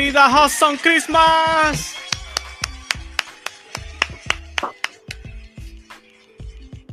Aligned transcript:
Merida 0.00 0.28
Hudson 0.30 0.78
Christmas. 0.78 1.94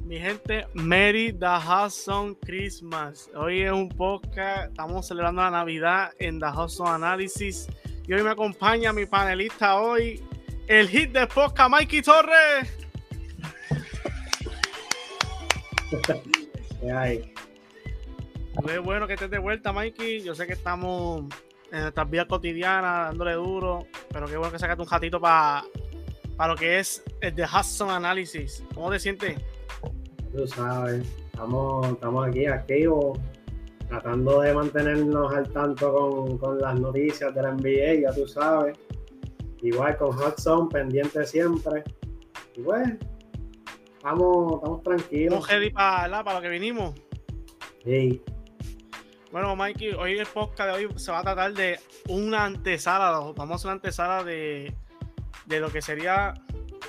Mi 0.04 0.20
gente, 0.20 0.68
Merry 0.74 1.32
the 1.32 1.46
Hudson 1.46 2.36
Christmas. 2.36 3.30
Hoy 3.34 3.62
es 3.62 3.72
un 3.72 3.88
podcast, 3.88 4.72
estamos 4.72 5.08
celebrando 5.08 5.42
la 5.42 5.52
Navidad 5.52 6.12
en 6.20 6.38
The 6.38 6.48
Hudson 6.48 6.88
Analysis. 6.88 7.70
Y 8.06 8.12
hoy 8.12 8.24
me 8.24 8.32
acompaña 8.32 8.92
mi 8.92 9.06
panelista 9.06 9.78
hoy, 9.78 10.22
el 10.68 10.90
hit 10.90 11.14
de 11.14 11.28
podcast, 11.28 11.72
Mikey 11.72 12.02
Torres. 12.02 12.78
Qué 18.68 18.80
bueno 18.80 19.08
que 19.08 19.14
estés 19.14 19.30
de 19.30 19.40
vuelta, 19.40 19.72
Mikey. 19.72 20.24
Yo 20.24 20.36
sé 20.36 20.46
que 20.46 20.52
estamos 20.52 21.24
en 21.72 21.82
nuestras 21.82 22.10
vidas 22.10 22.28
cotidianas, 22.28 23.10
dándole 23.10 23.34
duro, 23.34 23.88
pero 24.10 24.26
qué 24.28 24.38
bueno 24.38 24.52
que 24.52 24.60
sacaste 24.60 24.82
un 24.82 24.90
ratito 24.90 25.20
para 25.20 25.64
lo 26.48 26.56
que 26.56 26.80
es 26.80 27.04
el 27.22 27.36
de 27.36 27.44
Hudson 27.44 27.90
Analysis. 27.90 28.64
¿Cómo 28.74 28.90
te 28.92 29.00
sientes? 29.00 29.40
Tú 30.36 30.48
sabes, 30.48 31.06
estamos, 31.32 31.88
estamos 31.90 32.28
aquí 32.28 32.46
activos, 32.46 33.20
tratando 33.88 34.42
de 34.42 34.54
mantenernos 34.54 35.34
al 35.34 35.50
tanto 35.52 35.94
con, 35.94 36.38
con 36.38 36.60
las 36.60 36.80
noticias 36.80 37.34
de 37.34 37.42
la 37.42 37.52
NBA, 37.52 38.02
ya 38.02 38.14
tú 38.14 38.28
sabes. 38.28 38.78
Igual 39.62 39.98
con 39.98 40.16
Hudson, 40.16 40.70
pendiente 40.70 41.26
siempre. 41.26 41.84
Y 42.56 42.62
bueno, 42.62 42.98
estamos, 43.96 44.56
estamos 44.56 44.84
tranquilos. 44.84 45.34
¿Estamos 45.34 45.50
ready 45.50 45.70
para, 45.72 46.24
para 46.24 46.38
lo 46.38 46.42
que 46.42 46.50
vinimos? 46.50 46.94
Sí. 47.84 48.22
Bueno, 49.32 49.56
Mikey, 49.58 49.94
hoy 49.94 50.18
el 50.18 50.26
podcast 50.26 50.70
de 50.70 50.86
hoy 50.86 50.94
se 50.96 51.12
va 51.12 51.20
a 51.20 51.24
tratar 51.24 51.54
de 51.54 51.80
una 52.08 52.46
antesala, 52.46 53.12
vamos 53.36 53.52
a 53.52 53.56
hacer 53.56 53.68
una 53.68 53.74
antesala 53.74 54.24
de, 54.24 54.74
de 55.46 55.60
lo 55.60 55.70
que 55.70 55.82
sería 55.82 56.34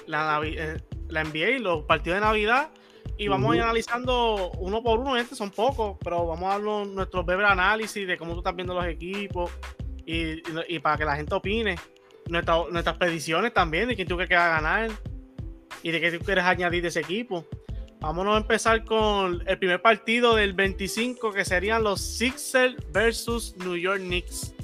la, 0.06 0.40
eh, 0.44 0.80
la 1.08 1.24
NBA 1.24 1.58
los 1.58 1.82
partidos 1.84 2.16
de 2.16 2.26
Navidad. 2.26 2.70
Y 3.16 3.26
vamos 3.26 3.52
a 3.52 3.56
ir 3.56 3.62
analizando 3.62 4.52
uno 4.58 4.80
por 4.80 5.00
uno, 5.00 5.16
este 5.16 5.34
son 5.34 5.50
pocos, 5.50 5.96
pero 6.04 6.24
vamos 6.24 6.44
a 6.44 6.58
dar 6.58 6.60
nuestro 6.86 7.24
breve 7.24 7.44
análisis 7.44 8.06
de 8.06 8.16
cómo 8.16 8.32
tú 8.34 8.38
estás 8.38 8.54
viendo 8.54 8.74
los 8.74 8.86
equipos 8.86 9.50
y, 10.06 10.40
y, 10.68 10.78
para 10.78 10.96
que 10.96 11.04
la 11.04 11.16
gente 11.16 11.34
opine. 11.34 11.74
nuestras 12.28 12.96
predicciones 12.96 13.52
también 13.52 13.88
de 13.88 13.96
quién 13.96 14.06
tú 14.06 14.14
crees 14.14 14.28
que 14.28 14.36
va 14.36 14.46
a 14.46 14.60
ganar 14.60 14.90
y 15.82 15.90
de 15.90 16.00
qué 16.00 16.12
tú 16.12 16.24
quieres 16.24 16.44
añadir 16.44 16.82
de 16.82 16.88
ese 16.88 17.00
equipo. 17.00 17.44
Vámonos 18.00 18.36
a 18.36 18.38
empezar 18.38 18.84
con 18.84 19.42
el 19.44 19.58
primer 19.58 19.82
partido 19.82 20.36
del 20.36 20.52
25, 20.52 21.32
que 21.32 21.44
serían 21.44 21.82
los 21.82 22.00
Sixers 22.00 22.76
versus 22.92 23.56
New 23.58 23.76
York 23.76 24.00
Knicks. 24.00 24.54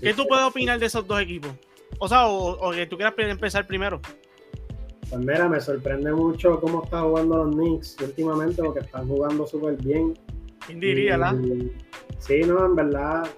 ¿Qué 0.00 0.12
tú 0.12 0.26
puedes 0.26 0.44
opinar 0.44 0.80
de 0.80 0.86
esos 0.86 1.06
dos 1.06 1.20
equipos? 1.20 1.52
O 1.98 2.08
sea, 2.08 2.26
o, 2.26 2.72
que 2.72 2.86
tú 2.86 2.96
quieras 2.96 3.14
empezar 3.18 3.66
primero. 3.68 4.00
Pues 5.08 5.20
mira, 5.20 5.48
me 5.48 5.60
sorprende 5.60 6.12
mucho 6.12 6.60
cómo 6.60 6.82
están 6.82 7.04
jugando 7.04 7.44
los 7.44 7.54
Knicks 7.54 7.96
últimamente, 8.00 8.62
porque 8.64 8.80
están 8.80 9.06
jugando 9.06 9.46
súper 9.46 9.76
bien. 9.76 10.18
¿Quién 10.66 10.80
diría, 10.80 11.16
la? 11.16 11.36
Sí, 12.18 12.40
no, 12.40 12.66
en 12.66 12.74
verdad, 12.74 13.28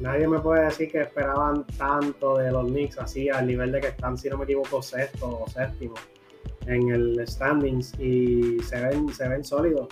nadie 0.00 0.26
me 0.26 0.38
puede 0.38 0.64
decir 0.64 0.90
que 0.90 1.02
esperaban 1.02 1.66
tanto 1.76 2.38
de 2.38 2.50
los 2.50 2.64
Knicks 2.66 2.96
así, 2.96 3.28
al 3.28 3.46
nivel 3.46 3.72
de 3.72 3.82
que 3.82 3.88
están, 3.88 4.16
si 4.16 4.30
no 4.30 4.38
me 4.38 4.44
equivoco, 4.44 4.80
sexto 4.80 5.42
o 5.42 5.50
séptimo 5.50 5.94
en 6.66 6.88
el 6.90 7.26
standings 7.26 7.98
y 7.98 8.58
se 8.60 8.80
ven, 8.80 9.08
se 9.08 9.28
ven 9.28 9.44
sólidos. 9.44 9.88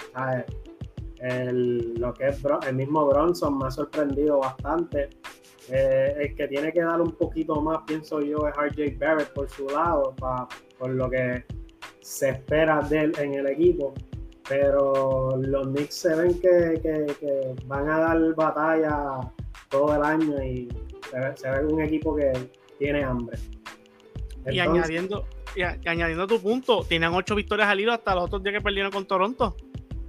El, 1.21 1.95
lo 1.95 2.15
que 2.15 2.29
es 2.29 2.41
el 2.67 2.77
mismo 2.77 3.06
Bronson 3.06 3.59
me 3.59 3.67
ha 3.67 3.71
sorprendido 3.71 4.39
bastante. 4.39 5.09
Eh, 5.71 6.15
el 6.19 6.34
que 6.34 6.49
tiene 6.49 6.73
que 6.73 6.81
dar 6.81 7.01
un 7.01 7.12
poquito 7.12 7.61
más, 7.61 7.83
pienso 7.87 8.21
yo, 8.21 8.47
es 8.49 8.55
RJ 8.57 8.99
Barrett 8.99 9.33
por 9.34 9.51
su 9.51 9.67
lado, 9.69 10.15
por 10.78 10.91
lo 10.91 11.11
que 11.11 11.45
se 12.01 12.31
espera 12.31 12.81
de 12.89 13.01
él 13.01 13.12
en 13.19 13.34
el 13.34 13.47
equipo. 13.49 13.93
Pero 14.49 15.37
los 15.37 15.67
Knicks 15.67 15.95
se 15.95 16.15
ven 16.15 16.41
que, 16.41 17.55
van 17.67 17.89
a 17.91 17.99
dar 17.99 18.34
batalla 18.34 19.21
todo 19.69 19.95
el 19.95 20.03
año 20.03 20.43
y 20.43 20.69
se 21.11 21.51
ve, 21.51 21.67
un 21.67 21.83
equipo 21.83 22.17
que 22.17 22.33
tiene 22.78 23.05
hambre. 23.05 23.39
y 24.51 24.59
añadiendo, 24.59 25.27
y, 25.56 25.62
añadiendo 25.62 26.26
tu 26.26 26.41
punto, 26.41 26.84
tienen 26.84 27.12
ocho 27.14 27.34
victorias 27.34 27.69
al 27.69 27.81
hilo 27.81 27.92
hasta 27.92 28.14
los 28.14 28.25
otros 28.25 28.42
días 28.42 28.54
que 28.54 28.60
perdieron 28.60 28.91
con 28.91 29.06
Toronto. 29.06 29.56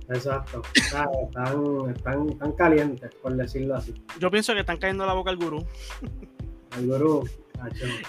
Exacto. 0.10 0.64
están, 0.74 2.30
están, 2.30 2.52
calientes, 2.58 3.14
por 3.16 3.36
decirlo 3.36 3.76
así. 3.76 3.94
Yo 4.20 4.32
pienso 4.32 4.54
que 4.54 4.62
están 4.62 4.78
cayendo 4.78 5.06
la 5.06 5.14
boca 5.14 5.30
al 5.30 5.38
gurú. 5.38 5.66
El 6.78 6.88
gurú. 6.88 7.30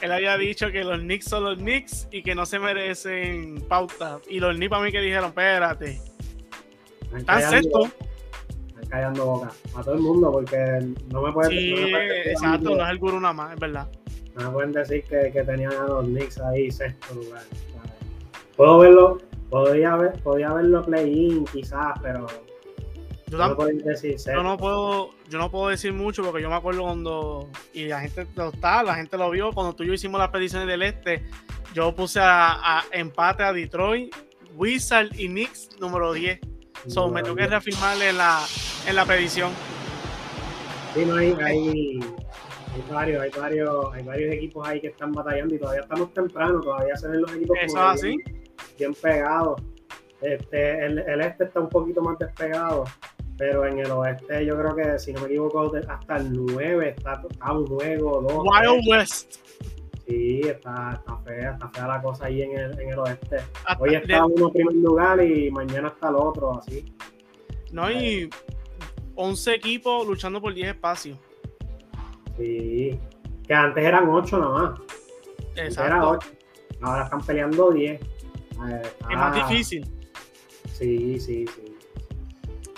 Él 0.01 0.13
había 0.13 0.37
dicho 0.37 0.71
que 0.71 0.85
los 0.85 1.01
Knicks 1.01 1.27
son 1.27 1.45
los 1.45 1.59
Knicks 1.59 2.09
y 2.11 2.23
que 2.23 2.35
no 2.35 2.47
se 2.47 2.59
merecen 2.59 3.63
pauta. 3.69 4.19
Y 4.29 4.41
los 4.41 4.57
Knicks 4.57 4.71
para 4.71 4.83
mí 4.83 4.93
que 4.93 5.01
dijeron, 5.01 5.27
espérate. 5.27 6.01
Están 7.15 7.43
sexto. 7.51 7.91
Están 8.69 8.87
callando 8.89 9.27
boca. 9.27 9.53
A 9.75 9.83
todo 9.83 9.95
el 9.95 10.01
mundo 10.01 10.33
porque 10.33 10.57
no 11.13 11.23
me 11.23 11.33
puede... 11.33 11.51
Sí, 11.51 11.75
exacto, 12.27 12.77
no 12.77 12.85
es 12.85 12.91
el 12.91 12.99
gurú 12.99 13.21
nada 13.21 13.35
más, 13.35 13.55
es 13.55 13.61
verdad. 13.61 13.89
No 14.41 14.47
me 14.47 14.53
pueden 14.55 14.73
decir 14.73 15.05
que, 15.05 15.31
que 15.33 15.43
tenían 15.43 15.73
a 15.73 15.85
los 15.85 16.07
Knicks 16.07 16.39
ahí 16.41 16.71
sexto 16.71 17.15
lugar. 17.15 17.43
Puedo 18.57 18.79
verlo, 18.79 19.19
podría, 19.51 19.97
ver, 19.97 20.13
podría 20.23 20.53
verlo 20.53 20.83
play-in 20.85 21.45
quizás, 21.47 21.99
pero 22.03 22.27
yo 23.31 23.39
no, 23.39 23.55
decir 23.55 24.17
yo 24.27 24.43
no 24.43 24.57
puedo 24.57 25.11
yo 25.29 25.39
no 25.39 25.51
puedo 25.51 25.69
decir 25.69 25.93
mucho 25.93 26.25
porque 26.25 26.43
yo 26.43 26.49
me 26.49 26.57
acuerdo 26.57 26.83
cuando 26.83 27.49
y 27.73 27.85
la 27.85 28.01
gente 28.01 28.27
lo 28.35 28.49
está 28.49 28.83
la 28.83 28.97
gente 28.97 29.17
lo 29.17 29.31
vio 29.31 29.53
cuando 29.53 29.73
tú 29.73 29.85
y 29.85 29.87
yo 29.87 29.93
hicimos 29.93 30.19
las 30.19 30.31
predicciones 30.31 30.67
del 30.67 30.83
este 30.83 31.23
yo 31.73 31.95
puse 31.95 32.19
a, 32.21 32.83
empate 32.91 33.45
a 33.45 33.53
Detroit 33.53 34.13
Wizard 34.57 35.15
y 35.17 35.29
Knicks 35.29 35.69
número 35.79 36.13
10 36.13 36.41
so, 36.89 37.09
me 37.09 37.23
tengo 37.23 37.37
que 37.37 37.47
reafirmarle 37.47 38.09
en 38.09 38.19
la 38.19 38.45
en 38.89 38.97
la 38.97 39.05
predicción 39.05 39.53
sí 40.95 41.05
no 41.07 41.15
hay, 41.15 41.37
hay 41.41 42.01
hay 42.75 42.83
varios, 42.91 43.23
hay 43.23 43.31
varios, 43.31 43.95
hay 43.95 44.03
varios 44.05 44.35
equipos 44.35 44.67
ahí 44.67 44.81
que 44.81 44.89
están 44.89 45.13
batallando 45.13 45.55
y 45.55 45.59
todavía 45.59 45.83
estamos 45.83 46.13
temprano, 46.15 46.61
todavía 46.61 46.97
se 46.97 47.09
ven 47.09 47.23
los 47.23 47.33
equipos 47.35 47.57
bien, 48.79 48.95
pegados. 48.95 49.61
Este, 50.21 50.85
el, 50.85 50.99
este 51.21 51.45
está 51.45 51.61
un 51.61 51.69
poquito 51.69 52.03
más 52.03 52.19
despegado, 52.19 52.85
pero 53.37 53.67
en 53.67 53.79
el 53.79 53.91
oeste 53.91 54.45
yo 54.45 54.57
creo 54.57 54.77
que, 54.77 54.99
si 54.99 55.13
no 55.13 55.23
me 55.23 55.27
equivoco, 55.29 55.73
hasta 55.89 56.17
el 56.17 56.33
9 56.33 56.95
está, 56.97 57.23
un 57.53 57.67
juego, 57.67 58.21
dos. 58.23 58.45
Wild 58.45 58.89
West. 58.89 59.37
Sí, 60.07 60.41
está, 60.41 60.99
está, 60.99 61.17
fea, 61.19 61.53
está 61.53 61.69
fea 61.69 61.87
la 61.87 62.03
cosa 62.03 62.27
ahí 62.27 62.43
en 62.43 62.59
el, 62.59 62.81
en 62.81 62.91
el 62.91 62.99
oeste. 62.99 63.39
Hoy 63.79 63.95
está 63.95 64.25
uno 64.27 64.49
en 64.49 64.53
primer 64.53 64.75
lugar 64.75 65.23
y 65.23 65.51
mañana 65.51 65.89
está 65.89 66.09
el 66.09 66.17
otro, 66.17 66.59
así. 66.59 66.95
No, 67.73 67.85
hay 67.85 68.29
11 69.15 69.55
equipos 69.55 70.07
luchando 70.07 70.41
por 70.41 70.53
10 70.53 70.69
espacios. 70.69 71.19
Sí, 72.41 72.99
que 73.47 73.55
antes 73.55 73.85
eran 73.85 74.09
8 74.09 74.39
nada 74.39 74.53
más. 74.53 74.81
Exacto. 75.57 76.19
Ahora 76.81 77.05
están 77.05 77.21
peleando 77.21 77.71
10. 77.71 78.01
Es 78.01 79.17
más 79.17 79.35
difícil. 79.35 79.87
Sí, 80.73 81.21
sí, 81.21 81.47
sí. 81.47 81.65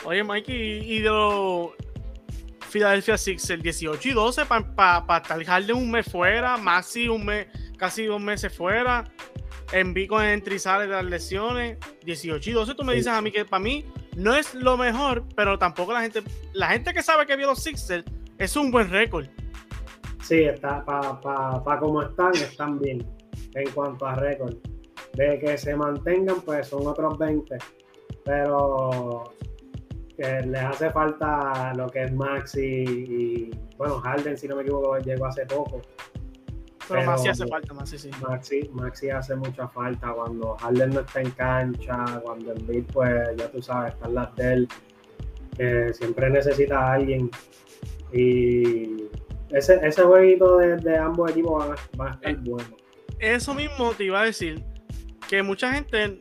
Oye, 0.04 0.24
Mikey, 0.24 0.92
y 0.92 0.98
de 1.00 1.08
los 1.08 1.70
Philadelphia 2.68 3.16
Six, 3.16 3.50
el 3.50 3.62
18 3.62 4.08
y 4.08 4.12
12 4.12 4.46
para 4.46 5.06
pa, 5.06 5.60
de 5.60 5.72
un 5.72 5.90
mes 5.90 6.10
fuera, 6.10 6.56
Maxi 6.56 7.06
un 7.06 7.24
mes, 7.24 7.46
casi 7.76 8.06
dos 8.06 8.20
meses 8.20 8.52
fuera, 8.52 9.04
Enví 9.72 10.06
con 10.06 10.24
entrizales 10.24 10.88
de 10.88 10.94
las 10.94 11.04
lesiones, 11.04 11.78
18 12.04 12.50
y 12.50 12.52
12, 12.52 12.74
tú 12.74 12.84
me 12.84 12.94
dices 12.94 13.12
a 13.12 13.22
mí 13.22 13.30
que 13.30 13.44
para 13.44 13.62
mí 13.62 13.86
no 14.16 14.34
es 14.34 14.54
lo 14.54 14.76
mejor, 14.76 15.24
pero 15.36 15.58
tampoco 15.58 15.92
la 15.92 16.02
gente, 16.02 16.22
la 16.52 16.68
gente 16.68 16.92
que 16.92 17.02
sabe 17.02 17.26
que 17.26 17.36
vio 17.36 17.46
los 17.46 17.62
Sixers 17.62 18.04
es 18.38 18.56
un 18.56 18.70
buen 18.70 18.90
récord. 18.90 19.28
Sí, 20.22 20.44
está 20.44 20.84
para 20.84 21.20
pa, 21.20 21.62
pa 21.62 21.78
como 21.78 22.02
están, 22.02 22.32
están 22.34 22.78
bien 22.78 23.04
en 23.54 23.70
cuanto 23.72 24.06
a 24.06 24.14
récord. 24.14 24.54
De 25.14 25.38
que 25.38 25.58
se 25.58 25.76
mantengan, 25.76 26.40
pues 26.42 26.68
son 26.68 26.86
otros 26.86 27.18
20. 27.18 27.58
Pero 28.24 29.24
que 30.16 30.40
les 30.46 30.62
hace 30.62 30.90
falta 30.90 31.72
lo 31.74 31.88
que 31.88 32.04
es 32.04 32.12
Maxi 32.12 32.60
y, 32.60 33.50
bueno, 33.76 33.98
Harden, 34.00 34.36
si 34.36 34.46
no 34.46 34.56
me 34.56 34.62
equivoco, 34.62 34.96
llegó 34.98 35.26
hace 35.26 35.44
poco. 35.46 35.80
Pero, 36.88 37.04
Maxi 37.04 37.28
hace 37.28 37.46
falta, 37.46 37.74
Maxi 37.74 37.98
sí. 37.98 38.10
Maxi, 38.20 38.70
Maxi 38.72 39.10
hace 39.10 39.34
mucha 39.36 39.66
falta 39.68 40.12
cuando 40.12 40.56
Harden 40.56 40.90
no 40.90 41.00
está 41.00 41.20
en 41.20 41.30
cancha, 41.32 42.20
cuando 42.22 42.52
el 42.52 42.64
beat, 42.64 42.92
pues 42.92 43.36
ya 43.36 43.50
tú 43.50 43.62
sabes, 43.62 43.94
están 43.94 44.14
las 44.14 44.34
de 44.36 44.52
él, 44.52 44.68
que 45.56 45.92
siempre 45.94 46.30
necesita 46.30 46.78
a 46.78 46.92
alguien. 46.94 47.30
Y 48.12 49.08
ese, 49.52 49.78
ese 49.86 50.02
jueguito 50.02 50.58
de, 50.58 50.96
ambos 50.96 51.30
equipos 51.30 51.64
va, 51.98 52.08
a 52.08 52.14
estar 52.14 52.30
eh, 52.30 52.36
bueno. 52.40 52.76
Eso 53.18 53.54
mismo 53.54 53.92
te 53.92 54.04
iba 54.04 54.22
a 54.22 54.24
decir, 54.24 54.62
que 55.28 55.42
mucha 55.42 55.72
gente, 55.72 56.18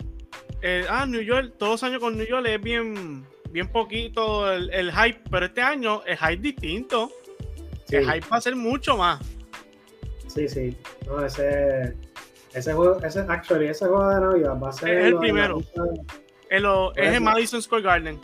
eh, 0.62 0.86
ah, 0.89 1.06
New 1.06 1.22
York, 1.22 1.54
todos 1.57 1.74
los 1.74 1.83
años 1.83 2.00
con 2.00 2.18
New 2.18 2.28
York 2.28 2.45
es 2.48 2.62
bien, 2.62 3.25
bien 3.51 3.68
poquito 3.68 4.51
el, 4.51 4.92
hype, 4.92 5.22
pero 5.30 5.45
este 5.45 5.62
año 5.62 6.04
el 6.06 6.18
hype 6.18 6.38
distinto. 6.38 7.10
el 7.89 8.06
hype 8.06 8.28
va 8.31 8.38
a 8.38 8.42
ser 8.42 8.56
mucho 8.56 8.98
más. 8.98 9.19
Sí, 10.27 10.48
sí. 10.48 10.77
No, 11.07 11.25
ese, 11.25 11.95
ese 12.54 12.74
juego, 12.74 13.01
ese, 13.04 13.19
actually, 13.27 13.68
ese 13.68 13.86
juego 13.86 14.10
de 14.10 14.22
Navidad 14.22 14.62
va 14.62 14.69
a 14.69 14.74
ser. 14.74 14.98
Es 14.98 15.06
el 15.07 15.18
primero. 15.18 15.60
es 16.95 17.13
en 17.13 17.24
Madison 17.24 17.62
Square 17.62 17.84
Garden. 17.84 18.19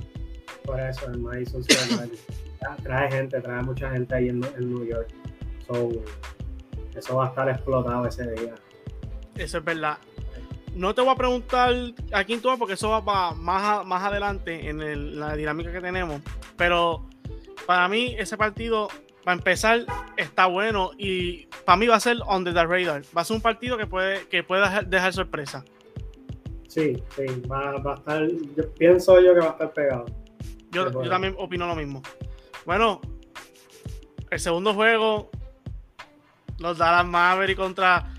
Por 0.64 0.80
eso, 0.80 1.06
en 1.12 1.22
Madison 1.22 1.64
Square 1.64 1.96
Garden. 1.96 2.20
trae 2.84 3.12
gente, 3.12 3.42
trae 3.42 3.64
mucha 3.64 3.90
gente 3.92 4.16
ahí 4.16 4.30
en, 4.30 4.40
New 4.40 4.86
York. 4.86 5.10
eso 6.96 7.16
va 7.16 7.26
a 7.26 7.30
estar 7.30 7.50
explotado 7.50 8.06
ese 8.06 8.30
día. 8.32 8.56
Eso 9.36 9.58
es 9.60 9.64
verdad. 9.64 9.98
No 10.76 10.94
te 10.94 11.02
voy 11.02 11.12
a 11.12 11.16
preguntar 11.16 11.74
a 12.14 12.24
quién 12.24 12.42
tú 12.42 12.50
vas 12.50 12.60
porque 12.60 12.74
eso 12.76 12.90
va 12.90 13.04
para 13.04 13.32
más, 13.32 13.86
más 13.86 14.04
adelante 14.04 14.70
en 14.70 15.20
la 15.20 15.36
dinámica 15.36 15.72
que 15.72 15.82
tenemos. 15.82 16.22
Pero 16.56 17.08
para 17.66 17.88
mí 17.88 18.16
ese 18.18 18.38
partido, 18.38 18.88
para 19.24 19.38
empezar, 19.38 19.86
está 20.16 20.46
bueno 20.46 20.92
y 20.98 21.48
para 21.66 21.78
mí 21.78 21.88
va 21.88 21.96
a 21.96 22.00
ser 22.00 22.18
on 22.26 22.44
the 22.44 22.52
radar. 22.52 23.04
Va 23.16 23.22
a 23.22 23.26
ser 23.26 23.36
un 23.36 23.42
partido 23.42 23.78
que 23.78 23.86
puede, 23.86 24.28
que 24.28 24.44
puede 24.44 24.86
dejar, 24.86 25.14
sorpresa. 25.14 25.64
Sí, 26.68 27.02
sí, 27.16 27.26
va, 27.52 27.72
a 27.72 27.94
estar, 27.96 28.28
yo 28.56 28.74
pienso 28.74 29.20
yo 29.20 29.34
que 29.34 29.40
va 29.40 29.48
a 29.48 29.52
estar 29.52 29.74
pegado. 29.74 30.06
Yo, 30.72 30.92
yo 30.92 31.10
también 31.10 31.36
opino 31.38 31.66
lo 31.66 31.76
mismo. 31.76 32.02
Bueno, 32.68 33.02
el 34.30 34.40
segundo 34.42 34.74
juego, 34.74 35.32
los 36.60 36.78
Dallas 36.78 37.08
Maverick 37.08 37.56
contra 37.56 38.14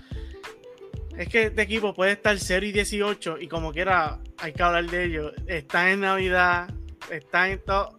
es 1.15 1.29
que 1.29 1.43
este 1.43 1.61
equipo 1.61 1.93
puede 1.93 2.13
estar 2.13 2.35
0 2.35 2.65
y 2.65 2.71
18 2.71 3.37
y 3.41 3.47
como 3.47 3.71
quiera 3.71 4.17
hay 4.39 4.53
que 4.53 4.63
hablar 4.63 4.87
de 4.87 5.05
ellos. 5.05 5.33
Están 5.45 5.89
en 5.89 6.01
Navidad, 6.01 6.67
están 7.11 7.51
en 7.51 7.63
todo. 7.63 7.95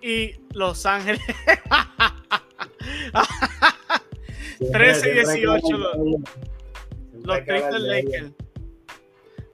Y 0.00 0.36
Los 0.54 0.86
Ángeles. 0.86 1.20
13 4.72 5.10
y 5.10 5.12
18 5.12 5.76
los, 5.76 5.96
los 7.12 7.46
Lakers 7.82 8.32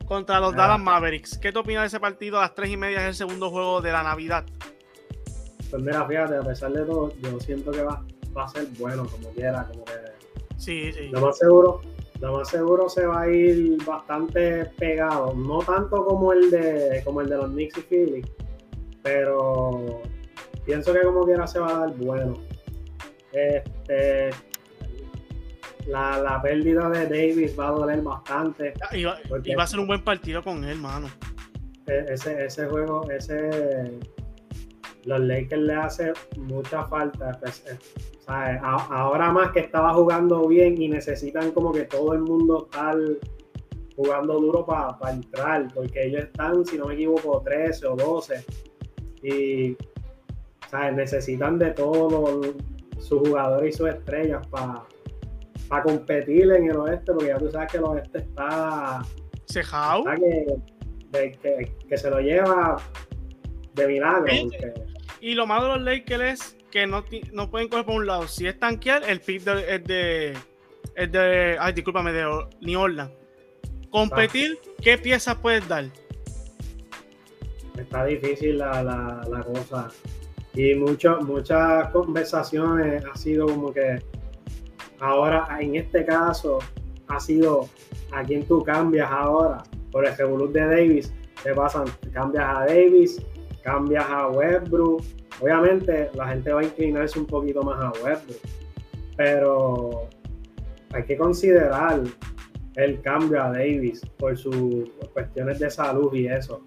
contra 0.06 0.38
los 0.38 0.55
Dallas 0.55 0.79
Mavericks. 0.79 1.38
¿Qué 1.38 1.50
te 1.50 1.59
opinas 1.59 1.83
de 1.83 1.88
ese 1.88 1.99
partido 1.99 2.38
a 2.38 2.43
las 2.43 2.55
3 2.55 2.71
y 2.71 2.76
media? 2.76 3.00
Es 3.00 3.06
el 3.06 3.17
segundo 3.17 3.50
juego 3.50 3.81
de 3.81 3.91
la 3.91 4.05
Navidad. 4.05 4.47
Pues 5.70 5.82
mira, 5.82 6.06
fíjate, 6.06 6.37
a 6.37 6.43
pesar 6.43 6.72
de 6.72 6.84
todo, 6.84 7.12
yo 7.20 7.40
siento 7.40 7.70
que 7.70 7.82
va, 7.82 8.05
va 8.37 8.44
a 8.44 8.49
ser 8.49 8.67
bueno 8.78 9.06
como 9.06 9.31
quiera, 9.31 9.67
como 9.70 9.84
que. 9.84 9.93
Sí, 10.56 10.93
sí. 10.93 11.08
Lo 11.08 11.20
más 11.20 11.38
seguro, 11.38 11.81
lo 12.20 12.38
más 12.38 12.49
seguro 12.49 12.88
se 12.88 13.06
va 13.06 13.22
a 13.22 13.28
ir 13.31 13.82
bastante 13.84 14.67
pegado, 14.78 15.32
no 15.34 15.61
tanto 15.61 16.05
como 16.05 16.32
el 16.32 16.50
de 16.50 17.02
como 17.05 17.20
el 17.20 17.28
de 17.28 17.37
los 17.37 17.50
Knicks 17.50 17.78
y 17.78 17.81
Philly, 17.82 18.22
pero 19.02 20.02
pienso 20.67 20.93
que 20.93 21.00
como 21.00 21.25
quiera 21.25 21.46
se 21.46 21.61
va 21.61 21.69
a 21.69 21.78
dar 21.81 21.96
bueno. 21.96 22.34
Este 23.32 24.31
la, 25.87 26.40
pérdida 26.43 26.88
de 26.90 27.05
Davis 27.05 27.58
va 27.58 27.69
a 27.69 27.73
doler 27.73 28.02
bastante. 28.02 28.75
Y 28.93 29.05
va, 29.05 29.19
a 29.58 29.66
ser 29.66 29.81
un 29.81 29.87
buen 29.87 30.02
partido 30.02 30.43
con 30.43 30.64
él, 30.64 30.78
mano. 30.78 31.08
E, 31.87 32.05
ese, 32.08 32.44
ese 32.44 32.66
juego, 32.66 33.11
ese 33.11 33.99
los 35.05 35.20
Lakers 35.20 35.62
le 35.62 35.75
hace 35.75 36.12
mucha 36.38 36.85
falta. 36.85 37.38
Pues, 37.41 37.64
eh, 37.67 38.58
ahora 38.62 39.32
más 39.32 39.50
que 39.52 39.61
estaba 39.61 39.93
jugando 39.94 40.47
bien 40.47 40.81
y 40.81 40.88
necesitan 40.88 41.50
como 41.52 41.73
que 41.73 41.85
todo 41.85 42.12
el 42.14 42.20
mundo 42.20 42.69
estar 42.70 42.97
jugando 43.97 44.41
duro 44.41 44.64
para 44.64 45.12
entrar, 45.12 45.69
porque 45.75 46.06
ellos 46.06 46.25
están, 46.25 46.64
si 46.64 46.79
no 46.79 46.87
me 46.87 46.94
equivoco, 46.94 47.43
13 47.43 47.87
o 47.87 47.97
12 47.97 48.44
y 49.23 49.76
necesitan 50.94 51.58
de 51.58 51.73
todos 51.73 52.55
sus 52.99 53.19
jugadores 53.20 53.75
y 53.75 53.79
sus 53.79 53.88
estrellas 53.88 54.47
para 54.47 55.82
competir 55.82 56.50
en 56.52 56.70
el 56.70 56.76
oeste, 56.76 57.12
porque 57.12 57.29
ya 57.29 57.38
tú 57.38 57.50
sabes 57.50 57.73
que 57.73 57.79
el 57.79 57.85
oeste 57.85 58.19
está 58.19 59.02
cejado. 59.47 60.05
Que, 61.12 61.67
que, 61.88 61.97
se 61.97 62.08
lo 62.08 62.20
lleva 62.20 62.76
de 63.75 63.87
milagro. 63.87 64.32
Y 65.20 65.34
lo 65.34 65.46
malo 65.46 65.67
de 65.67 65.75
los 65.75 65.82
Lakers 65.82 66.22
es 66.22 66.56
que 66.70 66.87
no, 66.87 67.05
no 67.32 67.50
pueden 67.50 67.69
coger 67.69 67.84
por 67.84 67.96
un 67.96 68.06
lado. 68.06 68.26
Si 68.26 68.46
es 68.46 68.58
tanquear, 68.58 69.02
el 69.08 69.20
pick 69.20 69.46
es 69.46 69.84
de. 69.84 70.37
Es 70.94 71.12
de. 71.12 71.56
Ay, 71.61 71.72
discúlpame, 71.72 72.12
de 72.12 72.25
New 72.61 72.81
Orleans. 72.81 73.11
Competir, 73.90 74.58
¿qué 74.81 74.96
piezas 74.96 75.37
puedes 75.37 75.67
dar? 75.67 75.87
Está 77.76 78.05
difícil 78.05 78.58
la, 78.58 78.82
la, 78.82 79.43
cosa. 79.43 79.88
Y 80.55 80.75
mucho, 80.75 81.19
muchas 81.23 81.88
conversaciones 81.90 83.05
ha 83.05 83.16
sido 83.16 83.46
como 83.46 83.73
que 83.73 84.00
ahora, 85.00 85.49
en 85.61 85.76
este 85.76 86.05
caso, 86.05 86.61
ha 87.08 87.19
sido 87.19 87.69
a 88.12 88.23
quién 88.23 88.46
tú 88.46 88.62
cambias 88.62 89.11
ahora. 89.11 89.62
Por 89.90 90.06
el 90.06 90.16
revolut 90.16 90.52
de 90.52 90.61
Davis, 90.66 91.12
te 91.43 91.52
pasan, 91.52 91.84
cambias 92.12 92.44
a 92.44 92.66
Davis, 92.66 93.20
cambias 93.62 94.05
a 94.09 94.29
Westbrook, 94.29 95.03
obviamente 95.41 96.11
la 96.15 96.29
gente 96.29 96.52
va 96.52 96.61
a 96.61 96.64
inclinarse 96.64 97.19
un 97.19 97.26
poquito 97.26 97.62
más 97.62 97.83
a 97.83 97.93
Westbrook, 98.02 98.40
pero 99.17 100.09
hay 100.93 101.05
que 101.05 101.17
considerar 101.17 102.02
el 102.76 103.00
cambio 103.02 103.43
a 103.43 103.50
Davis 103.50 104.02
por 104.19 104.37
sus 104.37 104.90
cuestiones 105.12 105.59
de 105.59 105.71
salud 105.71 106.12
y 106.14 106.26
eso. 106.26 106.62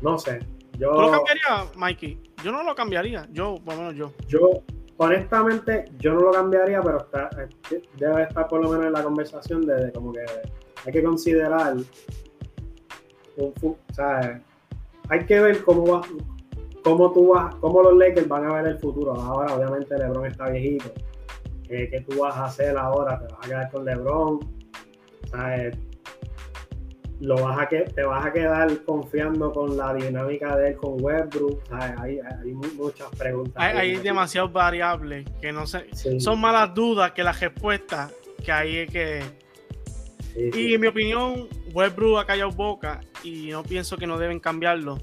No 0.00 0.18
sé. 0.18 0.40
Yo, 0.78 0.92
¿Tú 0.92 1.00
lo 1.00 1.10
cambiaría, 1.10 1.66
Mikey? 1.76 2.18
Yo 2.42 2.52
no 2.52 2.62
lo 2.62 2.74
cambiaría. 2.74 3.28
Yo, 3.32 3.56
bueno, 3.64 3.92
yo. 3.92 4.12
Yo, 4.28 4.62
honestamente, 4.96 5.84
yo 5.98 6.14
no 6.14 6.20
lo 6.20 6.30
cambiaría, 6.30 6.80
pero 6.80 6.98
está, 6.98 7.28
debe 7.96 8.22
estar 8.22 8.48
por 8.48 8.62
lo 8.62 8.70
menos 8.70 8.86
en 8.86 8.92
la 8.92 9.02
conversación 9.02 9.66
de, 9.66 9.92
como 9.92 10.12
que 10.12 10.24
hay 10.86 10.92
que 10.92 11.02
considerar 11.02 11.76
un, 13.36 13.54
o 13.62 13.76
sea, 13.92 14.42
hay 15.10 15.26
que 15.26 15.40
ver 15.40 15.62
cómo 15.64 15.86
va, 15.86 16.02
cómo 16.84 17.12
tú 17.12 17.34
vas, 17.34 17.54
cómo 17.56 17.82
los 17.82 17.96
Lakers 17.96 18.28
van 18.28 18.46
a 18.46 18.54
ver 18.54 18.66
el 18.72 18.78
futuro. 18.78 19.12
Ahora, 19.14 19.54
obviamente, 19.54 19.98
LeBron 19.98 20.26
está 20.26 20.48
viejito. 20.48 20.92
¿Qué, 21.66 22.04
tú 22.08 22.20
vas 22.20 22.36
a 22.36 22.46
hacer 22.46 22.76
ahora? 22.76 23.18
¿Te 23.18 23.26
vas 23.26 23.44
a 23.44 23.48
quedar 23.48 23.70
con 23.70 23.84
LeBron? 23.84 24.40
¿Sabes? 25.30 25.76
Lo 27.20 27.34
vas 27.42 27.60
a 27.60 27.68
que, 27.68 27.80
te 27.80 28.02
vas 28.02 28.24
a 28.24 28.32
quedar 28.32 28.84
confiando 28.84 29.52
con 29.52 29.76
la 29.76 29.94
dinámica 29.94 30.56
de 30.56 30.68
él 30.68 30.76
con 30.76 31.02
Westbrook. 31.02 31.60
Hay, 31.70 32.18
hay, 32.18 32.54
muchas 32.54 33.08
preguntas. 33.16 33.54
Hay, 33.56 33.96
demasiadas 33.96 34.52
variables 34.52 35.28
que 35.40 35.52
no 35.52 35.66
sé. 35.66 35.86
Son 36.18 36.40
malas 36.40 36.72
dudas 36.72 37.12
que 37.12 37.22
las 37.22 37.38
respuestas 37.40 38.12
que 38.44 38.50
hay 38.50 38.76
es 38.78 38.90
que. 38.90 39.22
y 40.36 40.74
en 40.74 40.80
mi 40.80 40.86
opinión, 40.86 41.48
Westbrook 41.74 42.20
ha 42.20 42.26
callado 42.26 42.52
boca 42.52 43.00
y 43.22 43.50
no 43.50 43.62
pienso 43.62 43.96
que 43.96 44.06
no 44.06 44.18
deben 44.18 44.40
cambiarlo 44.40 44.98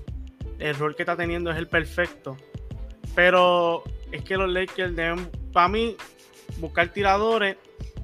el 0.60 0.76
rol 0.76 0.96
que 0.96 1.04
está 1.04 1.16
teniendo 1.16 1.52
es 1.52 1.58
el 1.58 1.68
perfecto. 1.68 2.38
Pero 3.16 3.84
es 4.12 4.24
que 4.24 4.38
los 4.38 4.50
Lakers 4.50 4.96
deben, 4.96 5.30
para 5.54 5.68
mí, 5.68 5.96
buscar 6.58 6.92
tiradores 6.92 7.58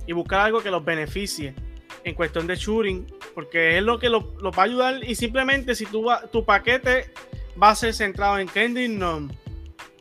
y 0.08 0.14
buscar 0.14 0.42
algo 0.42 0.62
que 0.62 0.72
los 0.72 0.84
beneficie 0.84 1.56
en 2.04 2.16
cuestión 2.16 2.48
de 2.48 2.56
shooting, 2.56 3.08
porque 3.34 3.78
es 3.78 3.84
lo 3.84 4.00
que 4.00 4.10
los 4.10 4.24
va 4.24 4.64
a 4.64 4.66
ayudar. 4.66 5.04
Y 5.04 5.16
simplemente, 5.16 5.76
si 5.76 5.86
tu, 5.86 6.06
tu 6.32 6.44
paquete 6.44 7.12
va 7.62 7.70
a 7.70 7.76
ser 7.76 7.94
centrado 7.94 8.40
en 8.40 8.48
Kendrick 8.48 8.92
Nunn, 8.92 9.32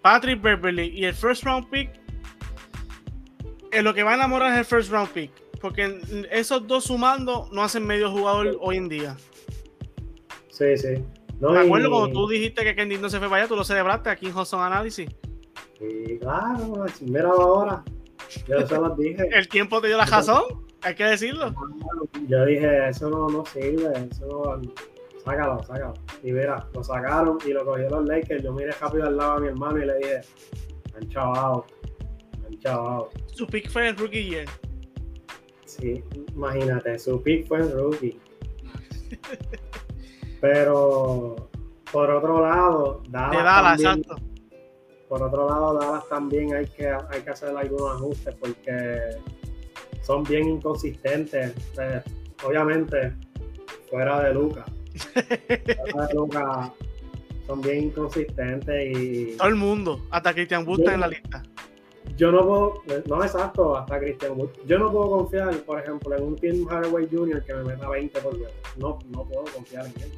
Patrick 0.01 0.41
Beverly 0.41 0.89
y 0.89 1.05
el 1.05 1.15
first 1.15 1.45
round 1.45 1.69
pick, 1.71 1.91
en 3.71 3.85
lo 3.85 3.95
que 3.95 4.03
va 4.03 4.13
a 4.13 4.15
enamorar 4.15 4.53
es 4.53 4.59
el 4.59 4.65
first 4.65 4.91
round 4.91 5.11
pick, 5.11 5.31
porque 5.61 6.01
esos 6.31 6.67
dos 6.67 6.85
sumando 6.85 7.49
no 7.53 7.63
hacen 7.63 7.87
medio 7.87 8.11
jugador 8.11 8.59
hoy 8.61 8.77
en 8.77 8.89
día. 8.89 9.17
Sí, 10.53 10.77
sí. 10.77 11.03
No, 11.41 11.53
Me 11.53 11.61
acuerdo 11.61 11.91
cuando 11.91 12.13
tú 12.13 12.29
dijiste 12.29 12.63
que 12.63 12.77
Kendy 12.77 12.99
no 12.99 13.09
se 13.09 13.19
fue 13.19 13.29
para 13.29 13.43
allá, 13.43 13.49
tú 13.49 13.57
lo 13.57 13.65
celebraste 13.65 14.11
aquí 14.11 14.27
en 14.27 14.37
Hudson 14.37 14.61
Analysis. 14.61 15.09
Sí, 15.79 16.19
claro, 16.21 16.85
mira 17.01 17.31
ahora. 17.31 17.83
Yo 18.47 18.67
se 18.67 18.75
los 18.75 18.97
dije. 18.99 19.29
El 19.33 19.49
tiempo 19.49 19.81
te 19.81 19.89
dio 19.89 19.97
la 19.97 20.05
razón, 20.05 20.45
hay 20.83 20.95
que 20.95 21.05
decirlo. 21.05 21.55
Yo 22.29 22.45
dije, 22.45 22.89
eso 22.89 23.09
no, 23.09 23.29
no 23.29 23.47
sirve, 23.47 23.91
eso 24.11 24.27
no, 24.27 24.73
sácalo, 25.25 25.63
sácalo. 25.65 25.95
Y 26.23 26.33
mira, 26.33 26.69
lo 26.75 26.85
sacaron 26.85 27.39
y 27.47 27.53
lo 27.53 27.65
cogieron 27.65 28.07
los 28.07 28.09
Lakers. 28.09 28.45
Yo 28.45 28.53
miré 28.53 28.73
rápido 28.73 29.07
al 29.07 29.17
lado 29.17 29.33
a 29.33 29.41
mi 29.41 29.49
hermano 29.49 29.83
y 29.83 29.87
le 29.87 29.97
dije, 29.97 30.21
han 30.95 31.09
chavado, 31.09 31.67
han 32.47 32.59
chavado. 32.59 33.11
Su 33.33 33.47
pick 33.47 33.71
fue 33.71 33.89
en 33.89 33.97
rookie 33.97 34.29
year. 34.29 34.47
Sí, 35.65 36.05
imagínate, 36.35 36.99
su 36.99 37.23
pick 37.23 37.49
fue 37.49 37.61
en 37.61 37.73
rookie. 37.73 38.21
Pero 40.43 41.37
por 41.93 42.11
otro 42.11 42.41
lado, 42.41 43.01
Dallas, 43.09 43.81
también, 43.81 44.05
por 45.09 45.23
otro 45.23 45.49
lado, 45.49 45.79
Dallas 45.79 46.09
también 46.09 46.53
hay 46.53 46.67
que, 46.67 46.89
hay 46.89 47.23
que 47.23 47.31
hacer 47.31 47.57
algunos 47.57 47.95
ajustes 47.95 48.35
porque 48.35 48.99
son 50.03 50.25
bien 50.25 50.49
inconsistentes. 50.49 51.53
Pues, 51.77 52.03
obviamente, 52.45 53.15
fuera 53.89 54.21
de 54.25 54.35
Lucas. 54.35 54.65
fuera 55.93 56.07
de 56.09 56.15
Lucas 56.15 56.73
son 57.47 57.61
bien 57.61 57.85
inconsistentes 57.85 58.97
y. 58.97 59.37
Todo 59.37 59.49
el 59.49 59.55
mundo, 59.55 60.01
hasta 60.11 60.35
Christian 60.35 60.67
Wood 60.67 60.89
en 60.89 61.01
la 61.01 61.07
lista. 61.07 61.45
yo 62.17 62.33
no 62.33 62.45
puedo, 62.45 62.83
no 63.07 63.23
exacto, 63.23 63.77
hasta 63.77 64.01
Cristian 64.01 64.33
Yo 64.67 64.79
no 64.81 64.91
puedo 64.91 65.09
confiar, 65.09 65.55
por 65.59 65.79
ejemplo, 65.79 66.17
en 66.17 66.25
un 66.25 66.35
Tim 66.35 66.67
Hardaway 66.67 67.07
Jr. 67.09 67.45
que 67.45 67.55
me 67.55 67.63
meta 67.63 67.89
20 67.89 68.21
por 68.21 68.37
día. 68.37 68.49
No, 68.77 68.99
no 69.11 69.25
puedo 69.25 69.45
confiar 69.55 69.87
en 69.87 70.03
él. 70.03 70.13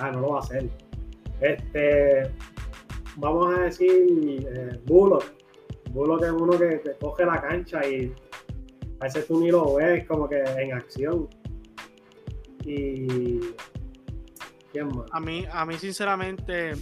Ah, 0.00 0.10
no 0.10 0.20
lo 0.20 0.28
va 0.30 0.36
a 0.38 0.40
hacer. 0.40 0.68
Este, 1.40 2.30
vamos 3.16 3.54
a 3.54 3.62
decir, 3.62 4.46
eh, 4.48 4.80
Bullock. 4.86 5.24
Bullock 5.90 6.22
es 6.24 6.30
uno 6.30 6.58
que, 6.58 6.82
coge 7.00 7.24
la 7.24 7.40
cancha 7.40 7.86
y 7.86 8.12
a 9.00 9.04
veces 9.04 9.26
tú 9.26 9.40
ni 9.40 9.50
lo 9.50 9.74
ves 9.74 10.06
como 10.06 10.28
que 10.28 10.42
en 10.42 10.72
acción. 10.72 11.28
Y. 12.64 13.40
¿Quién 14.72 14.88
más? 14.88 15.06
A 15.12 15.20
mí, 15.20 15.46
a 15.50 15.64
mí 15.64 15.78
sinceramente, 15.78 16.72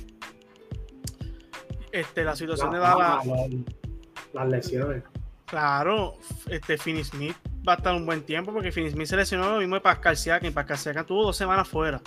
este, 1.92 2.24
la 2.24 2.34
situación 2.34 2.72
de 2.72 2.78
las 2.78 4.48
lesiones. 4.48 5.04
Claro, 5.46 6.14
este 6.50 6.76
Finney 6.76 7.04
Smith 7.04 7.36
va 7.66 7.74
a 7.74 7.76
estar 7.76 7.94
un 7.94 8.04
buen 8.04 8.22
tiempo 8.22 8.52
porque 8.52 8.72
Finney 8.72 8.90
Smith 8.90 9.06
se 9.06 9.16
lesionó 9.16 9.50
lo 9.50 9.58
mismo 9.58 9.76
de 9.76 9.80
Pascal 9.80 10.16
Siakam. 10.16 10.52
Pascal 10.52 10.76
Siakam 10.76 11.06
tuvo 11.06 11.24
dos 11.24 11.36
semanas 11.36 11.68
fuera. 11.68 12.00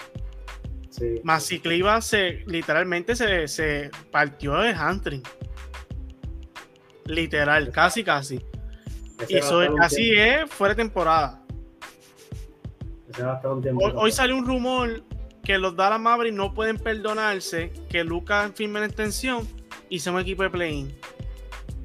Sí. 0.99 1.21
Más 1.23 1.43
se 2.01 2.43
literalmente 2.45 3.15
se, 3.15 3.47
se 3.47 3.89
partió 4.11 4.57
de 4.57 4.73
hamstring. 4.73 5.23
Literal, 7.05 7.71
casi 7.71 8.03
casi. 8.03 8.41
y 9.27 9.37
eso 9.37 9.61
casi 9.77 10.11
es 10.11 10.49
fuera 10.49 10.75
de 10.75 10.83
temporada. 10.83 11.41
Hoy, 13.81 13.93
hoy, 13.95 14.11
salió 14.11 14.37
un 14.37 14.45
rumor 14.45 15.03
que 15.43 15.57
los 15.57 15.75
Dallas 15.75 15.99
Mavericks 15.99 16.35
no 16.35 16.53
pueden 16.53 16.77
perdonarse 16.77 17.71
que 17.89 18.03
Lucas 18.03 18.51
firme 18.53 18.81
la 18.81 18.85
extensión 18.85 19.47
y 19.89 19.99
sea 19.99 20.13
un 20.13 20.19
equipo 20.19 20.43
de 20.43 20.49
play-in. 20.49 20.93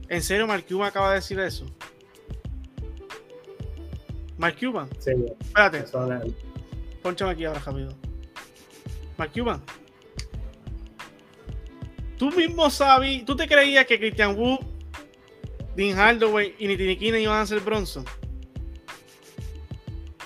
¿En 0.08 0.22
serio 0.22 0.46
Mark 0.46 0.66
Cuban 0.68 0.88
acaba 0.88 1.10
de 1.10 1.14
decir 1.16 1.38
eso? 1.40 1.64
Mark 4.36 4.56
Cuban. 4.58 4.88
Sí. 4.98 5.12
Espérate. 5.40 5.84
Ponchame 7.02 7.30
aquí 7.30 7.44
ahora, 7.44 7.60
rápido. 7.64 7.94
Mark 9.16 9.32
Cuban. 9.32 9.62
Tú 12.18 12.30
mismo 12.30 12.70
sabes, 12.70 13.24
tú 13.24 13.34
te 13.36 13.48
creías 13.48 13.86
que 13.86 13.98
Christian 13.98 14.38
Wood, 14.38 14.60
Dean 15.76 15.96
Hardaway 15.98 16.54
y 16.58 16.68
Nitinikina 16.68 17.18
iban 17.18 17.40
a 17.40 17.46
ser 17.46 17.60
Bronson. 17.60 18.04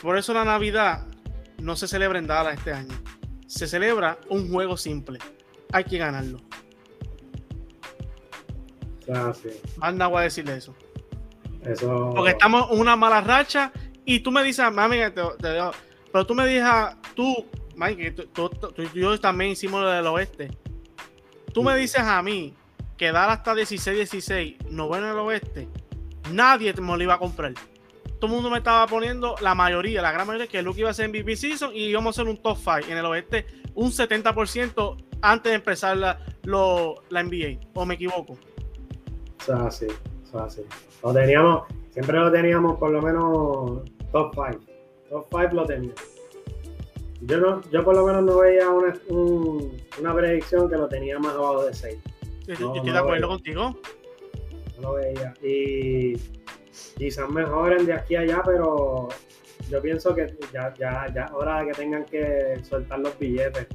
Por 0.03 0.17
eso 0.17 0.33
la 0.33 0.45
Navidad 0.45 1.07
no 1.59 1.75
se 1.77 1.89
celebra 1.89 2.19
en 2.19 2.27
Dallas 2.27 2.55
este 2.55 2.73
año. 2.73 2.95
Se 3.47 3.67
celebra 3.67 4.19
un 4.29 4.53
juego 4.53 4.77
simple. 4.77 5.19
Hay 5.73 5.85
que 5.85 5.99
ganarlo. 5.99 6.41
Ah, 9.13 9.33
sí. 9.35 9.49
Anda, 9.81 10.07
voy 10.07 10.21
a 10.21 10.23
decirle 10.25 10.57
eso. 10.57 10.75
Eso. 11.65 12.13
Porque 12.15 12.33
estamos 12.33 12.71
en 12.71 12.79
una 12.79 12.95
mala 12.95 13.21
racha 13.21 13.73
y 14.05 14.21
tú 14.21 14.31
me 14.31 14.43
dices, 14.43 14.71
mami, 14.71 14.99
te, 15.15 15.23
pero 16.13 16.27
tú 16.27 16.35
me 16.35 16.47
dices, 16.47 16.65
tú, 17.15 17.47
Mike, 17.79 18.11
tú, 18.33 18.51
y 18.77 18.99
yo 18.99 19.19
también 19.21 19.53
hicimos 19.53 19.81
lo 19.83 19.89
del 19.89 20.07
oeste. 20.09 20.51
Tú 21.55 21.63
me 21.63 21.77
dices 21.77 22.01
a 22.01 22.21
mí 22.23 22.55
que 22.97 23.13
dar 23.13 23.31
hasta 23.31 23.55
16-16, 23.55 24.67
noveno 24.71 25.07
en 25.07 25.13
el 25.13 25.19
oeste, 25.19 25.69
nadie 26.33 26.75
me 26.75 26.97
lo 26.97 27.03
iba 27.03 27.15
a 27.15 27.19
comprar. 27.19 27.55
Todo 28.19 28.27
el 28.27 28.33
mundo 28.33 28.51
me 28.51 28.59
estaba 28.59 28.85
poniendo, 28.89 29.37
la 29.41 29.55
mayoría, 29.55 30.03
la 30.03 30.11
gran 30.11 30.27
mayoría, 30.27 30.49
que 30.49 30.61
Luke 30.61 30.81
iba 30.81 30.91
a 30.91 30.95
ser 30.95 31.09
MVP 31.09 31.37
season 31.37 31.71
y 31.73 31.85
íbamos 31.85 32.19
a 32.19 32.23
ser 32.23 32.29
un 32.29 32.37
top 32.37 32.59
5 32.59 32.81
en 32.89 32.99
el 32.99 33.05
oeste, 33.07 33.47
un 33.77 33.93
70% 33.93 35.05
antes 35.23 35.51
de 35.51 35.55
empezar 35.55 35.97
la, 35.97 36.19
la 36.43 37.23
NBA. 37.23 37.61
¿O 37.75 37.87
me 37.87 37.95
equivoco? 37.95 38.37
Eso 39.41 39.55
así, 39.55 39.87
eso 40.25 40.41
así. 40.41 40.63
Lo 41.05 41.15
teníamos, 41.15 41.63
siempre 41.93 42.19
lo 42.19 42.33
teníamos 42.33 42.77
por 42.77 42.91
lo 42.91 43.01
menos 43.01 43.83
top 44.11 44.35
5. 44.35 44.65
Top 45.11 45.27
5 45.31 45.49
lo 45.53 45.65
teníamos. 45.65 46.18
Yo, 47.21 47.39
no, 47.39 47.61
yo 47.71 47.85
por 47.85 47.97
lo 47.97 48.07
menos 48.07 48.23
no 48.25 48.39
veía 48.39 48.69
una, 48.69 48.95
una 49.99 50.15
predicción 50.15 50.69
que 50.69 50.77
lo 50.77 50.89
tenía 50.89 51.19
más 51.19 51.35
abajo 51.35 51.65
de 51.65 51.75
6. 51.75 51.99
estoy 52.47 52.91
de 52.91 52.99
acuerdo 52.99 53.29
contigo. 53.29 53.81
No 54.77 54.83
lo 54.83 54.95
veía. 54.95 55.35
Y 55.43 56.15
quizás 56.97 57.29
mejoren 57.29 57.87
de 57.87 57.93
aquí 57.93 58.15
a 58.15 58.21
allá, 58.21 58.43
pero 58.45 59.09
yo 59.69 59.83
pienso 59.83 60.15
que 60.15 60.35
ya, 60.53 60.73
ya, 60.79 61.07
ya 61.13 61.27
hora 61.35 61.61
de 61.61 61.67
que 61.67 61.73
tengan 61.73 62.05
que 62.05 62.61
soltar 62.63 63.01
los 63.01 63.19
billetes. 63.19 63.67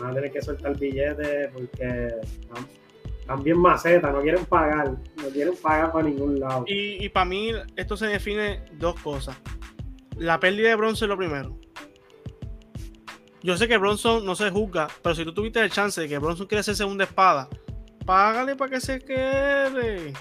Van 0.00 0.10
a 0.10 0.14
tener 0.14 0.32
que 0.32 0.42
soltar 0.42 0.76
billetes 0.76 1.50
porque 1.52 2.08
también 3.26 3.58
maceta, 3.58 4.10
no 4.10 4.20
quieren 4.20 4.44
pagar, 4.44 4.90
no 4.90 5.28
quieren 5.32 5.54
pagar 5.56 5.92
para 5.92 6.08
ningún 6.08 6.40
lado. 6.40 6.64
Y, 6.66 7.08
para 7.08 7.24
mí 7.24 7.52
esto 7.76 7.96
se 7.96 8.06
define 8.06 8.64
dos 8.72 9.00
cosas. 9.00 9.36
La 10.16 10.38
pérdida 10.38 10.68
de 10.68 10.74
Bronson 10.74 11.06
es 11.06 11.10
lo 11.10 11.16
primero. 11.16 11.56
Yo 13.44 13.58
sé 13.58 13.68
que 13.68 13.76
Bronson 13.76 14.24
no 14.24 14.34
se 14.34 14.50
juzga, 14.50 14.88
pero 15.02 15.14
si 15.14 15.22
tú 15.22 15.34
tuviste 15.34 15.60
el 15.60 15.70
chance 15.70 16.00
de 16.00 16.08
que 16.08 16.16
Bronson 16.16 16.46
quiere 16.46 16.62
ser 16.62 16.76
segunda 16.76 17.04
espada, 17.04 17.46
págale 18.06 18.56
para 18.56 18.70
que 18.70 18.80
se 18.80 18.98
quede. 18.98 20.14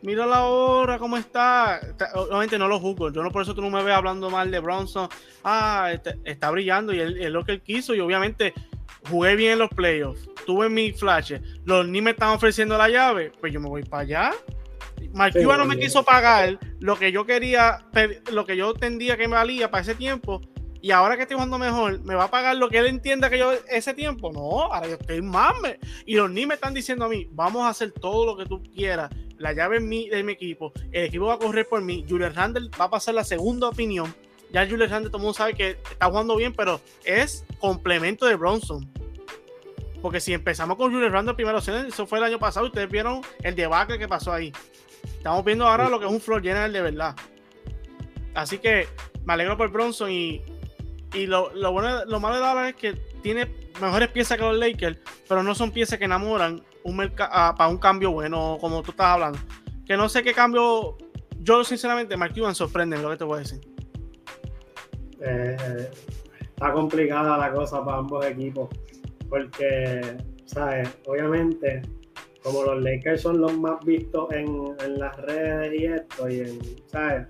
Mira 0.00 0.24
la 0.24 0.44
hora, 0.44 0.98
cómo 0.98 1.18
está. 1.18 1.78
Obviamente 2.14 2.58
no 2.58 2.68
lo 2.68 2.80
juzgo. 2.80 3.12
Yo 3.12 3.22
no 3.22 3.30
por 3.30 3.42
eso 3.42 3.54
tú 3.54 3.60
no 3.60 3.68
me 3.68 3.82
ves 3.82 3.94
hablando 3.94 4.30
mal 4.30 4.50
de 4.50 4.60
Bronson. 4.60 5.10
Ah, 5.44 5.90
este, 5.92 6.18
está, 6.24 6.50
brillando 6.50 6.94
y 6.94 7.00
es 7.00 7.30
lo 7.30 7.44
que 7.44 7.52
él 7.52 7.60
quiso. 7.60 7.94
Y 7.94 8.00
obviamente 8.00 8.54
jugué 9.10 9.36
bien 9.36 9.52
en 9.52 9.58
los 9.58 9.68
playoffs, 9.68 10.26
tuve 10.46 10.70
mis 10.70 10.98
flashes, 10.98 11.42
los 11.66 11.86
ni 11.86 12.00
me 12.00 12.12
están 12.12 12.30
ofreciendo 12.30 12.78
la 12.78 12.88
llave, 12.88 13.30
pues 13.40 13.52
yo 13.52 13.60
me 13.60 13.68
voy 13.68 13.82
para 13.82 14.04
allá. 14.04 14.30
Mark 15.12 15.34
no 15.34 15.66
me 15.66 15.78
quiso 15.78 16.02
pagar 16.02 16.58
lo 16.80 16.96
que 16.98 17.12
yo 17.12 17.26
quería, 17.26 17.84
lo 18.32 18.46
que 18.46 18.56
yo 18.56 18.70
entendía 18.70 19.18
que 19.18 19.28
me 19.28 19.34
valía 19.34 19.70
para 19.70 19.82
ese 19.82 19.94
tiempo. 19.94 20.40
Y 20.82 20.90
ahora 20.90 21.16
que 21.16 21.22
estoy 21.22 21.36
jugando 21.36 21.58
mejor, 21.58 22.00
¿me 22.00 22.14
va 22.14 22.24
a 22.24 22.30
pagar 22.30 22.56
lo 22.56 22.68
que 22.68 22.78
él 22.78 22.86
entienda 22.86 23.30
que 23.30 23.38
yo 23.38 23.52
ese 23.68 23.94
tiempo? 23.94 24.32
No, 24.32 24.64
ahora 24.72 24.88
yo 24.88 24.96
estoy 24.96 25.22
más. 25.22 25.54
Y 26.04 26.16
los 26.16 26.30
ni 26.30 26.44
me 26.44 26.54
están 26.54 26.74
diciendo 26.74 27.04
a 27.04 27.08
mí, 27.08 27.28
vamos 27.30 27.62
a 27.62 27.68
hacer 27.68 27.92
todo 27.92 28.26
lo 28.26 28.36
que 28.36 28.46
tú 28.46 28.62
quieras. 28.62 29.10
La 29.38 29.52
llave 29.52 29.76
es 29.76 29.82
mi, 29.82 30.08
de 30.08 30.22
mi 30.22 30.32
equipo. 30.32 30.72
El 30.90 31.04
equipo 31.04 31.26
va 31.26 31.34
a 31.34 31.38
correr 31.38 31.66
por 31.66 31.80
mí. 31.80 32.04
Julius 32.06 32.34
Randle 32.34 32.68
va 32.78 32.86
a 32.86 32.90
pasar 32.90 33.14
la 33.14 33.24
segunda 33.24 33.68
opinión 33.68 34.12
ya 34.52 34.68
Julius 34.68 34.90
Randle 34.90 35.10
todo 35.10 35.18
el 35.18 35.22
mundo 35.22 35.34
sabe 35.34 35.54
que 35.54 35.70
está 35.90 36.06
jugando 36.06 36.36
bien, 36.36 36.52
pero 36.52 36.80
es 37.04 37.44
complemento 37.58 38.26
de 38.26 38.36
Bronson. 38.36 38.86
Porque 40.02 40.20
si 40.20 40.34
empezamos 40.34 40.76
con 40.76 40.92
Julius 40.92 41.10
Randle 41.10 41.34
primera 41.34 41.56
opción, 41.56 41.86
eso 41.86 42.06
fue 42.06 42.18
el 42.18 42.24
año 42.24 42.38
pasado, 42.38 42.66
ustedes 42.66 42.90
vieron 42.90 43.22
el 43.42 43.54
debacle 43.54 43.98
que 43.98 44.08
pasó 44.08 44.32
ahí. 44.32 44.52
Estamos 45.04 45.44
viendo 45.44 45.66
ahora 45.66 45.88
lo 45.88 45.98
que 45.98 46.06
es 46.06 46.12
un 46.12 46.20
floor 46.20 46.42
general 46.42 46.72
de 46.72 46.82
verdad. 46.82 47.16
Así 48.34 48.58
que 48.58 48.88
me 49.24 49.32
alegro 49.32 49.56
por 49.56 49.70
Bronson 49.70 50.10
y, 50.10 50.42
y 51.14 51.26
lo, 51.26 51.50
bueno, 51.72 52.04
lo 52.06 52.20
malo 52.20 52.36
de 52.36 52.40
Dallas 52.40 52.68
es 52.70 52.74
que 52.76 52.92
tiene 53.22 53.46
mejores 53.80 54.08
piezas 54.08 54.38
que 54.38 54.44
los 54.44 54.56
Lakers, 54.56 54.98
pero 55.28 55.42
no 55.42 55.54
son 55.54 55.70
piezas 55.70 55.98
que 55.98 56.04
enamoran 56.04 56.62
ah, 57.18 57.54
para 57.56 57.70
un 57.70 57.78
cambio 57.78 58.12
bueno, 58.12 58.58
como 58.60 58.82
tú 58.82 58.90
estás 58.90 59.06
hablando. 59.06 59.38
Que 59.86 59.96
no 59.96 60.08
sé 60.08 60.22
qué 60.22 60.32
cambio. 60.32 60.96
Yo, 61.40 61.64
sinceramente, 61.64 62.16
Mark 62.16 62.34
Cuban 62.34 62.54
sorprende 62.54 62.96
lo 62.98 63.10
que 63.10 63.16
te 63.16 63.24
voy 63.24 63.36
a 63.36 63.38
decir. 63.40 63.60
Eh, 65.20 65.90
está 66.40 66.72
complicada 66.72 67.36
la 67.36 67.52
cosa 67.52 67.84
para 67.84 67.98
ambos 67.98 68.24
equipos. 68.24 68.68
Porque, 69.28 70.16
¿sabes? 70.46 70.88
Obviamente, 71.06 71.82
como 72.42 72.62
los 72.62 72.82
Lakers 72.82 73.22
son 73.22 73.40
los 73.40 73.56
más 73.58 73.84
vistos 73.84 74.30
en, 74.32 74.76
las 74.98 75.16
redes 75.16 75.80
y 75.80 75.84
esto, 75.86 76.28
y 76.28 76.40
en, 76.40 76.60
¿sabes? 76.86 77.26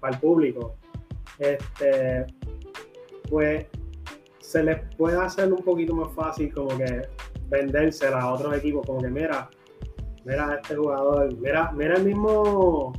para 0.00 0.14
el 0.14 0.20
público, 0.20 0.76
este, 1.38 2.26
pues 3.30 3.66
se 4.40 4.64
les 4.64 4.80
puede 4.96 5.18
hacer 5.18 5.52
un 5.52 5.62
poquito 5.62 5.94
más 5.94 6.12
fácil 6.14 6.52
como 6.52 6.76
que 6.76 7.02
vendérsela 7.48 8.20
a 8.20 8.32
otros 8.32 8.56
equipos, 8.56 8.84
como 8.84 9.00
que 9.00 9.08
mira, 9.08 9.48
mira 10.24 10.50
a 10.50 10.54
este 10.56 10.74
jugador, 10.76 11.34
mira, 11.38 11.70
mira 11.72 11.94
el 11.94 12.04
mismo 12.04 12.92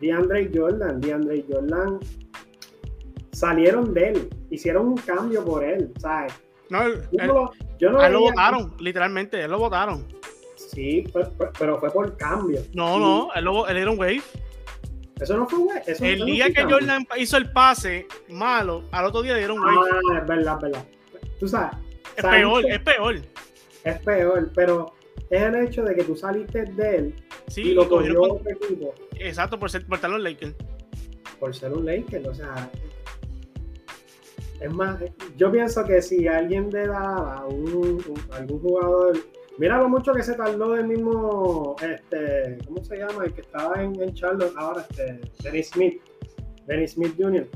DeAndre 0.00 0.50
Jordan, 0.54 1.00
DeAndre 1.00 1.44
Jordan 1.48 1.98
salieron 3.32 3.92
de 3.92 4.08
él, 4.10 4.30
hicieron 4.50 4.88
un 4.88 4.96
cambio 4.96 5.44
por 5.44 5.64
él, 5.64 5.92
¿sabes? 5.98 6.32
No, 6.70 6.80
yo 7.78 7.90
no 7.90 8.02
él 8.02 8.12
lo 8.12 8.20
votaron, 8.20 8.74
literalmente, 8.78 9.42
él 9.42 9.50
lo 9.50 9.58
votaron. 9.58 10.06
Sí, 10.56 11.04
pero, 11.58 11.78
fue 11.78 11.90
por 11.90 12.16
cambio. 12.16 12.60
No, 12.72 12.98
no, 12.98 13.28
él, 13.34 13.44
lo, 13.44 13.66
él, 13.68 13.76
era 13.76 13.90
un 13.90 13.98
wave. 13.98 14.22
Eso 15.20 15.36
no 15.36 15.48
fue 15.48 15.58
un 15.60 15.68
wave. 15.68 15.82
el 15.86 16.26
día 16.26 16.52
que 16.52 16.64
Jordan 16.64 17.06
hizo 17.16 17.36
el 17.36 17.50
pase 17.52 18.06
malo, 18.28 18.84
al 18.90 19.06
otro 19.06 19.22
día 19.22 19.36
dieron 19.36 19.58
wave. 19.60 19.90
Ah, 19.92 20.18
es 20.20 20.26
verdad, 20.26 20.56
es 20.56 20.62
verdad. 20.62 20.84
Tú 21.38 21.48
sabes. 21.48 21.76
Es 22.16 22.24
peor, 22.24 22.64
es 22.66 22.80
peor. 22.80 23.16
Es 23.84 23.98
peor, 24.00 24.50
pero 24.54 24.94
es 25.30 25.42
el 25.42 25.54
hecho 25.56 25.82
de 25.82 25.94
que 25.94 26.04
tú 26.04 26.16
saliste 26.16 26.64
de 26.64 26.96
él 26.96 27.14
sí, 27.48 27.62
y 27.62 27.74
lo 27.74 27.88
cogió 27.88 28.22
otro 28.22 28.50
equipo. 28.50 28.94
Exacto, 29.18 29.58
por 29.58 29.70
ser 29.70 29.86
por 29.86 29.96
estar 29.96 30.10
los 30.10 30.20
Lakers. 30.20 30.54
Por 31.38 31.54
ser 31.54 31.72
un 31.72 31.84
Lakers, 31.84 32.26
o 32.26 32.34
sea, 32.34 32.70
es 34.60 34.72
más, 34.72 34.98
yo 35.36 35.50
pienso 35.50 35.84
que 35.84 36.00
si 36.00 36.26
alguien 36.26 36.70
de 36.70 36.86
da 36.86 37.44
un, 37.46 38.02
algún 38.30 38.60
jugador 38.60 39.18
Mira 39.58 39.78
lo 39.78 39.88
mucho 39.88 40.12
que 40.12 40.22
se 40.22 40.34
tardó 40.34 40.74
el 40.74 40.86
mismo, 40.88 41.76
este, 41.80 42.58
¿cómo 42.66 42.82
se 42.82 42.98
llama? 42.98 43.24
El 43.24 43.32
que 43.32 43.42
estaba 43.42 43.82
en, 43.82 44.00
en 44.02 44.12
Charlotte 44.14 44.52
ahora, 44.56 44.84
este, 44.88 45.20
Dennis 45.42 45.68
Smith, 45.68 46.02
Dennis 46.66 46.92
Smith 46.92 47.14
Jr. 47.16 47.48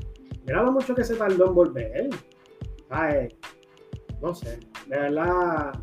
Mira 0.45 0.63
lo 0.63 0.71
mucho 0.71 0.95
que 0.95 1.03
se 1.03 1.15
tardó 1.15 1.47
en 1.47 1.53
volver. 1.53 2.09
Ay, 2.89 3.27
no 4.21 4.33
sé, 4.33 4.59
de 4.87 4.97
verdad, 4.97 5.73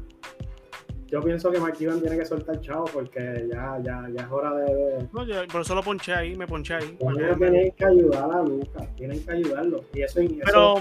yo 1.09 1.21
pienso 1.21 1.53
que 1.53 1.59
Cuban 1.59 2.01
tiene 2.01 2.19
que 2.19 2.25
soltar 2.25 2.61
chavo 2.61 2.87
porque 2.87 3.47
ya, 3.53 3.79
ya, 3.83 4.09
ya 4.13 4.25
es 4.25 4.31
hora 4.31 4.55
de. 4.55 5.09
No, 5.13 5.25
yo 5.25 5.47
por 5.47 5.61
eso 5.61 5.75
lo 5.75 5.83
ponché 5.83 6.15
ahí, 6.15 6.35
me 6.35 6.47
ponché 6.47 6.75
ahí. 6.75 6.99
tienen 7.39 7.71
que 7.73 7.85
ayudar 7.85 8.31
a 8.33 8.43
Lucas, 8.43 8.89
tienen 8.97 9.25
que 9.25 9.33
ayudarlo. 9.33 9.85
Y 9.95 10.03
eso, 10.03 10.21
Pero, 10.45 10.77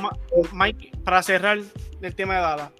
Mike, 0.53 0.91
para 1.03 1.21
cerrar 1.21 1.59
el 2.01 2.15
tema 2.15 2.35
de 2.35 2.41
Dada, 2.41 2.71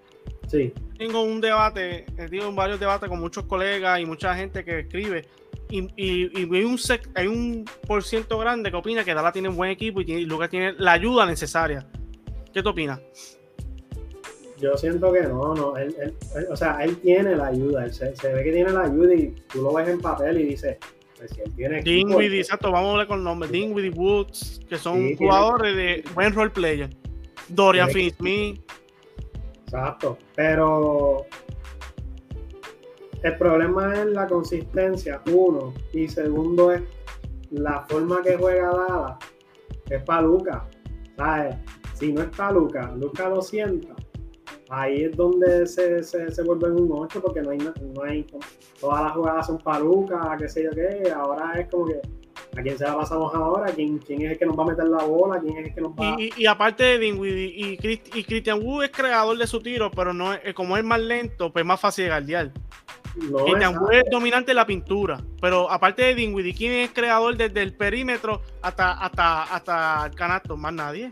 sí. 0.47 0.73
Tengo 0.97 1.21
un 1.21 1.41
debate, 1.41 2.05
eh, 2.17 2.27
tengo 2.29 2.51
varios 2.53 2.79
debates 2.79 3.09
con 3.09 3.19
muchos 3.19 3.45
colegas 3.45 3.99
y 3.99 4.05
mucha 4.05 4.35
gente 4.35 4.63
que 4.63 4.79
escribe. 4.79 5.25
Y, 5.69 5.81
y, 5.95 6.41
y 6.41 6.55
hay, 6.55 6.63
un 6.63 6.77
hay 7.15 7.27
un 7.27 7.65
por 7.87 8.03
ciento 8.03 8.37
grande 8.37 8.69
que 8.69 8.77
opina 8.77 9.03
que 9.03 9.13
Dada 9.13 9.31
tiene 9.31 9.49
un 9.49 9.55
buen 9.55 9.71
equipo 9.71 10.01
y, 10.01 10.05
tiene, 10.05 10.21
y 10.21 10.25
Lucas 10.25 10.49
tiene 10.49 10.73
la 10.77 10.93
ayuda 10.93 11.25
necesaria. 11.25 11.87
¿Qué 12.53 12.61
te 12.61 12.69
opinas? 12.69 13.01
yo 14.59 14.75
siento 14.77 15.11
que 15.11 15.21
no, 15.21 15.53
no, 15.53 15.77
él, 15.77 15.95
o 16.49 16.55
sea, 16.55 16.79
él 16.83 16.97
tiene 16.97 17.35
la 17.35 17.47
ayuda, 17.47 17.89
se, 17.91 18.05
ve 18.05 18.43
que 18.43 18.51
tiene 18.51 18.71
la 18.71 18.83
ayuda 18.83 19.13
y 19.13 19.35
tú 19.51 19.61
lo 19.61 19.73
ves 19.73 19.89
en 19.89 19.99
papel 19.99 20.39
y 20.39 20.45
dices, 20.45 20.77
pues 21.17 21.31
si 21.31 21.41
él 21.41 21.51
tiene 21.55 21.81
Dinwiddie, 21.81 22.39
exacto, 22.39 22.71
vamos 22.71 22.89
a 22.89 22.91
hablar 22.91 23.07
con 23.07 23.23
nombres, 23.23 23.51
Dinwiddie 23.51 23.91
Woods, 23.91 24.61
que 24.67 24.77
son 24.77 25.15
jugadores 25.15 25.75
de 25.75 26.03
buen 26.13 26.33
role 26.33 26.51
player, 26.51 26.89
Dorian 27.49 27.89
Finney-Smith. 27.89 28.61
Exacto, 29.65 30.17
pero 30.35 31.25
el 33.23 33.37
problema 33.37 33.93
es 33.95 34.05
la 34.05 34.27
consistencia, 34.27 35.21
uno, 35.31 35.73
y 35.91 36.07
segundo 36.07 36.71
es 36.71 36.83
la 37.49 37.81
forma 37.89 38.21
que 38.21 38.37
juega 38.37 38.69
Dada, 38.69 39.19
es 39.89 40.03
para 40.03 40.21
Luca, 40.21 40.67
¿sabes? 41.17 41.55
Si 41.95 42.13
no 42.13 42.21
está 42.21 42.51
Luca, 42.51 42.93
Luca 42.95 43.27
lo 43.29 43.41
sienta. 43.41 43.95
Ahí 44.69 45.03
es 45.03 45.15
donde 45.15 45.65
se, 45.65 46.03
se, 46.03 46.31
se 46.31 46.43
vuelve 46.43 46.71
un 46.71 46.91
8 46.91 47.21
porque 47.21 47.41
no 47.41 47.51
hay, 47.51 47.57
no 47.57 48.03
hay 48.03 48.25
todas 48.79 49.03
las 49.03 49.11
jugadas 49.13 49.47
son 49.47 49.57
palucas, 49.59 50.19
qué 50.39 50.49
sé 50.49 50.63
yo 50.63 50.71
qué, 50.71 51.11
ahora 51.11 51.53
es 51.59 51.67
como 51.69 51.85
que 51.85 52.01
a 52.57 52.61
quién 52.61 52.77
se 52.77 52.83
la 52.83 52.95
pasamos 52.95 53.33
ahora, 53.33 53.71
quién, 53.73 53.97
quién 53.99 54.21
es 54.21 54.31
el 54.31 54.37
que 54.37 54.45
nos 54.45 54.57
va 54.57 54.63
a 54.63 54.67
meter 54.67 54.85
la 54.85 55.03
bola, 55.03 55.39
quién 55.39 55.57
es 55.57 55.67
el 55.67 55.75
que 55.75 55.81
nos 55.81 55.91
va 55.91 56.15
y, 56.19 56.31
y, 56.37 56.45
aparte 56.45 56.83
de 56.83 56.99
Dinwiddie 56.99 57.47
y, 57.47 57.99
y, 58.13 58.23
Christian 58.23 58.61
Wood 58.63 58.85
es 58.85 58.91
creador 58.91 59.37
de 59.37 59.47
su 59.47 59.59
tiro, 59.61 59.91
pero 59.91 60.13
no 60.13 60.33
es, 60.33 60.53
como 60.53 60.77
es 60.77 60.83
más 60.83 60.99
lento, 60.99 61.51
pues 61.51 61.63
es 61.63 61.67
más 61.67 61.79
fácil 61.79 62.05
de 62.05 62.09
guardiar. 62.11 62.51
Christian 63.13 63.77
Wood 63.77 63.93
es 63.93 64.03
dominante 64.11 64.51
en 64.51 64.57
la 64.57 64.65
pintura, 64.65 65.21
pero 65.41 65.69
aparte 65.69 66.03
de 66.03 66.15
Dinwiddie, 66.15 66.53
¿quién 66.53 66.71
es 66.73 66.91
creador 66.91 67.35
desde 67.35 67.61
el 67.61 67.73
perímetro 67.73 68.41
hasta, 68.61 68.93
hasta, 68.93 69.43
hasta 69.43 70.05
el 70.07 70.15
canasto? 70.15 70.57
Más 70.57 70.73
nadie. 70.73 71.09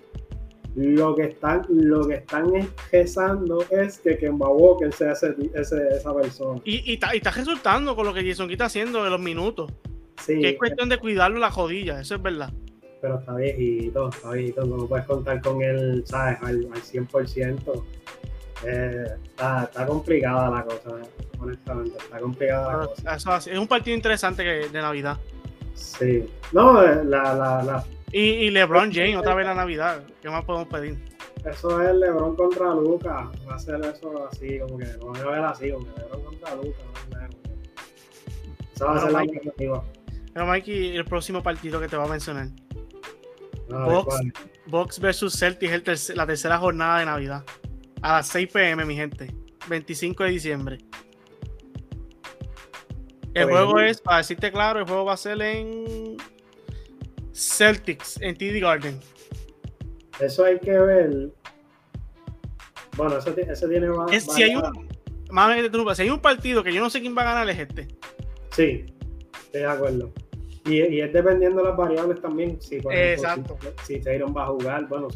Lo 0.75 1.15
que 1.15 1.23
están, 1.23 1.65
lo 1.69 2.07
que 2.07 2.15
están 2.15 2.51
es 2.91 3.99
que 3.99 4.17
Kemba 4.17 4.49
Walker 4.49 4.91
sea 4.91 5.11
ese, 5.11 5.35
esa 5.53 6.15
persona. 6.15 6.59
Y, 6.65 6.91
y, 6.91 6.95
está, 6.95 7.31
resultando 7.31 7.95
con 7.95 8.07
lo 8.07 8.13
que 8.13 8.27
Jason 8.27 8.49
está 8.49 8.65
haciendo 8.65 9.03
de 9.03 9.11
los 9.11 9.19
minutos. 9.19 9.71
Sí, 10.25 10.39
que 10.39 10.49
es 10.51 10.57
cuestión 10.57 10.89
de 10.89 10.97
cuidarlo 10.97 11.39
la 11.39 11.51
jodilla, 11.51 11.99
eso 11.99 12.15
es 12.15 12.21
verdad. 12.21 12.51
Pero 13.01 13.19
está 13.19 13.35
viejito, 13.35 14.09
está 14.09 14.31
viejito, 14.31 14.65
no 14.65 14.87
puedes 14.87 15.05
contar 15.05 15.41
con 15.41 15.61
él, 15.61 16.03
¿sabes? 16.05 16.37
Al, 16.41 16.67
al 16.73 16.81
100%. 16.81 17.83
Eh, 18.65 19.05
está, 19.25 19.65
está, 19.65 19.85
complicada 19.85 20.49
la 20.49 20.63
cosa, 20.63 20.91
honestamente, 21.37 21.97
está 21.97 22.19
complicada 22.19 22.77
la 22.77 23.17
cosa. 23.17 23.37
es 23.51 23.59
un 23.59 23.67
partido 23.67 23.95
interesante 23.95 24.43
de 24.43 24.81
Navidad. 24.81 25.17
Sí, 25.73 26.29
no, 26.53 26.81
la, 26.81 27.03
la, 27.03 27.63
la 27.63 27.85
y, 28.13 28.51
LeBron 28.51 28.93
James, 28.93 29.17
otra 29.17 29.33
vez 29.33 29.47
la 29.47 29.55
Navidad. 29.55 30.03
¿Qué 30.21 30.29
más 30.29 30.45
podemos 30.45 30.67
pedir? 30.67 31.03
Eso 31.43 31.81
es 31.81 31.95
LeBron 31.95 32.35
contra 32.35 32.67
Luca. 32.75 33.31
Va 33.49 33.55
a 33.55 33.59
ser 33.59 33.81
eso 33.83 34.27
así, 34.31 34.59
como 34.59 34.77
que 34.77 34.85
lo 34.99 35.07
van 35.07 35.21
a 35.21 35.29
ver 35.31 35.43
así, 35.43 35.71
como 35.71 35.85
que 35.85 35.99
LeBron 35.99 36.23
contra 36.23 36.55
Luca. 36.55 36.83
Eso 38.75 38.85
va 38.85 38.95
a 38.95 39.01
ser 39.01 39.11
la 39.11 39.23
expectativa. 39.23 39.83
Pero 40.33 40.45
Mikey, 40.47 40.95
el 40.95 41.05
próximo 41.05 41.43
partido 41.43 41.79
que 41.79 41.87
te 41.87 41.95
va 41.95 42.05
a 42.05 42.07
mencionar. 42.07 42.47
Box, 43.69 44.15
Box 44.67 44.99
versus 44.99 45.37
Celtics, 45.37 46.09
la 46.15 46.25
tercera 46.25 46.57
jornada 46.57 46.99
de 46.99 47.05
Navidad. 47.05 47.43
A 48.01 48.13
las 48.13 48.27
6 48.27 48.49
pm, 48.51 48.85
mi 48.85 48.95
gente. 48.95 49.33
25 49.67 50.23
de 50.23 50.29
diciembre. 50.29 50.77
El 53.33 53.45
pues 53.45 53.55
juego 53.55 53.79
es, 53.79 54.01
para 54.01 54.17
decirte 54.17 54.51
claro, 54.51 54.79
el 54.79 54.85
juego 54.85 55.05
va 55.05 55.13
a 55.13 55.17
ser 55.17 55.41
en 55.41 56.17
Celtics 57.33 58.21
en 58.21 58.35
TD 58.35 58.59
Garden. 58.59 58.99
Eso 60.19 60.45
hay 60.45 60.59
que 60.59 60.71
ver. 60.71 61.31
Bueno, 62.95 63.17
eso, 63.17 63.33
tiene 63.33 63.89
más. 63.89 64.11
si, 64.23 64.43
hay 64.43 64.55
un, 64.55 65.95
si 65.95 66.01
hay 66.03 66.09
un 66.11 66.19
partido 66.19 66.63
que 66.63 66.71
yo 66.71 66.79
no 66.79 66.91
sé 66.91 67.01
quién 67.01 67.17
va 67.17 67.23
a 67.23 67.25
ganar, 67.25 67.49
es 67.49 67.57
este. 67.57 67.87
Sí, 68.51 68.85
estoy 69.53 69.61
de 69.61 69.67
acuerdo. 69.67 70.11
Y, 70.65 70.99
es 71.01 71.13
dependiendo 71.13 71.61
de 71.61 71.69
las 71.69 71.77
variables 71.77 72.21
también. 72.21 72.61
Si, 72.61 72.79
por 72.79 72.93
Exacto. 72.93 73.57
si, 73.83 74.01
si 74.01 74.17
va 74.17 74.43
a 74.43 74.47
jugar, 74.47 74.87
bueno, 74.87 75.07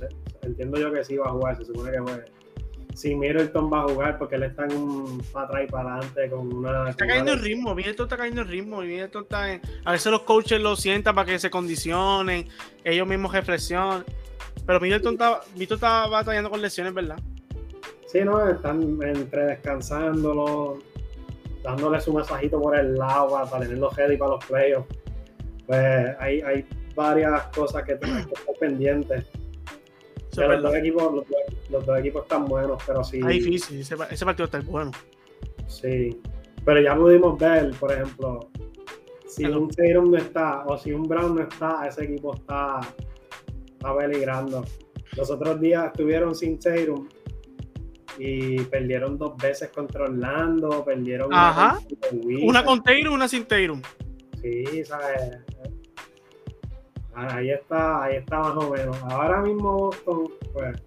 entiendo 0.42 0.78
yo 0.80 0.92
que 0.92 1.04
sí 1.04 1.18
va 1.18 1.28
a 1.28 1.32
jugar, 1.32 1.58
se 1.58 1.66
supone 1.66 1.92
que 1.92 2.00
juegue 2.00 2.38
si 2.98 3.14
Middleton 3.16 3.72
va 3.72 3.82
a 3.82 3.84
jugar 3.84 4.18
porque 4.18 4.36
él 4.36 4.44
está 4.44 4.66
en 4.66 5.20
para 5.32 5.46
atrás 5.46 5.64
y 5.68 5.72
para 5.72 5.94
adelante 5.94 6.30
con 6.32 6.52
una. 6.52 6.90
Está 6.90 7.06
cayendo 7.06 7.34
el 7.34 7.40
ritmo, 7.40 7.76
Middleton 7.76 8.06
está 8.06 8.18
cayendo 8.18 8.42
el 8.42 8.48
ritmo. 8.48 8.82
Middleton 8.82 9.22
está 9.22 9.54
en, 9.54 9.62
a 9.86 9.92
veces 9.92 10.12
los 10.12 10.24
coaches 10.24 10.60
lo 10.60 10.76
sientan 10.76 11.14
para 11.14 11.28
que 11.28 11.38
se 11.38 11.52
condicionen, 11.52 12.48
ellos 12.84 13.08
mismos 13.08 13.32
reflexionen. 13.32 14.04
Pero 14.66 14.80
Middleton 14.80 15.14
está, 15.14 15.42
está 15.56 16.08
batallando 16.08 16.50
con 16.50 16.60
lesiones, 16.60 16.92
¿verdad? 16.92 17.20
Sí, 18.08 18.22
no, 18.22 18.50
están 18.50 18.82
entre 19.04 19.46
descansándolo, 19.46 20.80
dándole 21.68 22.00
su 22.00 22.14
masajito 22.14 22.62
por 22.62 22.78
el 22.78 22.96
lado 22.96 23.30
para 23.50 23.62
tenerlo 23.62 23.90
ready 23.90 24.18
para 24.18 24.32
los 24.32 24.46
playoffs. 24.46 24.88
Pues 25.66 26.16
hay, 26.20 26.42
hay 26.42 26.66
varias 26.96 27.44
cosas 27.48 27.84
que 27.84 27.96
tenemos 27.96 28.28
que 28.28 28.34
estar 28.34 28.56
pendientes 28.60 29.26
los, 30.46 30.62
dos 30.62 30.76
equipos, 30.76 31.26
los, 31.70 31.86
dos, 31.86 32.00
equipos 32.00 32.24
están 32.24 32.46
buenos, 32.46 32.82
pero 32.86 33.04
sí. 33.04 33.20
Es 33.20 33.28
difícil, 33.28 33.80
ese, 33.80 33.96
partido 34.26 34.46
está 34.46 34.60
bueno. 34.62 34.92
Sí, 35.68 36.22
pero 36.64 36.82
ya 36.82 36.96
pudimos 36.96 37.38
ver, 37.40 37.72
por 37.80 37.92
ejemplo, 37.92 38.50
si 39.28 39.46
un 39.46 39.70
Tatum 39.70 40.12
no 40.12 40.18
está 40.18 40.64
o 40.66 40.78
si 40.78 40.94
un 40.94 41.04
Brown 41.04 41.36
no 41.36 41.42
está, 41.42 41.88
ese 41.88 42.06
equipo 42.06 42.36
está, 42.36 42.80
está 43.72 43.98
peligrando. 43.98 44.64
Los 45.16 45.32
otros 45.32 45.60
días 45.60 45.88
estuvieron 45.88 46.36
sin 46.36 46.60
Tatum 46.60 47.08
y 48.18 48.62
perdieron 48.64 49.18
dos 49.18 49.38
veces 49.38 49.70
contra 49.70 50.04
Orlando, 50.06 50.84
perdieron 50.84 51.34
Ajá. 51.34 51.80
una, 52.22 52.64
con 52.64 52.84
Tatum, 52.84 53.14
una 53.14 53.28
sin 53.28 53.46
Tatum. 53.46 53.82
Sí, 54.42 54.84
sabes 54.86 55.44
ahí 57.18 57.50
está, 57.52 58.04
ahí 58.04 58.18
está 58.18 58.40
más 58.40 58.56
o 58.58 58.70
menos. 58.70 58.98
Ahora 59.04 59.42
mismo 59.42 59.74
Boston, 59.78 60.32
pues, 60.54 60.82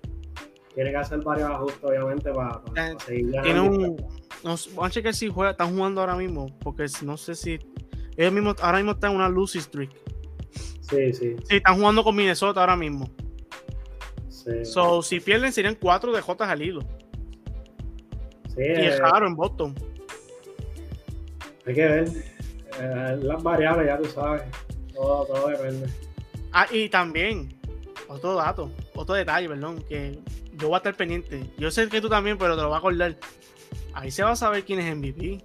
tiene 0.74 0.90
que 0.90 0.96
hacer 0.96 1.20
varios 1.20 1.50
ajustes, 1.50 1.82
obviamente, 1.82 2.32
para, 2.32 2.62
eh, 2.76 2.96
seguir 3.04 3.42
Tiene 3.42 3.60
un. 3.60 3.96
vamos 4.44 4.68
a 4.78 4.90
checar 4.90 5.14
si 5.14 5.28
juega, 5.28 5.50
están 5.52 5.74
jugando 5.74 6.00
ahora 6.00 6.16
mismo, 6.16 6.46
porque 6.60 6.86
no 7.02 7.16
sé 7.16 7.34
si. 7.34 7.58
Ellos 8.16 8.32
mismos 8.32 8.56
ahora 8.60 8.78
mismo 8.78 8.92
están 8.92 9.12
en 9.12 9.16
una 9.16 9.28
losing 9.28 9.62
streak. 9.62 9.90
Sí, 10.82 11.12
sí. 11.12 11.36
Sí, 11.44 11.56
están 11.56 11.76
jugando 11.76 12.04
con 12.04 12.14
Minnesota 12.14 12.60
ahora 12.60 12.76
mismo. 12.76 13.08
Sí. 14.28 14.64
So, 14.64 15.02
si 15.02 15.20
pierden, 15.20 15.52
serían 15.52 15.74
cuatro 15.74 16.12
de 16.12 16.20
J 16.20 16.50
al 16.50 16.62
hilo. 16.62 16.80
Sí, 18.54 18.62
y 18.62 18.86
es 18.86 18.98
raro 18.98 19.26
en 19.26 19.36
Boston. 19.36 19.74
Hay 21.66 21.74
que 21.74 21.86
ver. 21.86 22.08
Eh, 22.80 23.18
las 23.22 23.42
variables, 23.42 23.86
ya 23.86 23.98
tú 23.98 24.04
sabes. 24.06 24.42
Todo, 24.94 25.26
todo 25.26 25.48
depende. 25.48 25.88
Ah, 26.52 26.66
y 26.70 26.88
también, 26.88 27.54
otro 28.08 28.34
dato, 28.34 28.70
otro 28.94 29.14
detalle, 29.14 29.48
perdón, 29.48 29.84
que 29.88 30.18
yo 30.54 30.68
voy 30.68 30.74
a 30.74 30.78
estar 30.78 30.94
pendiente. 30.94 31.44
Yo 31.58 31.70
sé 31.70 31.88
que 31.88 32.00
tú 32.00 32.08
también, 32.08 32.38
pero 32.38 32.56
te 32.56 32.62
lo 32.62 32.68
voy 32.68 32.76
a 32.76 32.78
acordar. 32.78 33.16
Ahí 33.92 34.10
se 34.10 34.22
va 34.22 34.32
a 34.32 34.36
saber 34.36 34.64
quién 34.64 34.80
es 34.80 34.96
MVP. 34.96 35.42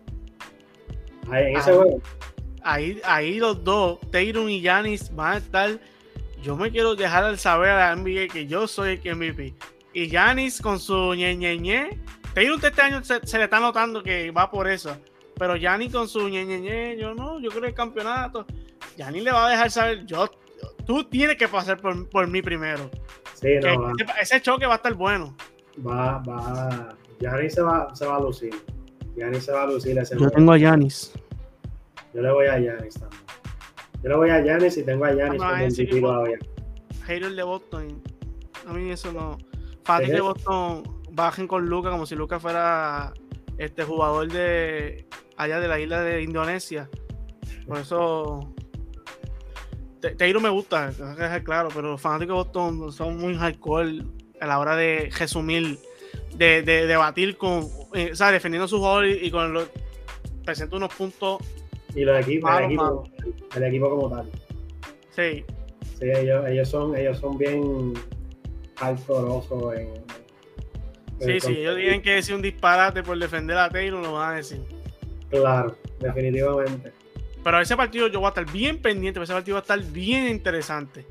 Ahí, 1.30 1.52
en 1.52 1.58
ese 1.58 1.74
juego. 1.74 2.02
Ahí, 2.64 3.00
ahí 3.04 3.40
los 3.40 3.64
dos, 3.64 4.00
Tatum 4.12 4.50
y 4.50 4.62
Yanis, 4.62 5.14
van 5.16 5.34
a 5.34 5.38
estar. 5.38 5.80
Yo 6.42 6.56
me 6.56 6.72
quiero 6.72 6.96
dejar 6.96 7.24
al 7.24 7.38
saber 7.38 7.70
a 7.70 7.90
la 7.90 7.96
NBA 7.96 8.28
que 8.32 8.48
yo 8.48 8.68
soy 8.68 9.00
el 9.04 9.16
MVP. 9.16 9.54
Y 9.94 10.08
Yanis 10.08 10.62
con 10.62 10.80
su 10.80 11.14
ñe 11.14 11.36
ñe 11.36 11.58
ñe. 11.58 11.90
Tatum 12.36 12.60
este 12.62 12.82
año 12.82 13.02
se, 13.04 13.38
le 13.38 13.44
está 13.46 13.60
notando 13.60 14.04
que 14.04 14.30
va 14.32 14.52
por 14.52 14.68
eso. 14.68 14.98
Pero 15.38 15.56
Yanis 15.56 15.92
con 15.92 16.08
su 16.08 16.28
ñe 16.30 16.46
ñe 16.46 16.60
ñe, 16.60 16.98
yo 16.98 17.14
no, 17.14 17.40
yo 17.40 17.50
creo 17.50 17.62
que 17.64 17.68
el 17.70 17.74
campeonato. 17.74 18.46
Yanis 18.98 19.24
le 19.24 19.32
va 19.32 19.48
a 19.48 19.50
dejar 19.50 19.72
saber, 19.72 20.06
yo 20.06 20.30
tú 20.86 21.04
tienes 21.06 21.38
que 21.38 21.48
pasar 21.48 21.80
por, 21.80 22.10
por 22.10 22.28
mí 22.28 22.42
primero. 22.42 22.90
Sí, 23.34 23.48
no, 23.62 23.92
ese, 24.22 24.42
choque 24.42 24.66
va 24.66 24.74
a 24.74 24.78
estar 24.78 24.94
bueno. 24.94 25.36
Va, 25.86 26.20
va. 26.20 26.96
Gianni 27.20 27.50
se 27.50 27.62
va, 27.62 27.94
se 27.96 28.06
va 28.06 28.18
a 28.18 28.20
lucir. 28.20 28.54
Yanis 29.16 29.46
se 29.46 29.52
va 29.52 29.64
a 29.64 29.68
lucir 29.68 29.98
ese 29.98 30.18
Yo 30.18 30.30
tengo 30.30 30.52
a 30.52 30.58
Yanis. 30.58 31.14
Yo 32.14 32.22
le 32.22 32.32
voy 32.32 32.48
a 32.48 32.60
Yanis 32.60 32.96
también. 32.96 33.22
Yo 34.04 34.10
le 34.10 34.16
voy 34.16 34.30
a 34.30 34.44
Yanis 34.44 34.78
y 34.78 34.84
tengo 34.84 35.06
a 35.06 35.14
Yanis 35.14 35.42
Ah, 35.42 35.52
como 35.52 35.66
equipo- 35.66 36.08
todavía. 36.08 36.40
Hater 37.06 37.32
de 37.32 37.44
Boston. 37.44 38.02
A 38.68 38.74
mí 38.74 38.92
eso 38.92 39.12
no. 39.12 39.38
Fanáticos 39.84 40.16
de 40.16 40.22
Boston 40.22 40.84
bajen 41.16 41.48
con 41.48 41.66
Luca 41.66 41.90
como 41.90 42.06
si 42.06 42.16
Luca 42.16 42.40
fuera 42.40 43.14
este 43.58 43.84
jugador 43.84 44.32
de 44.32 45.08
allá 45.38 45.60
de 45.60 45.68
la 45.68 45.80
isla 45.80 46.02
de 46.02 46.22
Indonesia. 46.22 46.90
Por 47.66 47.78
eso. 47.80 48.54
Te- 50.02 50.16
Teiro 50.16 50.40
me 50.40 50.50
gusta, 50.50 50.92
tengo 50.92 51.16
que 51.16 51.24
dejar 51.24 51.44
claro, 51.44 51.70
pero 51.74 51.92
los 51.92 52.02
fanáticos 52.02 52.36
de 52.36 52.60
Boston 52.60 52.92
son 52.92 53.18
muy 53.18 53.36
hardcore 53.36 54.04
a 54.42 54.46
la 54.48 54.60
hora 54.60 54.76
de 54.76 55.10
resumir, 55.18 55.80
de, 56.36 56.62
de 56.62 56.86
debatir 56.86 57.38
con, 57.38 57.68
eh, 57.94 58.10
o 58.12 58.16
sea, 58.16 58.32
defendiendo 58.32 58.66
a 58.66 58.68
su 58.68 58.78
jugador 58.78 59.08
y, 59.08 59.14
y 59.26 59.32
con 59.32 59.54
los 59.54 59.70
presenta 60.44 60.76
unos 60.76 60.94
puntos. 60.94 61.38
Y 61.96 62.02
los 62.04 62.20
equipos, 62.20 62.52
el, 62.60 62.66
equipo 62.66 63.04
el 63.56 63.64
equipo 63.64 63.90
como 63.90 64.10
tal. 64.16 64.30
Sí, 65.12 65.44
Sí, 65.98 66.10
ellos, 66.14 66.46
ellos 66.50 66.68
son, 66.70 66.94
ellos 66.98 67.18
son 67.20 67.38
bien 67.38 67.94
alcorosos 68.82 69.74
en. 69.78 69.94
Sí, 71.20 71.40
sí. 71.40 71.52
Ellos 71.58 71.76
tienen 71.76 72.02
que 72.02 72.12
decir 72.16 72.36
un 72.36 72.42
disparate 72.42 73.04
por 73.04 73.18
defender 73.18 73.58
a 73.58 73.70
Taylor, 73.70 74.02
lo 74.02 74.14
van 74.14 74.34
a 74.34 74.38
decir. 74.38 74.62
Claro, 75.30 75.76
definitivamente. 76.00 76.92
Pero 77.44 77.60
ese 77.62 77.76
partido 77.78 78.08
yo 78.08 78.20
voy 78.20 78.28
a 78.28 78.30
estar 78.30 78.52
bien 78.52 78.82
pendiente, 78.82 79.22
ese 79.22 79.34
partido 79.34 79.56
va 79.56 79.60
a 79.60 79.62
estar 79.62 79.82
bien 79.82 80.28
interesante. 80.28 81.06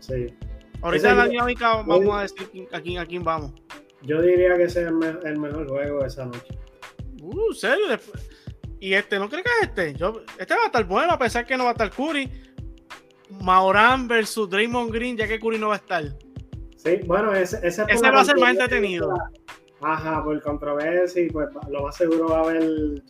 Sí. 0.00 0.34
Ahorita 0.80 1.10
en 1.10 1.18
la 1.18 1.26
dinámica 1.28 1.82
vamos 1.82 2.14
a 2.14 2.22
decir 2.22 2.68
a 2.72 2.80
quién, 2.80 2.98
a 2.98 3.04
quién 3.06 3.24
vamos. 3.24 3.52
Yo 4.02 4.22
diría 4.22 4.56
que 4.56 4.62
ese 4.64 4.82
es 4.82 4.86
el, 4.88 4.94
me- 4.94 5.18
el 5.24 5.38
mejor 5.38 5.68
juego 5.68 6.00
de 6.00 6.06
esa 6.06 6.24
noche. 6.24 6.56
Uh, 7.20 7.52
serio. 7.52 7.84
Y 8.80 8.94
este, 8.94 9.18
¿no 9.18 9.28
crees 9.28 9.44
que 9.44 9.50
es 9.60 9.68
este? 9.68 9.94
Yo, 9.94 10.22
este 10.38 10.54
va 10.54 10.62
a 10.62 10.66
estar 10.66 10.84
bueno, 10.84 11.12
a 11.12 11.18
pesar 11.18 11.44
que 11.44 11.56
no 11.56 11.64
va 11.64 11.70
a 11.70 11.72
estar 11.72 11.90
Curry. 11.90 12.30
Maurán 13.42 14.08
versus 14.08 14.48
Draymond 14.48 14.90
Green, 14.92 15.16
ya 15.16 15.26
que 15.28 15.38
Curry 15.38 15.58
no 15.58 15.68
va 15.68 15.74
a 15.74 15.78
estar. 15.78 16.04
Sí, 16.78 17.00
bueno, 17.06 17.34
ese, 17.34 17.56
ese, 17.56 17.68
es 17.68 17.76
por 17.80 17.90
Ese 17.90 18.02
la 18.04 18.10
va 18.12 18.20
a 18.20 18.24
ser 18.24 18.36
más 18.36 18.50
entretenido. 18.50 19.12
Ajá, 19.80 20.22
por 20.22 20.40
controversia 20.42 21.22
y 21.22 21.28
pues 21.28 21.48
lo 21.68 21.82
más 21.82 21.96
seguro 21.96 22.28
va 22.28 22.38
a 22.38 22.42
haber. 22.42 23.02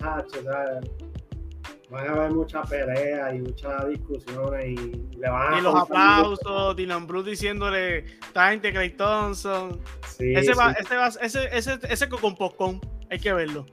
Van 1.90 2.06
a 2.06 2.12
haber 2.12 2.32
muchas 2.32 2.68
peleas 2.68 3.34
y 3.34 3.38
muchas 3.38 3.88
discusiones 3.88 4.66
y 4.66 5.16
le 5.16 5.30
van 5.30 5.54
a 5.54 5.58
Y 5.58 5.62
los 5.62 5.74
aplausos, 5.74 6.76
Dylan 6.76 7.06
Bruce 7.06 7.30
diciéndole, 7.30 8.04
Tinte, 8.34 8.72
Clay 8.72 8.90
Thompson. 8.90 9.80
Sí, 10.06 10.34
ese, 10.34 10.52
va, 10.52 10.74
sí. 10.74 10.76
ese, 10.80 10.96
va, 10.96 11.08
ese, 11.08 11.48
ese, 11.52 11.78
ese 11.88 12.08
con 12.08 12.80
hay 13.10 13.18
que 13.18 13.32
verlo. 13.32 13.64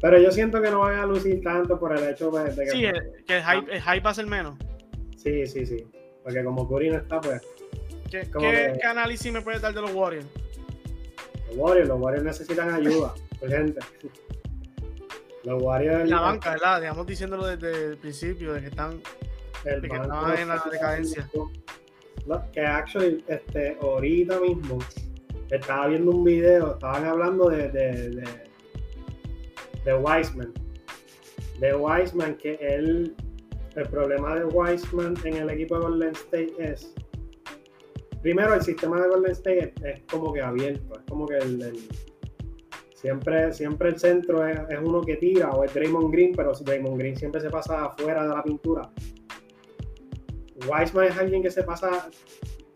Pero 0.00 0.20
yo 0.20 0.30
siento 0.30 0.60
que 0.60 0.70
no 0.70 0.80
van 0.80 0.98
a 0.98 1.06
lucir 1.06 1.42
tanto 1.42 1.78
por 1.78 1.96
el 1.96 2.08
hecho 2.08 2.30
de, 2.30 2.52
de 2.54 2.64
que. 2.64 2.70
Sí, 2.70 2.84
eh, 2.84 2.92
que 3.26 3.38
el 3.38 3.42
hype, 3.42 3.74
el 3.74 3.82
hype 3.82 4.00
va 4.00 4.10
a 4.10 4.14
ser 4.14 4.26
menos. 4.26 4.56
sí, 5.16 5.46
sí, 5.46 5.64
sí. 5.66 5.84
Porque 6.22 6.42
como 6.42 6.66
Curry 6.66 6.90
no 6.90 6.96
está, 6.96 7.20
pues 7.20 7.42
¿Qué, 8.22 8.86
análisis 8.86 9.32
me 9.32 9.40
puedes 9.40 9.60
dar 9.60 9.74
de 9.74 9.80
los 9.80 9.92
Warriors? 9.92 10.26
los 11.48 11.56
Warriors, 11.56 11.88
los 11.88 12.00
Warriors 12.00 12.24
necesitan 12.24 12.70
ayuda, 12.74 13.14
urgente. 13.40 13.80
Los 15.44 15.62
Warriors. 15.62 16.08
La 16.08 16.20
banca, 16.20 16.52
¿verdad? 16.52 16.80
Digamos 16.80 17.06
diciéndolo 17.06 17.46
desde 17.46 17.86
el 17.90 17.96
principio, 17.98 18.54
de 18.54 18.60
que 18.60 18.66
están 18.68 19.00
el 19.64 19.80
de 19.80 19.88
que 19.88 19.98
banco 19.98 20.14
estaban 20.14 20.38
en 20.38 20.48
la 20.48 20.64
decadencia. 20.70 21.30
No, 22.26 22.50
que 22.52 22.60
actually, 22.60 23.24
este, 23.28 23.76
ahorita 23.82 24.40
mismo 24.40 24.78
estaba 25.50 25.88
viendo 25.88 26.10
un 26.10 26.24
video, 26.24 26.74
estaban 26.74 27.04
hablando 27.04 27.50
de, 27.50 27.68
de, 27.68 28.10
de, 28.10 28.24
de 29.84 29.94
Wiseman. 29.94 30.52
De 31.60 31.74
Wiseman, 31.74 32.34
que 32.36 32.54
él, 32.60 33.14
el 33.76 33.88
problema 33.88 34.36
de 34.36 34.44
Wiseman 34.46 35.16
en 35.24 35.36
el 35.36 35.50
equipo 35.50 35.76
de 35.76 35.82
Golden 35.82 36.12
State 36.12 36.54
es, 36.58 36.94
primero 38.24 38.54
el 38.54 38.62
sistema 38.62 38.98
de 39.02 39.08
Golden 39.10 39.32
State 39.32 39.74
es, 39.84 40.00
como 40.10 40.32
que 40.32 40.40
abierto, 40.40 40.94
es 40.98 41.04
como 41.06 41.26
que 41.28 41.36
el, 41.36 41.78
siempre, 42.94 43.52
siempre 43.52 43.90
el 43.90 43.98
centro 43.98 44.46
es, 44.46 44.58
uno 44.82 45.02
que 45.02 45.16
tira 45.16 45.50
o 45.50 45.62
es 45.62 45.74
Draymond 45.74 46.10
Green, 46.10 46.32
pero 46.34 46.52
Draymond 46.52 46.98
Green 46.98 47.16
siempre 47.16 47.42
se 47.42 47.50
pasa 47.50 47.84
afuera 47.84 48.22
de 48.26 48.30
la 48.34 48.42
pintura. 48.42 48.90
Wiseman 50.66 51.04
es 51.08 51.18
alguien 51.18 51.42
que 51.42 51.50
se 51.50 51.62
pasa 51.64 52.08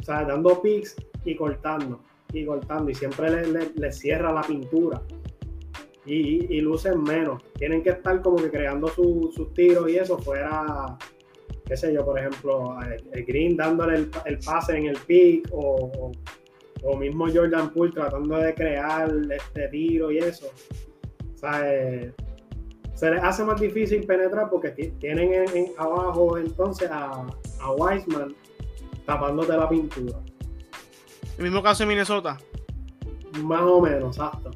o 0.01 0.03
sea, 0.03 0.25
dando 0.25 0.61
picks 0.61 0.97
y 1.25 1.35
cortando 1.35 2.01
y 2.35 2.45
cortando 2.45 2.91
y 2.91 2.95
siempre 2.95 3.31
le, 3.31 3.47
le- 3.51 3.73
le 3.75 3.91
cierra 3.93 4.31
la 4.33 4.43
pintura 4.43 5.01
y, 6.05 6.15
y, 6.15 6.47
y 6.51 6.61
lucen 6.61 7.03
menos. 7.03 7.43
Tienen 7.55 7.83
que 7.83 7.91
estar 7.91 8.21
como 8.21 8.37
que 8.37 8.51
creando 8.51 8.89
su- 8.89 9.31
sus 9.35 9.55
tiros 9.55 9.89
y 9.91 9.97
eso 9.97 10.19
fuera, 10.19 10.99
qué 11.69 11.77
sé 11.77 11.93
yo, 11.93 12.05
por 12.05 12.19
ejemplo, 12.19 12.77
el, 12.83 13.05
el 13.13 13.25
Green 13.27 13.57
dándole 13.57 13.97
el, 13.99 14.11
el 14.25 14.39
pase 14.39 14.77
en 14.77 14.87
el 14.87 14.97
pick 15.07 15.47
o, 15.53 16.11
o, 16.83 16.97
mismo 16.97 17.27
Jordan 17.33 17.71
Poole 17.71 17.93
tratando 17.93 18.37
de 18.39 18.55
crear 18.55 19.11
este 19.31 19.69
tiro 19.69 20.11
y 20.11 20.19
eso. 20.19 20.47
O 21.35 21.39
sea, 21.39 21.61
eh, 21.65 22.13
se 22.95 23.11
les 23.11 23.23
hace 23.23 23.45
más 23.45 23.61
difícil 23.61 24.05
penetrar 24.07 24.49
porque 24.51 24.71
ti- 24.71 24.91
tienen 24.99 25.33
en- 25.35 25.57
en 25.57 25.67
abajo 25.77 26.39
entonces 26.39 26.91
a, 26.91 27.27
a 27.61 27.73
Wiseman 27.73 28.35
tapándote 29.07 29.53
la 29.57 29.69
pintura. 29.69 30.19
El 31.37 31.45
mismo 31.45 31.63
caso 31.63 31.85
en 31.85 31.91
Minnesota. 31.91 32.39
Más 33.43 33.63
o 33.63 33.81
menos, 33.81 34.17
exacto. 34.17 34.51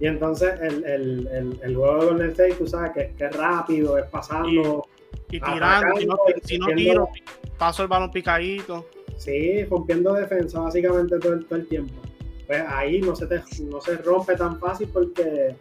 Y 0.00 0.06
entonces 0.06 0.58
el, 0.60 0.84
el, 0.84 1.26
el, 1.28 1.60
el 1.62 1.76
juego 1.76 2.00
de 2.00 2.06
Golden 2.06 2.30
State, 2.30 2.54
tú 2.54 2.66
sabes 2.66 2.90
que, 2.92 3.14
que 3.16 3.26
es 3.26 3.36
rápido, 3.36 3.98
es 3.98 4.06
pasando, 4.06 4.86
Y 5.30 5.40
tirando, 5.40 5.96
si 5.96 6.06
no, 6.06 6.16
si 6.42 6.58
no 6.58 6.66
defendiendo. 6.66 7.06
tiro, 7.06 7.26
paso 7.58 7.82
el 7.82 7.88
balón 7.88 8.10
picadito. 8.10 8.86
sí, 9.16 9.64
rompiendo 9.64 10.12
defensa 10.14 10.60
básicamente 10.60 11.18
todo 11.18 11.34
el, 11.34 11.46
todo 11.46 11.58
el 11.58 11.68
tiempo. 11.68 11.94
Pues 12.46 12.62
ahí 12.66 13.00
no 13.00 13.14
se, 13.14 13.26
te, 13.26 13.42
no 13.64 13.80
se 13.80 13.96
rompe 13.98 14.34
tan 14.36 14.58
fácil 14.58 14.88
porque 14.92 15.54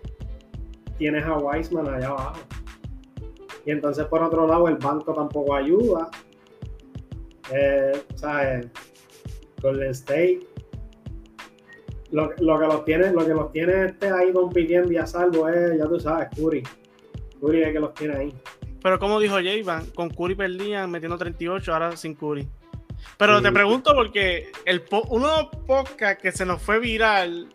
tienes 0.98 1.24
a 1.24 1.38
Wiseman 1.38 1.88
allá 1.88 2.08
abajo. 2.08 2.40
Y 3.66 3.72
entonces 3.72 4.06
por 4.06 4.24
otro 4.24 4.48
lado 4.48 4.68
el 4.68 4.78
banco 4.78 5.14
tampoco 5.14 5.56
ayuda. 5.56 6.10
Eh, 7.54 8.02
o 8.14 8.18
sea, 8.18 8.60
eh, 8.60 8.70
Golden 9.62 9.92
State 9.92 10.50
lo, 12.12 12.32
lo 12.40 12.60
que 12.60 12.66
los 12.66 12.86
tiene, 12.86 13.12
lo 13.12 13.26
que 13.26 13.34
los 13.34 13.52
tiene 13.52 13.86
este 13.86 14.10
ahí 14.10 14.32
compitiendo 14.32 14.92
y 14.92 14.98
a 14.98 15.06
salvo 15.06 15.48
es, 15.48 15.78
ya 15.78 15.86
tú 15.86 16.00
sabes, 16.00 16.30
Curry. 16.36 16.64
Curry 17.40 17.62
es 17.62 17.68
el 17.68 17.74
que 17.74 17.80
los 17.80 17.94
tiene 17.94 18.16
ahí. 18.16 18.34
Pero 18.82 18.98
como 19.00 19.20
dijo 19.20 19.36
J-Van, 19.36 19.88
con 19.92 20.10
Curry 20.10 20.36
perdían 20.36 20.90
metiendo 20.92 21.18
38, 21.18 21.74
ahora 21.74 21.98
sin 21.98 22.16
Curry. 22.16 22.48
Pero 23.18 23.42
te 23.42 23.52
pregunto 23.52 23.94
porque 23.94 24.52
el 24.66 24.82
po- 24.82 25.08
uno 25.10 25.28
de 25.30 25.44
los 25.44 25.56
podcasts 25.66 26.22
que 26.22 26.32
se 26.32 26.46
nos 26.46 26.62
fue 26.62 26.80
viral 26.80 27.48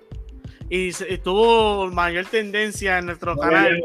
y, 0.70 0.88
y 0.88 1.18
tuvo 1.18 1.88
mayor 1.90 2.24
tendencia 2.26 2.98
en 2.98 3.06
nuestro 3.06 3.34
No 3.34 3.40
canal 3.42 3.82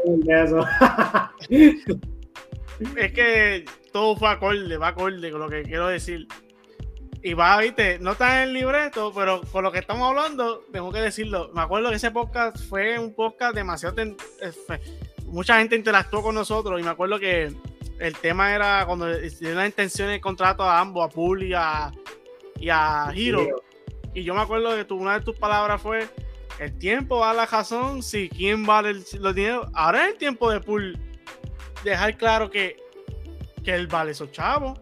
es 2.96 3.12
que 3.12 3.64
todo 3.92 4.16
fue 4.16 4.28
acorde, 4.28 4.76
va 4.76 4.88
acorde 4.88 5.30
con 5.30 5.40
lo 5.40 5.48
que 5.48 5.62
quiero 5.62 5.88
decir. 5.88 6.26
Y 7.22 7.34
va, 7.34 7.58
viste, 7.58 7.98
no 7.98 8.12
está 8.12 8.42
en 8.42 8.48
el 8.48 8.54
libreto, 8.54 9.12
pero 9.14 9.42
con 9.52 9.62
lo 9.62 9.70
que 9.70 9.80
estamos 9.80 10.08
hablando, 10.08 10.64
tengo 10.72 10.90
que 10.90 11.00
decirlo. 11.00 11.50
Me 11.54 11.60
acuerdo 11.60 11.90
que 11.90 11.96
ese 11.96 12.10
podcast 12.10 12.56
fue 12.68 12.98
un 12.98 13.14
podcast 13.14 13.54
demasiado. 13.54 13.94
ten- 13.94 14.16
eh, 14.40 14.50
fue- 14.66 14.80
mucha 15.30 15.58
gente 15.58 15.76
interactuó 15.76 16.22
con 16.22 16.34
nosotros 16.34 16.80
y 16.80 16.82
me 16.82 16.90
acuerdo 16.90 17.18
que 17.18 17.52
el 17.98 18.16
tema 18.16 18.54
era 18.54 18.84
cuando 18.86 19.10
hicieron 19.22 19.58
las 19.58 19.66
intenciones 19.66 20.14
de 20.14 20.20
contrato 20.20 20.62
a 20.62 20.80
ambos, 20.80 21.04
a 21.06 21.08
Pool 21.08 21.42
y 21.42 21.52
a, 21.54 21.90
y 22.58 22.68
a 22.70 23.12
Hero. 23.14 23.62
Y 24.14 24.24
yo 24.24 24.34
me 24.34 24.40
acuerdo 24.40 24.74
que 24.76 24.84
tu, 24.84 24.96
una 24.96 25.18
de 25.18 25.24
tus 25.24 25.36
palabras 25.36 25.80
fue: 25.80 26.08
el 26.58 26.76
tiempo 26.78 27.18
va 27.18 27.30
a 27.30 27.34
la 27.34 27.46
razón, 27.46 28.02
si 28.02 28.28
quién 28.28 28.64
vale 28.66 28.90
el- 28.90 29.04
los 29.20 29.34
dineros. 29.34 29.68
Ahora 29.74 30.06
es 30.06 30.12
el 30.12 30.18
tiempo 30.18 30.50
de 30.50 30.60
Pool 30.60 30.98
dejar 31.84 32.16
claro 32.16 32.50
que, 32.50 32.76
que 33.62 33.74
él 33.74 33.86
vale 33.86 34.12
esos 34.12 34.32
chavos. 34.32 34.80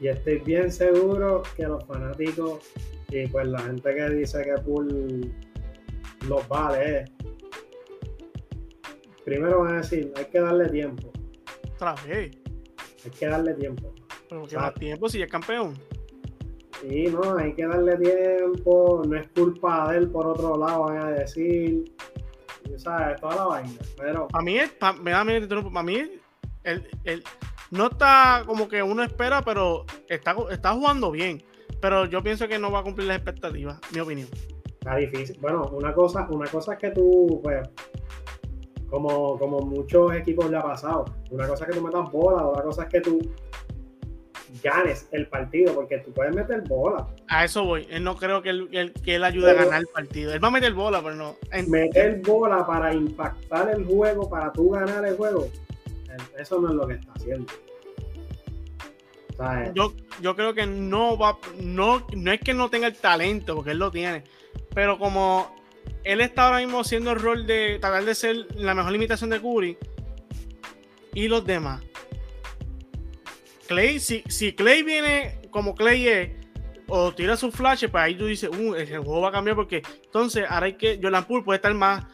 Y 0.00 0.08
estoy 0.08 0.38
bien 0.38 0.70
seguro 0.72 1.42
que 1.56 1.62
los 1.62 1.84
fanáticos 1.86 2.58
y 3.08 3.26
pues 3.28 3.46
la 3.46 3.60
gente 3.60 3.94
que 3.94 4.10
dice 4.10 4.42
que 4.42 4.60
Pool 4.62 5.32
los 6.28 6.46
vale, 6.48 6.98
eh, 6.98 7.04
primero 9.24 9.60
van 9.60 9.74
a 9.74 9.76
decir, 9.78 10.12
hay 10.16 10.24
que 10.26 10.40
darle 10.40 10.68
tiempo, 10.68 11.10
Otra 11.74 11.94
vez. 12.06 12.36
hay 13.04 13.10
que 13.10 13.26
darle 13.26 13.54
tiempo. 13.54 13.92
Pero 14.28 14.46
que 14.46 14.56
más 14.56 14.74
tiempo 14.74 15.08
si 15.08 15.20
es 15.22 15.30
campeón. 15.30 15.74
Sí, 16.80 17.04
no, 17.06 17.36
hay 17.36 17.52
que 17.54 17.66
darle 17.66 17.96
tiempo, 17.96 19.02
no 19.06 19.16
es 19.16 19.28
culpa 19.28 19.92
de 19.92 19.98
él 19.98 20.08
por 20.10 20.26
otro 20.26 20.56
lado, 20.56 20.84
van 20.84 20.98
a 20.98 21.10
decir, 21.12 21.84
¿sabes? 22.76 23.20
Toda 23.20 23.36
la 23.36 23.44
vaina. 23.44 23.78
Pero 23.96 24.26
Para 24.28 24.44
mí, 24.44 24.58
es- 24.58 24.70
pa- 24.70 24.92
me 24.92 25.12
da 25.12 25.24
miedo, 25.24 25.48
para 25.70 25.82
mí, 25.84 26.10
él, 26.64 26.88
él 27.04 27.22
no 27.70 27.86
está 27.88 28.42
como 28.46 28.68
que 28.68 28.82
uno 28.82 29.02
espera, 29.04 29.42
pero 29.42 29.84
está, 30.08 30.34
está 30.50 30.72
jugando 30.72 31.10
bien. 31.12 31.42
Pero 31.80 32.06
yo 32.06 32.22
pienso 32.22 32.48
que 32.48 32.58
no 32.58 32.70
va 32.72 32.80
a 32.80 32.82
cumplir 32.82 33.06
las 33.08 33.16
expectativas, 33.18 33.78
mi 33.92 34.00
opinión. 34.00 34.28
está 34.80 34.96
difícil. 34.96 35.38
Bueno, 35.40 35.68
una 35.72 35.92
cosa, 35.94 36.26
una 36.30 36.48
cosa 36.50 36.72
es 36.74 36.78
que 36.80 36.90
tú, 36.90 37.40
pues, 37.44 37.68
como, 38.92 39.38
como 39.38 39.60
muchos 39.60 40.14
equipos 40.14 40.50
le 40.50 40.58
ha 40.58 40.62
pasado. 40.62 41.06
Una 41.30 41.48
cosa 41.48 41.64
es 41.64 41.70
que 41.70 41.76
tú 41.78 41.82
metas 41.82 42.12
bola, 42.12 42.46
otra 42.46 42.62
cosa 42.62 42.82
es 42.82 42.88
que 42.90 43.00
tú 43.00 43.20
ganes 44.62 45.08
el 45.12 45.26
partido, 45.28 45.74
porque 45.74 45.96
tú 46.00 46.12
puedes 46.12 46.36
meter 46.36 46.60
bola. 46.68 47.08
A 47.28 47.46
eso 47.46 47.64
voy. 47.64 47.86
Él 47.88 48.04
no 48.04 48.16
creo 48.16 48.42
que 48.42 48.50
él, 48.50 48.92
que 49.02 49.14
él 49.14 49.24
ayude 49.24 49.52
a 49.52 49.54
ganar 49.54 49.80
el 49.80 49.86
partido. 49.86 50.34
Él 50.34 50.44
va 50.44 50.48
a 50.48 50.50
meter 50.50 50.74
bola, 50.74 51.02
pero 51.02 51.16
no. 51.16 51.36
Meter 51.68 52.20
bola 52.20 52.66
para 52.66 52.92
impactar 52.92 53.70
el 53.70 53.86
juego, 53.86 54.28
para 54.28 54.52
tú 54.52 54.68
ganar 54.68 55.06
el 55.06 55.16
juego, 55.16 55.48
eso 56.38 56.60
no 56.60 56.68
es 56.68 56.74
lo 56.74 56.86
que 56.86 56.94
está 56.94 57.12
haciendo. 57.14 57.50
Yo, 59.74 59.94
yo 60.20 60.36
creo 60.36 60.52
que 60.52 60.66
no 60.66 61.16
va, 61.16 61.38
no, 61.58 62.06
no 62.14 62.30
es 62.30 62.40
que 62.40 62.52
no 62.52 62.68
tenga 62.68 62.88
el 62.88 62.96
talento, 62.96 63.54
porque 63.56 63.70
él 63.70 63.78
lo 63.78 63.90
tiene, 63.90 64.22
pero 64.74 64.98
como 64.98 65.61
él 66.04 66.20
está 66.20 66.46
ahora 66.46 66.58
mismo 66.58 66.80
haciendo 66.80 67.12
el 67.12 67.20
rol 67.20 67.46
de 67.46 67.78
tratar 67.80 68.04
de 68.04 68.14
ser 68.14 68.46
la 68.54 68.74
mejor 68.74 68.92
limitación 68.92 69.30
de 69.30 69.40
Curry 69.40 69.78
y 71.14 71.28
los 71.28 71.44
demás 71.44 71.82
Clay, 73.66 74.00
si, 74.00 74.22
si 74.28 74.52
Clay 74.52 74.82
viene 74.82 75.38
como 75.50 75.74
Clay 75.74 76.08
es, 76.08 76.30
o 76.88 77.12
tira 77.14 77.36
sus 77.36 77.54
flashes, 77.54 77.90
pues 77.90 78.02
ahí 78.02 78.14
tú 78.14 78.26
dices, 78.26 78.50
uh, 78.50 78.74
el 78.74 78.86
juego 78.86 79.20
va 79.20 79.28
a 79.28 79.32
cambiar 79.32 79.56
porque 79.56 79.82
entonces 80.04 80.44
ahora 80.48 80.66
hay 80.66 80.74
que, 80.74 80.98
Jordan 81.02 81.24
Poole 81.24 81.42
puede 81.42 81.56
estar 81.56 81.72
más 81.72 82.04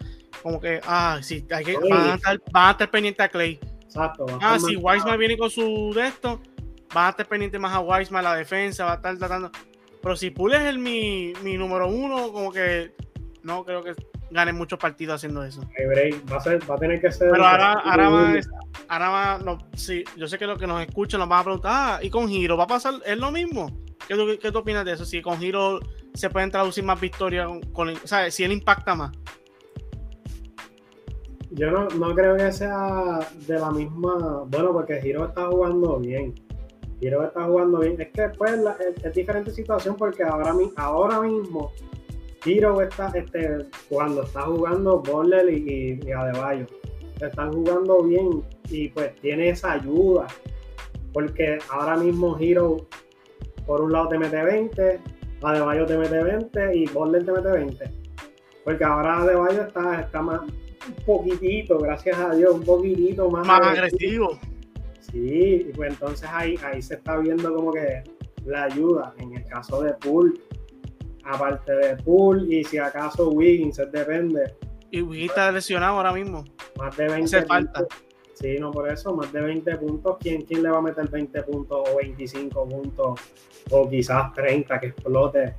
como 0.43 0.61
que, 0.61 0.81
ah, 0.87 1.19
sí, 1.21 1.45
hay 1.51 1.65
que, 1.65 1.77
van, 1.77 2.11
a 2.11 2.15
estar, 2.15 2.41
van 2.53 2.69
a 2.69 2.71
estar 2.71 2.91
pendientes 2.91 3.25
a 3.25 3.29
Clay. 3.29 3.59
Exacto. 3.83 4.27
Ah, 4.41 4.59
si 4.59 4.77
Wiseman 4.77 5.19
viene 5.19 5.37
con 5.37 5.51
su 5.51 5.93
de 5.95 6.07
esto, 6.07 6.41
van 6.95 7.07
a 7.07 7.11
estar 7.11 7.27
pendientes 7.27 7.61
más 7.61 7.75
a 7.75 7.81
Wiseman, 7.81 8.23
la 8.23 8.37
defensa, 8.37 8.85
va 8.85 8.93
a 8.93 8.97
estar 8.97 9.19
tratando. 9.19 9.51
Pero 10.01 10.15
si 10.15 10.31
Poole 10.31 10.59
es 10.59 10.63
el, 10.63 10.79
mi, 10.79 11.33
mi 11.43 11.57
número 11.57 11.89
uno, 11.89 12.33
como 12.33 12.53
que 12.53 12.95
no 13.43 13.65
creo 13.65 13.83
que 13.83 13.95
gane 14.31 14.53
muchos 14.53 14.79
partidos 14.79 15.17
haciendo 15.17 15.43
eso. 15.45 15.63
va, 16.31 16.37
a 16.37 16.41
ser, 16.41 16.71
va 16.71 16.75
a 16.75 16.79
tener 16.79 17.01
que 17.01 17.11
ser. 17.11 17.31
Pero 17.31 17.47
ahora, 17.47 17.73
ahora 17.73 18.09
va, 18.09 18.41
ahora 18.89 19.09
va 19.09 19.39
no, 19.39 19.59
sí, 19.75 20.05
yo 20.17 20.27
sé 20.27 20.39
que 20.39 20.47
los 20.47 20.59
que 20.59 20.67
nos 20.67 20.81
escuchan 20.83 21.21
nos 21.21 21.29
van 21.29 21.41
a 21.41 21.45
preguntar, 21.45 21.73
ah, 21.75 21.99
¿y 22.03 22.11
con 22.11 22.29
Giro 22.29 22.57
va 22.57 22.65
a 22.65 22.69
pasar? 22.69 22.95
¿Es 23.07 23.19
lo 23.19 23.31
mismo? 23.31 23.71
¿Qué, 24.07 24.39
qué 24.41 24.53
tú 24.53 24.59
opinas 24.59 24.85
de 24.85 24.93
eso? 24.93 25.05
Si 25.05 25.23
con 25.23 25.39
Giro 25.39 25.81
se 26.15 26.31
pueden 26.31 26.51
traducir 26.51 26.85
más 26.85 27.01
victorias, 27.01 27.49
con, 27.73 27.89
o 27.89 28.07
sea, 28.07 28.31
si 28.31 28.45
él 28.45 28.53
impacta 28.53 28.95
más. 28.95 29.13
Yo 31.51 31.71
no, 31.71 31.89
no 31.89 32.15
creo 32.15 32.37
que 32.37 32.53
sea 32.53 33.21
de 33.47 33.59
la 33.59 33.71
misma. 33.71 34.45
Bueno, 34.47 34.73
porque 34.73 35.01
Giro 35.01 35.27
está 35.27 35.47
jugando 35.47 35.99
bien. 35.99 36.35
Giro 37.01 37.25
está 37.25 37.45
jugando 37.45 37.79
bien. 37.79 38.01
Es 38.01 38.09
que 38.09 38.29
pues 38.37 38.53
es, 38.53 39.05
es, 39.05 39.15
diferente 39.15 39.51
situación 39.51 39.97
porque 39.97 40.23
ahora, 40.25 40.55
ahora 40.77 41.21
mismo 41.21 41.73
Hero 42.45 42.81
está 42.81 43.11
este, 43.15 43.67
cuando 43.89 44.23
está 44.23 44.43
jugando 44.43 45.01
Borler 45.01 45.51
y, 45.53 46.01
y, 46.05 46.13
Adebayo. 46.13 46.67
Están 47.21 47.53
jugando 47.53 48.03
bien 48.05 48.45
y 48.71 48.89
pues 48.89 49.15
tiene 49.17 49.51
esa 49.51 49.73
ayuda. 49.73 50.27
Porque 51.13 51.59
ahora 51.71 51.97
mismo 51.97 52.37
Hero, 52.39 52.87
por 53.67 53.81
un 53.81 53.93
lado 53.93 54.09
te 54.09 54.19
mete 54.19 54.43
20, 54.43 55.01
Adebayo 55.43 55.87
te 55.87 55.99
mete 55.99 56.23
20 56.23 56.77
y 56.77 56.87
Borler 56.87 57.25
te 57.25 57.33
mete 57.33 57.51
20. 57.51 57.91
Porque 58.65 58.85
ahora 58.85 59.19
Adebayo 59.19 59.63
está, 59.63 60.01
está 60.01 60.23
más 60.23 60.43
un 60.43 61.05
poquitito, 61.05 61.79
gracias 61.79 62.19
a 62.19 62.35
Dios, 62.35 62.55
un 62.55 62.63
poquitito 62.63 63.29
más, 63.31 63.47
más 63.47 63.61
agresivo. 63.61 64.39
Sí, 65.01 65.67
y 65.69 65.73
pues 65.75 65.93
entonces 65.93 66.29
ahí, 66.31 66.59
ahí 66.63 66.83
se 66.83 66.95
está 66.95 67.17
viendo 67.19 67.55
como 67.55 67.73
que 67.73 68.03
la 68.45 68.65
ayuda. 68.65 69.15
En 69.19 69.35
el 69.35 69.45
caso 69.47 69.83
de 69.83 69.95
Poole, 69.95 70.35
aparte 71.29 71.73
de 71.73 71.97
Pool 71.97 72.53
y 72.53 72.65
si 72.65 72.79
acaso 72.79 73.29
Wiggins, 73.31 73.77
depende. 73.93 74.55
Y 74.91 75.03
Wiggins 75.03 75.31
está 75.31 75.53
lesionado 75.53 75.97
ahora 75.97 76.13
mismo. 76.13 76.45
Más 76.77 76.97
de 76.97 77.09
20 77.09 77.43
falta. 77.43 77.87
Sí, 78.35 78.57
no 78.59 78.71
por 78.71 78.91
eso, 78.91 79.15
más 79.15 79.33
de 79.33 79.41
20 79.41 79.77
puntos. 79.77 80.17
¿Quién, 80.21 80.43
¿Quién 80.43 80.63
le 80.63 80.71
va 80.71 80.79
a 80.79 80.83
meter 80.83 81.09
20 81.09 81.43
puntos 81.43 81.89
o 81.89 81.97
25 81.97 82.69
puntos 82.69 83.21
o 83.71 83.89
quizás 83.89 84.33
30 84.33 84.81
que 84.81 84.87
explote? 84.87 85.55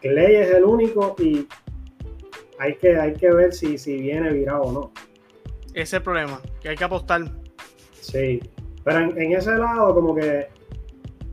Clay 0.00 0.36
es 0.36 0.50
el 0.52 0.64
único 0.64 1.16
y 1.18 1.48
hay 2.58 2.76
que, 2.76 2.96
hay 2.96 3.14
que 3.14 3.30
ver 3.30 3.52
si, 3.52 3.78
si 3.78 3.96
viene 3.96 4.32
virado 4.32 4.62
o 4.62 4.72
no. 4.72 4.92
Ese 5.70 5.82
es 5.82 5.92
el 5.94 6.02
problema, 6.02 6.40
que 6.60 6.68
hay 6.68 6.76
que 6.76 6.84
apostar. 6.84 7.22
Sí, 7.92 8.40
pero 8.84 9.00
en, 9.00 9.32
ese 9.32 9.56
lado 9.56 9.94
como 9.94 10.14
que 10.14 10.48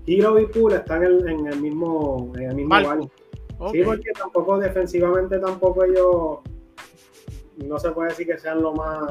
Hero 0.07 0.39
y 0.39 0.47
Pool 0.47 0.73
están 0.73 1.03
en, 1.03 1.47
el 1.47 1.61
mismo, 1.61 2.31
en 2.35 2.49
el 2.49 2.55
mismo 2.55 3.09
Sí, 3.71 3.81
porque 3.83 4.11
tampoco 4.17 4.59
defensivamente 4.59 5.39
tampoco 5.39 5.83
ellos 5.85 6.39
no 7.57 7.79
se 7.79 7.91
puede 7.91 8.09
decir 8.09 8.27
que 8.27 8.37
sean 8.37 8.61
lo 8.61 8.73
más 8.73 9.01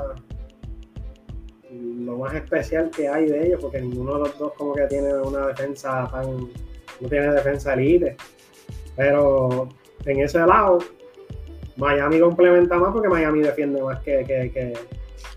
lo 1.71 2.19
más 2.19 2.35
especial 2.35 2.91
que 2.91 3.09
hay 3.09 3.27
de 3.27 3.47
ellos, 3.47 3.61
porque 3.61 3.81
ninguno 3.81 4.15
de 4.15 4.19
los 4.21 4.39
dos 4.39 4.53
como 4.55 4.75
que 4.75 4.87
tiene 4.87 5.15
una 5.15 5.49
defensa 5.49 6.09
tan 6.13 6.51
no 7.01 7.09
tiene 7.09 7.33
defensa 7.33 7.75
elite. 7.75 8.17
Pero 8.97 9.69
en 10.05 10.21
ese 10.21 10.39
lado, 10.39 10.79
Miami 11.77 12.21
complementa 12.21 12.79
más 12.79 12.93
porque 12.93 13.09
Miami 13.09 13.41
defiende 13.41 13.83
más 13.83 14.01
que. 14.03 14.25
que, 14.25 14.75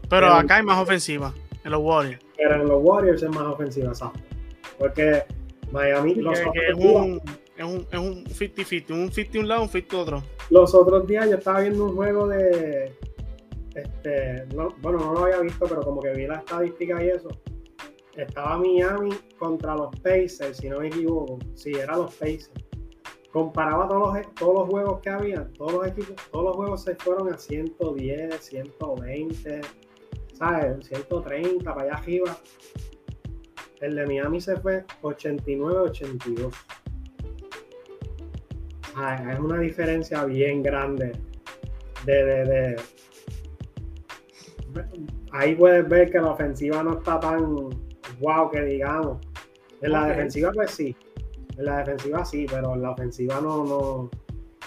pero 0.10 0.28
acá 0.28 0.58
hay 0.58 0.64
más 0.64 0.80
ofensiva, 0.80 1.34
en 1.64 1.72
los 1.72 1.82
Warriors. 1.82 2.24
Pero 2.38 2.56
en 2.56 2.68
los 2.68 2.84
Warriors 2.84 3.24
es 3.24 3.30
más 3.30 3.48
ofensiva, 3.48 3.90
exacto. 3.90 4.20
Porque 4.78 5.24
Miami. 5.72 6.16
Los 6.16 6.40
es 6.40 6.46
un, 6.76 7.22
es 7.58 7.64
un 7.64 8.26
50-50, 8.26 8.92
un 8.92 9.12
50 9.12 9.40
un 9.40 9.48
lado, 9.48 9.64
un 9.64 9.70
50 9.70 9.98
otro. 9.98 10.24
Los 10.50 10.76
otros 10.76 11.08
días 11.08 11.30
yo 11.30 11.38
estaba 11.38 11.62
viendo 11.62 11.86
un 11.86 11.96
juego 11.96 12.28
de. 12.28 12.94
Este, 13.76 14.46
bueno, 14.52 15.00
no 15.00 15.14
lo 15.14 15.26
había 15.26 15.40
visto, 15.40 15.66
pero 15.68 15.82
como 15.82 16.02
que 16.02 16.12
vi 16.14 16.28
la 16.28 16.38
estadística 16.38 17.04
y 17.04 17.10
eso. 17.10 17.30
Estaba 18.16 18.58
Miami 18.58 19.12
contra 19.38 19.76
los 19.76 19.96
Pacers, 19.98 20.58
si 20.58 20.70
no 20.70 20.80
me 20.80 20.88
equivoco. 20.88 21.38
Sí, 21.54 21.72
eran 21.72 22.00
los 22.00 22.16
Pacers. 22.16 22.52
Comparaba 23.32 23.88
todos 23.88 24.16
los, 24.16 24.36
todos 24.36 24.54
los 24.56 24.70
juegos 24.70 25.02
que 25.02 25.10
había, 25.10 25.48
todos 25.54 25.74
los 25.74 25.88
equipos, 25.88 26.16
todos 26.32 26.46
los 26.46 26.56
juegos 26.56 26.84
se 26.84 26.96
fueron 26.96 27.32
a 27.32 27.38
110, 27.38 28.44
120, 28.44 29.62
¿sabes? 30.34 30.88
130 30.88 31.76
para 31.76 31.88
allá 31.88 32.00
arriba. 32.00 32.38
El 33.80 33.96
de 33.96 34.08
Miami 34.08 34.42
se 34.42 34.58
fue 34.58 34.84
89-82 35.04 36.52
es 39.32 39.40
una 39.40 39.60
diferencia 39.60 40.26
bien 40.26 40.64
grande 40.64 41.12
de, 42.06 42.76
ahí 45.32 45.56
puedes 45.56 45.88
ver 45.88 46.12
que 46.12 46.20
la 46.20 46.32
ofensiva 46.32 46.84
no 46.84 46.98
está 46.98 47.20
tan 47.20 47.70
wow 48.20 48.50
que 48.52 48.62
digamos. 48.62 49.18
En 49.82 49.92
la 49.92 50.06
defensiva 50.06 50.52
pues 50.52 50.72
sí, 50.72 50.96
en 51.58 51.66
la 51.66 51.80
defensiva 51.80 52.26
sí, 52.26 52.46
pero 52.50 52.74
en 52.74 52.82
la 52.82 52.92
ofensiva 52.92 53.40
no, 53.42 53.66
no. 53.66 54.10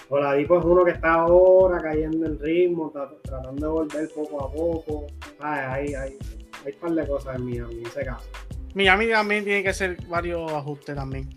Oladipo 0.09 0.59
es 0.59 0.65
uno 0.65 0.83
que 0.83 0.91
está 0.91 1.13
ahora 1.13 1.81
cayendo 1.81 2.25
en 2.25 2.37
ritmo, 2.37 2.91
tratando 3.23 3.65
de 3.65 3.71
volver 3.71 4.09
poco 4.13 4.45
a 4.45 4.51
poco. 4.51 5.07
hay, 5.39 5.93
hay, 5.93 6.17
hay 6.65 6.73
un 6.73 6.79
par 6.81 6.91
de 6.91 7.07
cosas 7.07 7.35
en 7.37 7.45
Miami 7.45 7.75
en 7.75 7.87
ese 7.87 8.05
caso. 8.05 8.29
Miami 8.75 9.09
también 9.09 9.45
tiene 9.45 9.63
que 9.63 9.69
hacer 9.69 9.97
varios 10.07 10.51
ajustes 10.51 10.95
también. 10.95 11.29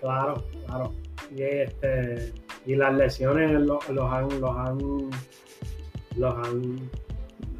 Claro, 0.00 0.44
claro 0.66 0.92
y 1.34 1.42
este 1.42 2.32
y 2.66 2.76
las 2.76 2.94
lesiones 2.94 3.52
los, 3.60 3.88
han 3.88 4.40
los 4.40 4.56
han 4.56 5.10
los 6.16 6.46
han 6.46 6.90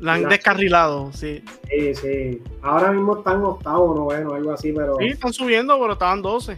la 0.00 0.14
han 0.14 0.28
descarrilado, 0.28 1.12
sí. 1.12 1.44
Sí, 1.68 1.94
sí. 1.94 2.42
Ahora 2.62 2.90
mismo 2.90 3.18
están 3.18 3.44
octavo, 3.44 3.94
noveno, 3.94 4.32
algo 4.32 4.52
así, 4.52 4.72
pero. 4.72 4.96
Sí, 4.98 5.08
están 5.08 5.32
subiendo, 5.32 5.78
pero 5.78 5.92
estaban 5.92 6.22
12. 6.22 6.56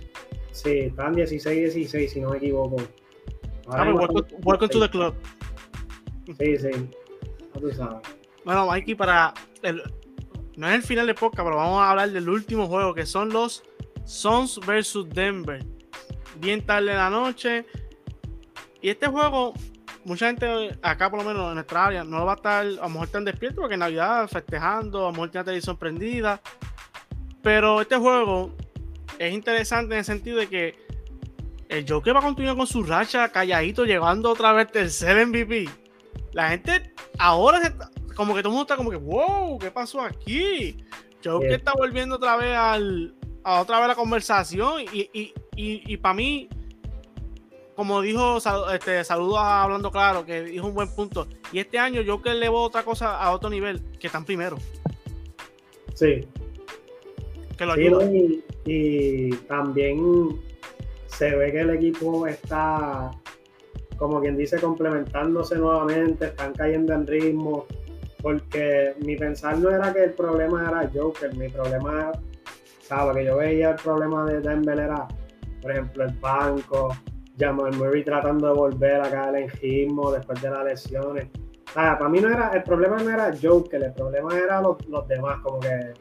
Sí, 0.53 0.71
están 0.79 1.13
16, 1.13 1.75
16, 1.75 2.13
si 2.13 2.21
no 2.21 2.31
me 2.31 2.37
equivoco. 2.37 2.77
Ahora 3.67 3.95
welcome, 4.45 4.69
to 4.69 4.81
the 4.81 4.89
club. 4.89 5.15
Sí, 6.39 6.57
sí. 6.57 6.71
tú 7.59 7.71
sabes. 7.73 7.99
Bueno, 8.45 8.67
Mikey, 8.67 8.95
para 8.95 9.35
el, 9.63 9.83
no 10.57 10.69
es 10.69 10.75
el 10.75 10.83
final 10.83 11.07
de 11.07 11.15
podcast, 11.15 11.45
pero 11.45 11.57
vamos 11.57 11.81
a 11.81 11.91
hablar 11.91 12.11
del 12.11 12.29
último 12.29 12.69
juego, 12.69 12.95
que 12.95 13.07
son 13.07 13.31
los 13.31 13.65
Suns 14.05 14.61
versus 14.67 15.09
Denver 15.09 15.65
bien 16.43 16.67
tarde 16.67 16.91
de 16.91 16.97
la 16.97 17.09
noche. 17.09 17.65
Y 18.83 18.91
este 18.91 19.07
juego, 19.07 19.55
mucha 20.05 20.27
gente 20.27 20.77
acá, 20.83 21.09
por 21.09 21.21
lo 21.21 21.25
menos 21.25 21.49
en 21.49 21.55
nuestra 21.55 21.87
área, 21.87 22.05
no 22.05 22.27
va 22.27 22.33
a 22.33 22.37
estar 22.37 22.67
a 22.67 22.69
lo 22.69 22.89
mejor 22.89 23.09
tan 23.09 23.25
despierto 23.25 23.61
porque 23.61 23.75
en 23.75 23.81
Navidad 23.81 24.29
festejando, 24.29 24.99
a 24.99 25.03
lo 25.05 25.13
mejor 25.13 25.31
tiene 25.31 25.41
la 25.43 25.45
televisión 25.45 25.77
prendida. 25.77 26.43
Pero 27.43 27.81
este 27.81 27.97
juego 27.97 28.55
es 29.19 29.33
interesante 29.33 29.95
en 29.95 30.01
el 30.01 30.05
sentido 30.05 30.39
de 30.39 30.49
que 30.49 30.77
el 31.69 31.89
Joker 31.89 32.15
va 32.15 32.21
a 32.21 32.25
continuar 32.25 32.57
con 32.57 32.67
su 32.67 32.83
racha 32.83 33.29
calladito, 33.31 33.85
llegando 33.85 34.31
otra 34.31 34.53
vez 34.53 34.71
tercer 34.71 35.27
MVP. 35.27 35.69
La 36.33 36.51
gente 36.51 36.93
ahora 37.19 37.73
como 38.15 38.35
que 38.35 38.43
todo 38.43 38.51
el 38.51 38.57
mundo 38.57 38.63
está 38.63 38.77
como 38.77 38.91
que, 38.91 38.97
wow, 38.97 39.59
¿qué 39.59 39.71
pasó 39.71 40.03
aquí? 40.03 40.85
Joker 41.25 41.53
está 41.53 41.73
volviendo 41.73 42.17
otra 42.17 42.37
vez 42.37 42.57
al, 42.57 43.15
a 43.45 43.61
otra 43.61 43.79
vez 43.79 43.89
la 43.89 43.95
conversación 43.95 44.83
y, 44.93 45.11
y, 45.13 45.35
y, 45.57 45.97
para 45.97 46.15
mí 46.15 46.49
como 47.75 48.03
dijo, 48.03 48.39
este, 48.73 49.03
saludos 49.03 49.39
a 49.39 49.63
Hablando 49.63 49.91
Claro, 49.91 50.25
que 50.25 50.43
dijo 50.43 50.67
un 50.67 50.75
buen 50.75 50.89
punto. 50.95 51.27
Y 51.53 51.59
este 51.59 51.79
año 51.79 52.03
yo 52.03 52.21
que 52.21 52.31
elevo 52.31 52.63
otra 52.63 52.83
cosa 52.85 53.19
a 53.19 53.33
otro 53.33 53.49
nivel, 53.49 53.83
que 53.99 54.09
están 54.09 54.25
primero. 54.25 54.59
Sí. 55.95 56.27
Que 57.57 57.67
lo 57.67 57.73
ayuda. 57.73 58.05
y, 58.67 59.31
también 59.49 60.41
se 61.07 61.35
ve 61.35 61.53
que 61.53 61.61
el 61.61 61.71
equipo 61.71 62.27
está, 62.27 63.11
como 63.97 64.21
quien 64.21 64.37
dice, 64.37 64.59
complementándose 64.59 65.57
nuevamente, 65.57 66.27
están 66.27 66.53
cayendo 66.53 66.93
en 66.95 67.07
ritmo, 67.07 67.67
porque 68.21 68.95
mi 69.01 69.17
pensar 69.17 69.59
no 69.59 69.71
era 69.71 69.93
que 69.93 70.05
el 70.05 70.13
problema 70.13 70.69
era 70.69 70.91
Joker, 70.95 71.35
mi 71.37 71.49
problema, 71.49 72.13
¿sabes? 72.83 73.17
que 73.17 73.25
yo 73.25 73.37
veía 73.37 73.71
el 73.71 73.77
problema 73.77 74.25
de 74.27 74.41
Denver 74.41 74.79
era, 74.79 75.09
por 75.61 75.71
ejemplo, 75.71 76.05
el 76.05 76.13
banco, 76.19 76.95
Jamal 77.39 77.75
Murray 77.77 78.05
tratando 78.05 78.49
de 78.49 78.55
volver 78.55 79.01
a 79.01 79.11
caer 79.11 79.37
en 79.37 79.51
ritmo 79.51 80.13
después 80.13 80.41
de 80.43 80.51
las 80.51 80.65
lesiones. 80.65 81.29
para 81.75 82.09
mí 82.09 82.21
no 82.21 82.29
era, 82.29 82.51
el 82.51 82.63
problema 82.63 82.99
no 82.99 83.11
era 83.11 83.33
Joker, 83.41 83.83
el 83.83 83.93
problema 83.93 84.37
era 84.37 84.61
los, 84.61 84.77
demás, 85.09 85.41
como 85.43 85.61
que 85.61 85.93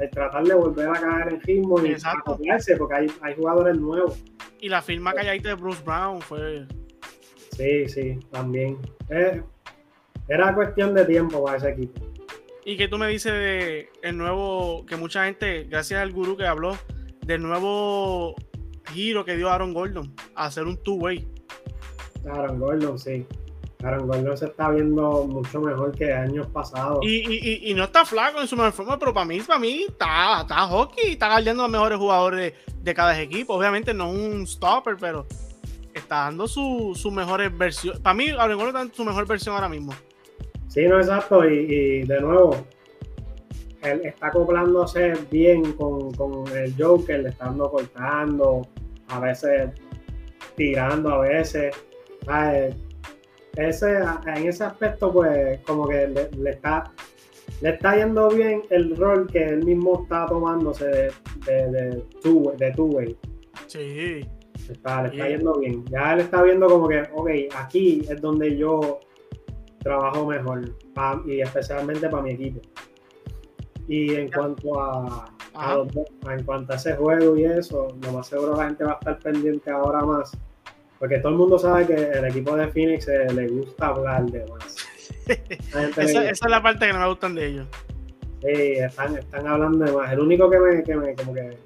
el 0.00 0.10
tratar 0.10 0.44
de 0.44 0.54
volver 0.54 0.88
a 0.88 0.92
caer 0.92 1.34
en 1.34 1.40
ritmo 1.40 1.80
y 1.80 1.96
acoplarse, 2.02 2.76
porque 2.76 2.94
hay, 2.94 3.06
hay, 3.22 3.34
jugadores 3.34 3.78
nuevos. 3.78 4.22
Y 4.60 4.68
la 4.68 4.82
firma 4.82 5.12
que 5.12 5.20
hay 5.20 5.38
de 5.38 5.54
Bruce 5.54 5.82
Brown 5.84 6.20
fue. 6.20 6.66
Sí, 7.56 7.88
sí, 7.88 8.18
también. 8.30 8.78
Eh, 9.08 9.42
era 10.28 10.54
cuestión 10.54 10.94
de 10.94 11.04
tiempo 11.04 11.44
para 11.44 11.58
ese 11.58 11.70
equipo. 11.70 12.13
¿Y 12.64 12.76
qué 12.76 12.88
tú 12.88 12.96
me 12.96 13.08
dices 13.08 13.32
de 13.32 13.90
el 14.02 14.16
nuevo, 14.16 14.86
que 14.86 14.96
mucha 14.96 15.24
gente, 15.26 15.64
gracias 15.64 16.00
al 16.00 16.12
gurú 16.12 16.36
que 16.36 16.46
habló, 16.46 16.76
del 17.26 17.42
nuevo 17.42 18.34
giro 18.92 19.24
que 19.24 19.36
dio 19.36 19.50
Aaron 19.50 19.74
Gordon 19.74 20.14
a 20.34 20.46
hacer 20.46 20.64
un 20.64 20.82
two-way. 20.82 21.26
Aaron 22.30 22.58
Gordon, 22.58 22.98
sí. 22.98 23.26
Aaron 23.82 24.06
Gordon 24.06 24.36
se 24.36 24.46
está 24.46 24.70
viendo 24.70 25.24
mucho 25.24 25.60
mejor 25.60 25.92
que 25.92 26.12
años 26.12 26.46
pasados. 26.46 27.00
Y, 27.02 27.72
no 27.74 27.84
está 27.84 28.04
flaco 28.04 28.40
en 28.40 28.48
su 28.48 28.56
mejor 28.56 28.72
forma, 28.72 28.98
pero 28.98 29.12
para 29.12 29.26
mí, 29.26 29.40
para 29.40 29.58
mí 29.58 29.84
está, 29.88 30.40
está 30.42 30.66
hockey, 30.66 31.12
está 31.12 31.28
guardando 31.28 31.64
los 31.64 31.72
mejores 31.72 31.98
jugadores 31.98 32.54
de, 32.78 32.94
cada 32.94 33.20
equipo. 33.20 33.54
Obviamente 33.54 33.92
no 33.92 34.10
un 34.10 34.46
stopper, 34.46 34.96
pero 34.98 35.26
está 35.92 36.16
dando 36.24 36.48
su, 36.48 36.92
su 36.94 37.10
mejores 37.10 37.56
versión. 37.56 38.02
Para 38.02 38.14
mí, 38.14 38.30
Aaron 38.30 38.56
Gordon 38.56 38.68
está 38.68 38.82
en 38.82 38.94
su 38.94 39.04
mejor 39.04 39.26
versión 39.26 39.54
ahora 39.54 39.68
mismo. 39.68 39.92
Sí, 40.74 40.88
no, 40.88 40.98
exacto. 40.98 41.48
Y, 41.48 42.02
de 42.02 42.20
nuevo, 42.20 42.56
él 43.82 44.00
está 44.02 44.26
acoplándose 44.26 45.12
bien 45.30 45.72
con, 45.74 46.12
con 46.14 46.48
el 46.48 46.74
Joker, 46.76 47.20
le 47.20 47.28
está 47.28 47.44
dando 47.44 47.70
cortando, 47.70 48.62
a 49.06 49.20
veces 49.20 49.70
tirando, 50.56 51.10
a 51.10 51.18
veces. 51.20 51.76
Ese, 53.56 53.98
en 54.26 54.48
ese 54.48 54.64
aspecto, 54.64 55.12
pues, 55.12 55.60
como 55.60 55.86
que 55.86 56.08
le, 56.08 56.50
está 56.50 56.92
le 57.60 57.70
está 57.70 57.96
yendo 57.96 58.28
bien 58.30 58.62
el 58.70 58.96
rol 58.96 59.28
que 59.30 59.44
él 59.44 59.64
mismo 59.64 60.02
está 60.02 60.26
tomándose 60.26 60.86
de, 60.86 61.12
de, 61.46 61.70
de, 61.70 62.72
two, 62.72 62.84
way. 62.86 63.16
Sí. 63.68 64.26
Está, 64.68 65.02
le 65.02 65.10
está 65.10 65.28
yendo 65.28 65.60
bien. 65.60 65.84
Ya 65.84 66.14
él 66.14 66.20
está 66.20 66.42
viendo 66.42 66.66
como 66.66 66.88
que, 66.88 67.02
ok, 67.14 67.30
aquí 67.54 68.02
es 68.10 68.20
donde 68.20 68.56
yo 68.56 68.98
trabajo 69.84 70.26
mejor 70.26 70.62
y 71.26 71.40
especialmente 71.40 72.08
para 72.08 72.22
mi 72.24 72.32
equipo. 72.32 72.60
Y 73.86 74.14
en 74.14 74.30
cuanto 74.32 74.80
a, 74.80 75.30
en 76.30 76.42
cuanto 76.44 76.72
a 76.72 76.76
ese 76.76 76.94
juego 76.96 77.36
y 77.36 77.44
eso, 77.44 77.88
lo 78.02 78.12
más 78.12 78.26
seguro 78.26 78.56
la 78.56 78.66
gente 78.66 78.82
va 78.82 78.92
a 78.92 78.94
estar 78.94 79.18
pendiente 79.20 79.70
ahora 79.70 80.00
más. 80.00 80.32
Porque 80.98 81.18
todo 81.18 81.32
el 81.32 81.38
mundo 81.38 81.58
sabe 81.58 81.86
que 81.86 81.94
el 81.94 82.24
equipo 82.24 82.56
de 82.56 82.66
Phoenix 82.68 83.06
eh, 83.08 83.26
le 83.32 83.48
gusta 83.48 83.88
hablar 83.88 84.24
de 84.24 84.46
más. 84.46 84.76
esa, 85.98 86.30
es 86.30 86.40
la 86.48 86.62
parte 86.62 86.86
que 86.86 86.92
no 86.94 87.00
me 87.00 87.08
gustan 87.08 87.34
de 87.34 87.46
ellos. 87.46 87.66
Sí, 88.40 88.72
están, 88.72 89.18
están 89.18 89.46
hablando 89.46 89.84
de 89.84 89.92
más. 89.92 90.10
El 90.12 90.20
único 90.20 90.48
que 90.48 90.58
me, 90.58 90.82
que 90.82 90.96
me 90.96 91.14
como 91.14 91.34
que, 91.34 91.58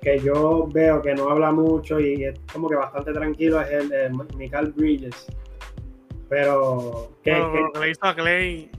que 0.00 0.18
yo 0.20 0.68
veo 0.72 1.02
que 1.02 1.14
no 1.14 1.28
habla 1.28 1.52
mucho 1.52 2.00
y 2.00 2.24
es 2.24 2.38
como 2.50 2.68
que 2.68 2.76
bastante 2.76 3.12
tranquilo 3.12 3.60
es 3.60 3.70
el, 3.70 3.92
el 3.92 4.12
Michael 4.36 4.72
Bridges 4.72 5.26
pero. 6.30 7.10
¿qué, 7.22 7.32
no, 7.74 7.86
hizo 7.86 8.06
a 8.06 8.14
Clay. 8.14 8.70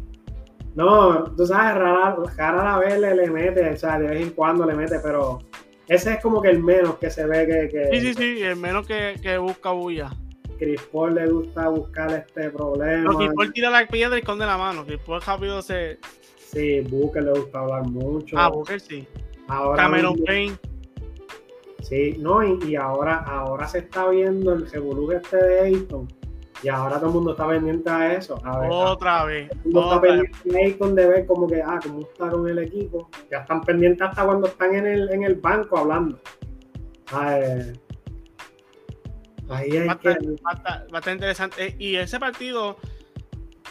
No, 0.74 1.26
tú 1.36 1.46
sabes, 1.46 1.76
rara, 1.76 2.16
rara 2.38 2.80
vez 2.80 2.98
le, 2.98 3.14
le, 3.14 3.30
mete, 3.30 3.70
o 3.70 3.78
sea, 3.78 4.00
de 4.00 4.08
vez 4.08 4.22
en 4.22 4.30
cuando 4.30 4.66
le 4.66 4.74
mete, 4.74 5.00
pero 5.04 5.40
ese 5.88 6.14
es 6.14 6.22
como 6.22 6.42
que 6.42 6.50
el 6.50 6.64
menos 6.64 6.96
que 6.96 7.10
se 7.12 7.28
ve 7.28 7.46
que. 7.46 7.68
que 7.68 8.00
sí, 8.00 8.08
sí, 8.08 8.14
sí, 8.14 8.42
el 8.42 8.56
menos 8.56 8.88
que, 8.88 9.20
que 9.22 9.38
busca 9.38 9.72
bulla. 9.72 10.12
Chris 10.58 10.82
Paul 10.94 11.16
le 11.16 11.28
gusta 11.28 11.68
buscar 11.68 12.12
este 12.14 12.52
problema. 12.52 13.12
No, 13.12 13.18
Chris 13.18 13.32
Paul 13.36 13.52
tira 13.52 13.70
la 13.70 13.86
piedra 13.86 14.16
y 14.16 14.22
esconde 14.22 14.46
la 14.46 14.58
mano. 14.58 14.86
Chris 14.86 15.00
Paul 15.06 15.22
rápido 15.22 15.62
se. 15.62 16.00
Sí, 16.38 16.80
Booker 16.82 17.24
le 17.24 17.32
gusta 17.32 17.60
hablar 17.60 17.84
mucho. 17.88 18.38
Ah, 18.40 18.48
Booker 18.48 18.80
sí. 18.80 19.06
Ahora 19.50 19.84
Cameron 19.84 20.16
Payne. 20.26 20.58
Sí, 21.82 22.16
no, 22.18 22.44
y, 22.44 22.64
y, 22.64 22.76
ahora, 22.76 23.18
ahora 23.18 23.68
se 23.68 23.80
está 23.80 24.08
viendo 24.08 24.54
el 24.54 24.70
revolú 24.70 25.12
este 25.12 25.36
de 25.36 25.60
Ayton 25.62 26.08
y 26.64 26.70
ahora 26.70 26.98
todo 26.98 27.08
el 27.08 27.14
mundo 27.14 27.32
está 27.32 27.48
pendiente 27.48 27.90
a 27.90 28.14
eso. 28.14 28.36
otra 28.36 29.26
vez. 29.26 29.50
Todo 29.50 29.60
el 29.64 29.74
mundo 29.74 29.82
está 29.82 30.02
pendiente 30.02 31.02
de 31.02 31.08
ver 31.08 31.26
como 31.26 31.48
que, 31.48 31.62
ah, 31.62 31.80
cómo 31.82 32.02
está 32.02 32.30
con 32.30 32.48
el 32.48 32.60
equipo. 32.60 33.10
Ya 33.32 33.40
están 33.40 33.62
pendientes 33.62 34.08
hasta 34.08 34.26
cuando 34.26 34.48
están 34.48 34.76
en 34.76 34.86
el, 34.86 35.12
en 35.12 35.24
el 35.24 35.36
banco 35.36 35.80
hablando. 35.80 36.20
ahí 37.12 37.74
hay 39.78 39.98
que... 39.98 40.18
bastante 40.92 41.12
interesante. 41.12 41.66
Eh, 41.66 41.76
y 41.80 41.96
ese 41.96 42.20
partido, 42.20 42.78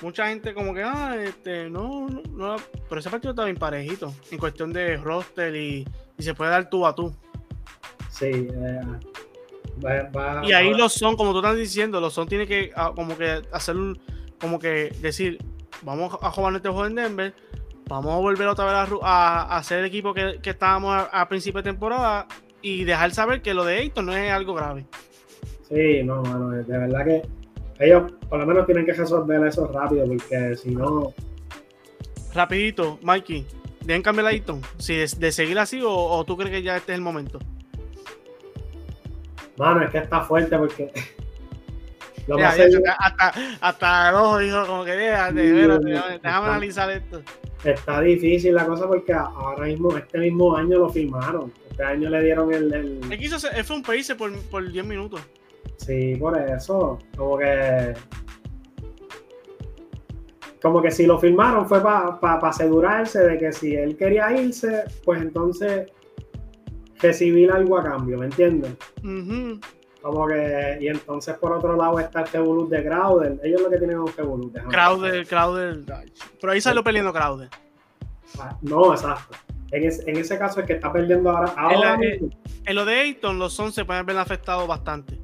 mucha 0.00 0.26
gente 0.26 0.52
como 0.52 0.74
que, 0.74 0.82
ah, 0.82 1.16
este, 1.16 1.70
no, 1.70 2.08
no, 2.08 2.56
pero 2.88 3.00
ese 3.00 3.10
partido 3.10 3.30
está 3.30 3.44
bien 3.44 3.56
parejito 3.56 4.12
en 4.32 4.38
cuestión 4.38 4.72
de 4.72 4.96
roster 4.96 5.54
y, 5.54 5.86
y 6.18 6.22
se 6.22 6.34
puede 6.34 6.50
dar 6.50 6.68
tú 6.68 6.86
a 6.86 6.94
tú. 6.94 7.14
Sí, 8.10 8.26
eh, 8.26 8.80
y 10.44 10.52
ahí 10.52 10.74
los 10.74 10.92
son, 10.92 11.16
como 11.16 11.32
tú 11.32 11.38
estás 11.38 11.56
diciendo, 11.56 12.00
los 12.00 12.12
son 12.12 12.28
tiene 12.28 12.46
que 12.46 12.70
ah, 12.76 12.92
como 12.94 13.16
que 13.16 13.42
hacer 13.52 13.76
como 14.40 14.58
que 14.58 14.92
decir, 15.00 15.38
vamos 15.82 16.16
a 16.20 16.30
jugar 16.30 16.54
este 16.54 16.68
juego 16.68 16.86
en 16.86 16.94
Denver, 16.94 17.34
vamos 17.88 18.14
a 18.14 18.18
volver 18.18 18.48
otra 18.48 18.64
vez 18.64 19.00
a, 19.02 19.56
hacer 19.56 19.80
el 19.80 19.84
equipo 19.84 20.14
que, 20.14 20.38
estábamos 20.42 21.08
a, 21.12 21.28
principio 21.28 21.62
de 21.62 21.70
temporada 21.70 22.26
y 22.62 22.84
dejar 22.84 23.10
saber 23.10 23.42
que 23.42 23.54
lo 23.54 23.64
de 23.64 23.78
Ayton 23.78 24.06
no 24.06 24.16
es 24.16 24.30
algo 24.30 24.54
grave. 24.54 24.86
Sí, 25.68 26.02
no, 26.02 26.22
mano, 26.22 26.50
de 26.50 26.62
verdad 26.62 27.04
que 27.04 27.22
ellos 27.78 28.12
por 28.28 28.40
lo 28.40 28.46
menos 28.46 28.66
tienen 28.66 28.84
que 28.84 28.92
resolver 28.92 29.46
eso 29.46 29.66
rápido, 29.66 30.06
porque 30.06 30.56
si 30.56 30.70
no. 30.70 31.12
Rapidito, 32.34 32.98
Mikey, 33.02 33.46
¿deben 33.84 34.02
cambiar 34.02 34.26
a 34.26 34.30
Ayton? 34.30 34.62
Si 34.78 34.96
de, 34.96 35.32
seguir 35.32 35.58
así 35.58 35.80
o 35.84 36.24
tú 36.24 36.36
crees 36.36 36.50
que 36.50 36.62
ya 36.62 36.76
este 36.76 36.92
es 36.92 36.98
el 36.98 37.02
momento? 37.02 37.38
Mano, 39.60 39.82
es 39.82 39.90
que 39.90 39.98
está 39.98 40.22
fuerte 40.22 40.56
porque. 40.56 40.90
Lo 42.26 42.36
hasta, 42.38 43.32
hasta 43.60 44.10
rojo 44.12 44.38
dijo 44.38 44.64
como 44.66 44.84
que 44.84 44.92
déjame 44.92 46.22
analizar 46.22 46.90
esto. 46.90 47.22
Está 47.64 48.00
difícil 48.00 48.54
la 48.54 48.66
cosa 48.66 48.86
porque 48.86 49.12
ahora 49.12 49.64
mismo, 49.64 49.96
este 49.96 50.18
mismo 50.18 50.56
año 50.56 50.78
lo 50.78 50.88
firmaron. 50.88 51.52
Este 51.70 51.82
año 51.82 52.08
le 52.08 52.22
dieron 52.22 52.54
el. 52.54 52.72
el... 52.72 53.00
Él 53.10 53.64
fue 53.64 53.76
un 53.76 53.82
país 53.82 54.14
por, 54.16 54.32
por 54.44 54.70
10 54.70 54.86
minutos. 54.86 55.20
Sí, 55.76 56.14
por 56.16 56.38
eso. 56.38 56.98
Como 57.16 57.38
que. 57.38 57.94
Como 60.62 60.80
que 60.80 60.90
si 60.90 61.06
lo 61.06 61.18
firmaron 61.18 61.68
fue 61.68 61.82
para 61.82 62.18
asegurarse 62.48 63.18
de 63.20 63.38
que 63.38 63.52
si 63.52 63.74
él 63.74 63.96
quería 63.96 64.30
irse, 64.40 64.84
pues 65.04 65.20
entonces 65.20 65.90
recibir 67.00 67.50
algo 67.50 67.78
a 67.78 67.84
cambio, 67.84 68.18
¿me 68.18 68.26
entiendes? 68.26 68.72
Como 70.02 70.26
que, 70.26 70.78
y 70.80 70.88
entonces 70.88 71.36
por 71.36 71.52
otro 71.52 71.76
lado 71.76 72.00
está 72.00 72.22
el 72.22 72.28
Revolut 72.28 72.70
de 72.70 72.82
Crowder. 72.82 73.38
Ellos 73.42 73.60
lo 73.60 73.70
que 73.70 73.76
tienen 73.76 73.96
es 73.96 74.02
un 74.02 74.16
Revolut. 74.16 74.56
Crowder, 74.68 75.26
Crowder. 75.26 75.78
Pero 76.40 76.52
ahí 76.52 76.60
salió 76.60 76.82
perdiendo 76.82 77.12
Crowder. 77.12 77.48
Ah, 78.38 78.56
no, 78.62 78.94
exacto. 78.94 79.36
En, 79.72 79.84
en, 79.84 80.16
ese 80.16 80.38
caso 80.38 80.60
es 80.60 80.66
que 80.66 80.72
está 80.74 80.92
perdiendo 80.92 81.30
ahora. 81.30 81.52
ahora 81.56 81.98
en, 82.00 82.74
lo 82.74 82.84
de 82.84 83.00
Ayton, 83.00 83.38
los 83.38 83.52
Sons 83.52 83.74
se 83.74 83.84
pueden 83.84 84.06
ver 84.06 84.16
afectados 84.16 84.66
bastante. 84.66 85.18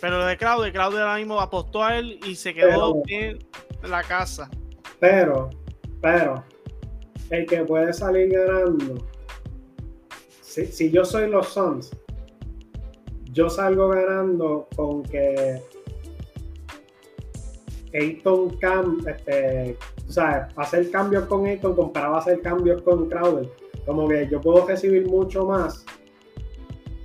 Pero 0.00 0.18
lo 0.18 0.26
de 0.26 0.36
Crowder, 0.36 0.72
Crowder 0.72 1.02
ahora 1.02 1.16
mismo 1.16 1.40
apostó 1.40 1.84
a 1.84 1.96
él 1.96 2.18
y 2.26 2.34
se 2.34 2.52
quedó 2.54 3.02
en 3.08 3.38
la 3.82 4.02
casa. 4.02 4.50
Pero, 4.98 5.50
pero, 6.02 6.44
el 7.30 7.46
que 7.46 7.64
puede 7.64 7.92
salir 7.92 8.30
ganando 8.32 9.06
si, 10.66 10.90
yo 10.90 11.04
soy 11.04 11.30
los 11.30 11.48
Suns, 11.48 11.90
yo 13.32 13.48
salgo 13.48 13.88
ganando 13.88 14.68
con 14.74 15.02
que 15.02 15.62
Ayton 17.94 18.56
Cam, 18.58 18.98
este, 19.06 19.76
o 20.06 20.12
sea, 20.12 20.48
hacer 20.56 20.90
cambios 20.90 21.24
con 21.24 21.46
Ayton 21.46 21.74
comparado 21.74 22.16
a 22.16 22.18
hacer 22.18 22.40
cambios 22.40 22.82
con 22.82 23.08
Crowder. 23.08 23.48
Como 23.86 24.06
que 24.08 24.28
yo 24.28 24.40
puedo 24.40 24.66
recibir 24.66 25.06
mucho 25.06 25.46
más 25.46 25.84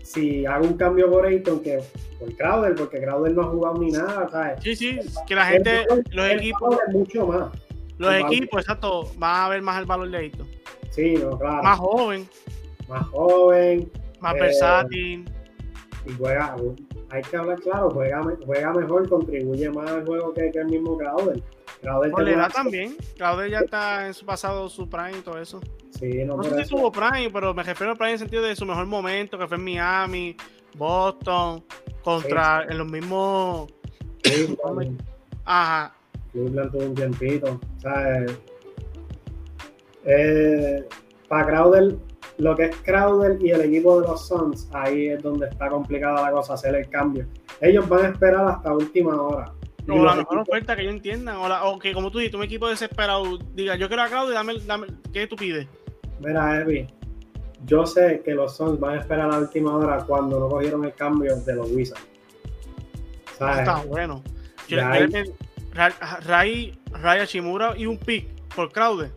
si 0.04 0.46
hago 0.46 0.66
un 0.66 0.78
cambio 0.78 1.10
por 1.10 1.26
Ayton 1.26 1.62
que 1.62 1.80
por 2.20 2.36
Crowder, 2.36 2.76
porque 2.76 3.02
Crowder 3.02 3.34
no 3.34 3.42
ha 3.42 3.46
jugado 3.46 3.78
ni 3.80 3.92
nada, 3.92 4.30
¿sabes? 4.30 4.64
Sí, 4.64 4.76
sí, 4.76 5.00
que 5.28 5.36
la 5.36 5.46
gente, 5.46 5.86
los 6.12 6.30
equipos. 6.30 6.78
Mucho 6.92 7.28
más. 7.28 7.52
Los 7.98 8.14
equipos, 8.16 8.62
exacto, 8.62 9.10
van 9.18 9.46
a 9.46 9.50
ver 9.50 9.62
más 9.62 9.80
el 9.80 9.86
valor 9.86 10.10
de 10.10 10.26
esto. 10.28 10.46
Sí, 10.92 11.16
no, 11.16 11.38
claro. 11.38 11.64
Más 11.64 11.80
joven. 11.80 12.28
Más 12.88 13.08
joven. 13.08 13.92
Más 14.20 14.34
versátil. 14.36 15.26
Y 16.06 16.12
juega, 16.18 16.56
hay 17.10 17.22
que 17.22 17.38
hablar 17.38 17.60
claro, 17.62 17.90
juega, 17.92 18.22
juega 18.46 18.74
mejor, 18.74 19.08
contribuye 19.08 19.70
más 19.70 19.90
al 19.90 20.06
juego 20.06 20.34
que, 20.34 20.52
que 20.52 20.60
el 20.60 20.66
mismo 20.68 20.98
Crowder. 20.98 21.42
Crowder 21.82 22.12
Por 22.12 22.24
la 22.24 22.32
edad 22.32 22.52
también. 22.52 22.96
Crowder 23.18 23.50
ya 23.50 23.60
está 23.60 24.08
en 24.08 24.14
su 24.14 24.26
pasado, 24.26 24.68
su 24.70 24.90
prime 24.90 25.18
y 25.20 25.22
todo 25.22 25.40
eso. 25.40 25.62
Sí, 25.92 26.24
no, 26.26 26.38
no 26.38 26.44
sé 26.44 26.64
si 26.64 26.70
tuvo 26.70 26.92
prime, 26.92 27.30
pero 27.32 27.54
me 27.54 27.64
refiero 27.64 27.94
a 27.94 27.96
prime 27.96 28.10
en 28.10 28.14
el 28.14 28.20
sentido 28.20 28.44
de 28.44 28.56
su 28.56 28.66
mejor 28.66 28.86
momento, 28.86 29.38
que 29.38 29.48
fue 29.48 29.58
en 29.58 29.64
Miami, 29.64 30.36
Boston, 30.76 31.64
contra 32.02 32.66
en 32.70 32.78
los 32.78 32.88
mismos. 32.90 33.72
Ajá. 35.46 35.94
Cleveland 36.32 36.72
tuvo 36.72 36.84
un 36.86 36.96
tiempito. 36.96 37.60
¿sabes? 37.78 38.38
Eh, 40.06 40.84
para 41.28 41.46
Crowder, 41.46 41.96
lo 42.38 42.56
que 42.56 42.66
es 42.66 42.76
Crowder 42.78 43.38
y 43.42 43.52
el 43.52 43.62
equipo 43.62 44.02
de 44.02 44.08
los 44.08 44.28
Suns, 44.28 44.70
ahí 44.74 45.10
es 45.10 45.22
donde 45.22 45.48
está 45.48 45.70
complicada 45.70 46.22
la 46.22 46.32
cosa, 46.32 46.54
hacer 46.54 46.76
el 46.76 46.90
cambio. 46.90 47.26
Ellos 47.62 47.88
van 47.88 48.06
a 48.06 48.10
esperar 48.10 48.48
hasta 48.48 48.74
última 48.74 49.22
hora. 49.22 49.54
O 49.90 50.04
la 50.04 50.16
mejor 50.16 50.40
oferta 50.40 50.76
que 50.76 50.86
yo 50.86 50.90
entiendan, 50.90 51.38
o, 51.38 51.78
que 51.78 51.94
como 51.94 52.10
tú 52.10 52.20
dices, 52.20 52.34
un 52.36 52.44
equipo 52.44 52.70
desesperado 52.70 53.38
diga, 53.54 53.76
yo 53.76 53.88
quiero 53.88 54.04
a 54.04 54.08
Crowder, 54.08 54.34
dame, 54.34 54.54
dame, 54.66 54.88
¿qué 55.12 55.28
tú 55.28 55.36
pides? 55.36 55.68
Mira, 56.22 56.62
Evi, 56.62 56.88
yo 57.66 57.86
sé 57.86 58.22
que 58.24 58.34
los 58.34 58.56
Suns 58.56 58.80
van 58.80 58.98
a 58.98 59.02
esperar 59.02 59.28
a 59.28 59.34
la 59.34 59.40
última 59.40 59.76
hora 59.76 60.04
cuando 60.06 60.40
no 60.40 60.48
cogieron 60.48 60.86
el 60.86 60.94
cambio 60.94 61.36
de 61.36 61.56
los 61.56 61.70
Wizards. 61.72 62.02
Está 63.34 63.84
bueno. 63.88 64.24
Ray, 66.26 66.78
Ray 66.92 67.26
Shimura 67.26 67.74
y 67.78 67.86
un 67.86 67.98
pick 67.98 68.28
por 68.56 68.72
Crowder. 68.72 69.12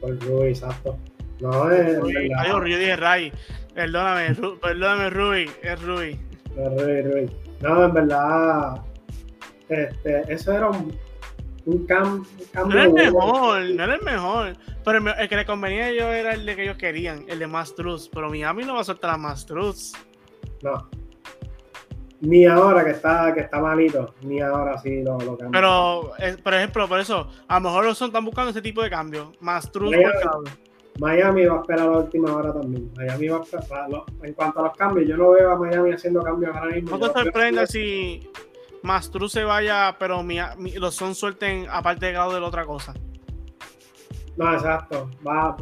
Por 0.00 0.18
Rui, 0.20 0.48
exacto. 0.48 0.98
No, 1.40 1.70
es. 1.70 1.98
yo 1.98 2.64
dije 2.64 2.96
Ray. 2.96 3.32
Perdóname, 3.74 4.34
perdóname, 4.60 5.10
Rui. 5.10 5.50
Es 5.62 5.82
Rui. 5.82 6.18
Es 6.56 6.82
Rui, 6.82 7.02
Rui. 7.02 7.30
No, 7.60 7.84
en 7.84 7.94
verdad. 7.94 8.82
Este, 9.68 10.32
eso 10.32 10.52
era 10.52 10.68
un, 10.68 10.92
un, 11.66 11.86
cambio. 11.86 12.28
No 12.54 12.72
era 12.72 12.84
el 12.84 12.92
mejor, 12.92 13.62
no 13.62 13.84
era 13.84 13.94
el 13.94 14.02
mejor. 14.02 14.56
Pero 14.84 14.98
el, 14.98 15.28
que 15.28 15.36
le 15.36 15.46
convenía 15.46 15.84
a 15.84 15.88
ellos 15.90 16.06
era 16.06 16.32
el 16.32 16.44
de 16.44 16.56
que 16.56 16.62
ellos 16.64 16.76
querían, 16.76 17.24
el 17.28 17.38
de 17.38 17.46
Mastruz. 17.46 18.10
Pero 18.12 18.28
Miami 18.28 18.64
no 18.64 18.74
va 18.74 18.80
a 18.80 18.84
soltar 18.84 19.10
a 19.10 19.16
Mastruz. 19.16 19.92
No. 20.62 20.88
Ni 22.20 22.44
ahora 22.44 22.84
que 22.84 22.90
está, 22.90 23.32
que 23.32 23.40
está 23.40 23.60
malito, 23.60 24.14
ni 24.22 24.40
ahora 24.42 24.76
sí 24.78 25.02
lo, 25.02 25.18
lo 25.20 25.38
Pero, 25.38 26.12
por 26.42 26.52
ejemplo, 26.52 26.86
por 26.86 27.00
eso, 27.00 27.30
a 27.48 27.54
lo 27.54 27.60
mejor 27.62 27.84
los 27.86 27.96
son 27.96 28.08
están 28.08 28.26
buscando 28.26 28.50
ese 28.50 28.60
tipo 28.60 28.82
de 28.82 28.90
cambio. 28.90 29.32
Mastruz 29.40 29.90
Miami, 29.90 30.50
Miami 31.00 31.46
va 31.46 31.56
a 31.56 31.60
esperar 31.62 31.86
la 31.88 31.98
última 31.98 32.36
hora 32.36 32.52
también. 32.52 32.92
Miami 32.94 33.28
va 33.28 33.38
a 33.38 33.40
esperar. 33.40 33.88
En 34.22 34.34
cuanto 34.34 34.60
a 34.60 34.62
los 34.64 34.76
cambios, 34.76 35.08
yo 35.08 35.16
no 35.16 35.30
veo 35.30 35.50
a 35.50 35.56
Miami 35.56 35.92
haciendo 35.92 36.22
cambios 36.22 36.54
ahora 36.54 36.74
mismo. 36.74 36.98
No 36.98 37.10
te 37.10 37.20
sorprenda 37.20 37.66
si 37.66 38.30
Mastruz 38.82 39.32
se 39.32 39.44
vaya, 39.44 39.96
pero 39.98 40.22
los 40.76 40.94
son 40.94 41.14
suelten 41.14 41.66
aparte 41.70 42.06
de 42.06 42.12
grado 42.12 42.34
de 42.34 42.40
la 42.40 42.46
otra 42.46 42.66
cosa. 42.66 42.92
No, 44.36 44.52
exacto. 44.52 45.10
Va, 45.26 45.56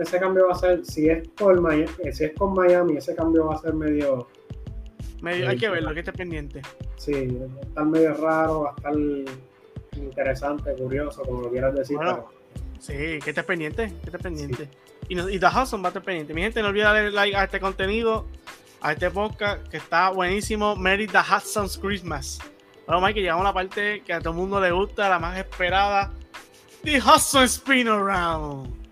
ese 0.00 0.18
cambio 0.18 0.48
va 0.48 0.52
a 0.52 0.56
ser, 0.56 0.84
si 0.84 1.08
es 1.08 1.28
por 1.28 1.60
Miami, 1.60 1.86
si 2.10 2.24
es 2.24 2.32
con 2.36 2.52
Miami, 2.52 2.96
ese 2.96 3.14
cambio 3.14 3.46
va 3.46 3.54
a 3.54 3.58
ser 3.58 3.74
medio 3.74 4.26
hay 5.24 5.56
que 5.56 5.68
verlo, 5.68 5.94
que 5.94 6.00
esté 6.00 6.12
pendiente. 6.12 6.62
Sí, 6.96 7.28
va 7.28 7.60
a 7.60 7.60
estar 7.60 7.86
medio 7.86 8.14
raro, 8.14 8.62
va 8.62 8.70
a 8.70 8.74
estar 8.74 8.94
interesante, 9.96 10.74
curioso, 10.74 11.22
como 11.22 11.42
lo 11.42 11.50
quieras 11.50 11.74
decir. 11.74 11.98
Sí, 12.82 13.18
que 13.22 13.30
estés 13.30 13.44
pendiente, 13.44 13.88
que 13.88 14.06
estés 14.06 14.22
pendiente. 14.22 14.68
Y, 15.08 15.18
y 15.18 15.38
The 15.38 15.46
Hudson 15.46 15.82
va 15.82 15.86
a 15.86 15.88
estar 15.88 16.02
pendiente. 16.02 16.34
Mi 16.34 16.42
gente, 16.42 16.62
no 16.62 16.68
olviden 16.68 16.86
darle 16.86 17.10
like 17.10 17.36
a 17.36 17.44
este 17.44 17.60
contenido, 17.60 18.26
a 18.80 18.92
este 18.92 19.10
podcast, 19.10 19.66
que 19.68 19.76
está 19.76 20.10
buenísimo. 20.10 20.76
Merry 20.76 21.06
The 21.06 21.18
Hudson's 21.18 21.78
Christmas. 21.78 22.38
Bueno, 22.86 23.00
Mike, 23.00 23.20
llegamos 23.20 23.42
a 23.42 23.48
la 23.48 23.54
parte 23.54 24.02
que 24.02 24.12
a 24.12 24.20
todo 24.20 24.30
el 24.30 24.36
mundo 24.36 24.60
le 24.60 24.70
gusta, 24.70 25.08
la 25.08 25.18
más 25.18 25.38
esperada. 25.38 26.12
The 26.82 26.98
Hudson 26.98 27.44
Spin 27.44 27.88
Around. 27.88 28.82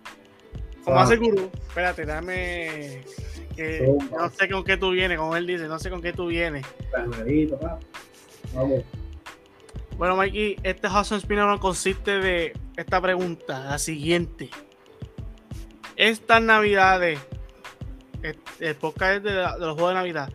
Como 0.85 0.99
hace 0.99 1.17
Guru. 1.17 1.51
Espérate, 1.69 2.07
dame 2.07 3.05
no 4.11 4.31
sé 4.31 4.49
con 4.49 4.65
qué 4.65 4.77
tú 4.77 4.91
vienes, 4.91 5.19
como 5.19 5.37
él 5.37 5.47
dice, 5.47 5.69
no 5.69 5.79
sé 5.79 5.91
con 5.91 6.01
qué 6.01 6.13
tú 6.13 6.27
vienes. 6.27 6.67
Vamos. 8.55 8.83
Bueno, 9.97 10.17
Mikey, 10.17 10.57
este 10.63 10.89
Hudson 10.89 11.21
Spinner 11.21 11.59
consiste 11.59 12.21
de 12.21 12.53
esta 12.77 13.01
pregunta, 13.01 13.65
la 13.65 13.79
siguiente. 13.79 14.51
Estas 15.97 16.43
navidades, 16.43 17.19
el 18.61 18.77
podcast 18.77 19.23
de, 19.23 19.33
de 19.33 19.43
los 19.59 19.75
juegos 19.75 19.91
de 19.91 19.95
Navidad, 19.95 20.33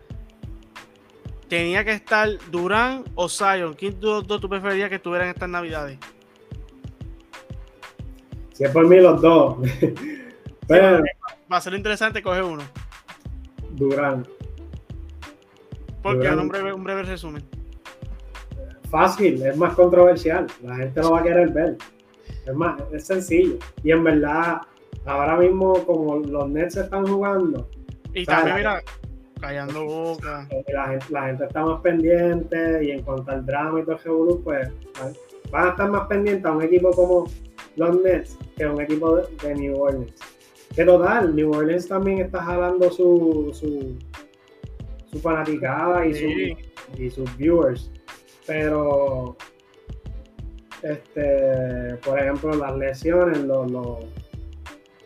tenía 1.48 1.84
que 1.84 1.92
estar 1.92 2.28
Durán 2.50 3.04
o 3.14 3.28
Zion. 3.28 3.74
¿Quién 3.74 3.98
de 4.00 4.06
los 4.06 4.26
dos 4.26 4.40
tú 4.40 4.48
preferirías 4.48 4.88
que 4.88 4.96
estuvieran 4.96 5.28
estas 5.28 5.48
navidades? 5.48 5.98
Si 8.52 8.64
es 8.64 8.70
por 8.70 8.86
mí, 8.86 8.96
los 9.00 9.20
dos. 9.20 9.58
Pero... 10.68 11.04
va 11.52 11.56
a 11.58 11.60
ser 11.60 11.74
interesante, 11.74 12.22
coge 12.22 12.42
uno. 12.42 12.62
Durán. 13.72 14.26
Porque 16.02 16.28
un 16.28 16.48
breve, 16.48 16.72
un 16.72 16.84
breve 16.84 17.02
resumen. 17.02 17.44
Fácil, 18.90 19.44
es 19.44 19.56
más 19.56 19.74
controversial. 19.74 20.46
La 20.62 20.76
gente 20.76 21.00
lo 21.02 21.12
va 21.12 21.20
a 21.20 21.22
querer 21.22 21.50
ver. 21.50 21.76
Es 22.46 22.54
más, 22.54 22.80
es 22.92 23.06
sencillo. 23.06 23.58
Y 23.82 23.90
en 23.90 24.04
verdad, 24.04 24.60
ahora 25.04 25.36
mismo, 25.36 25.84
como 25.84 26.16
los 26.18 26.48
Nets 26.48 26.76
están 26.76 27.06
jugando. 27.06 27.68
Y 28.14 28.24
también, 28.24 28.56
mira, 28.56 28.82
callando 29.40 29.84
boca. 29.84 30.48
La 30.68 31.26
gente, 31.26 31.44
está 31.44 31.64
más 31.64 31.80
pendiente. 31.80 32.84
Y 32.84 32.90
en 32.92 33.02
cuanto 33.02 33.30
al 33.30 33.44
drama 33.44 33.80
y 33.80 33.84
todo 33.84 34.32
el 34.34 34.38
pues 34.42 34.68
van 35.50 35.66
a 35.66 35.70
estar 35.70 35.90
más 35.90 36.06
pendientes 36.08 36.44
a 36.44 36.52
un 36.52 36.62
equipo 36.62 36.90
como 36.90 37.26
los 37.76 38.02
Nets 38.02 38.38
que 38.56 38.64
a 38.64 38.72
un 38.72 38.80
equipo 38.80 39.16
de 39.16 39.54
New 39.54 39.80
Orleans. 39.80 40.14
Que 40.74 40.84
total, 40.84 41.34
New 41.34 41.52
Orleans 41.52 41.88
también 41.88 42.18
está 42.18 42.42
jalando 42.42 42.90
su, 42.90 43.50
su, 43.54 43.96
su 45.10 45.18
fanaticada 45.20 46.06
y, 46.06 46.56
y 46.98 47.10
sus 47.10 47.36
viewers. 47.36 47.90
Pero, 48.46 49.36
este, 50.90 51.96
por 52.04 52.18
ejemplo, 52.18 52.54
las 52.54 52.76
lesiones 52.76 53.38
los 53.38 53.70
lo, 53.70 54.00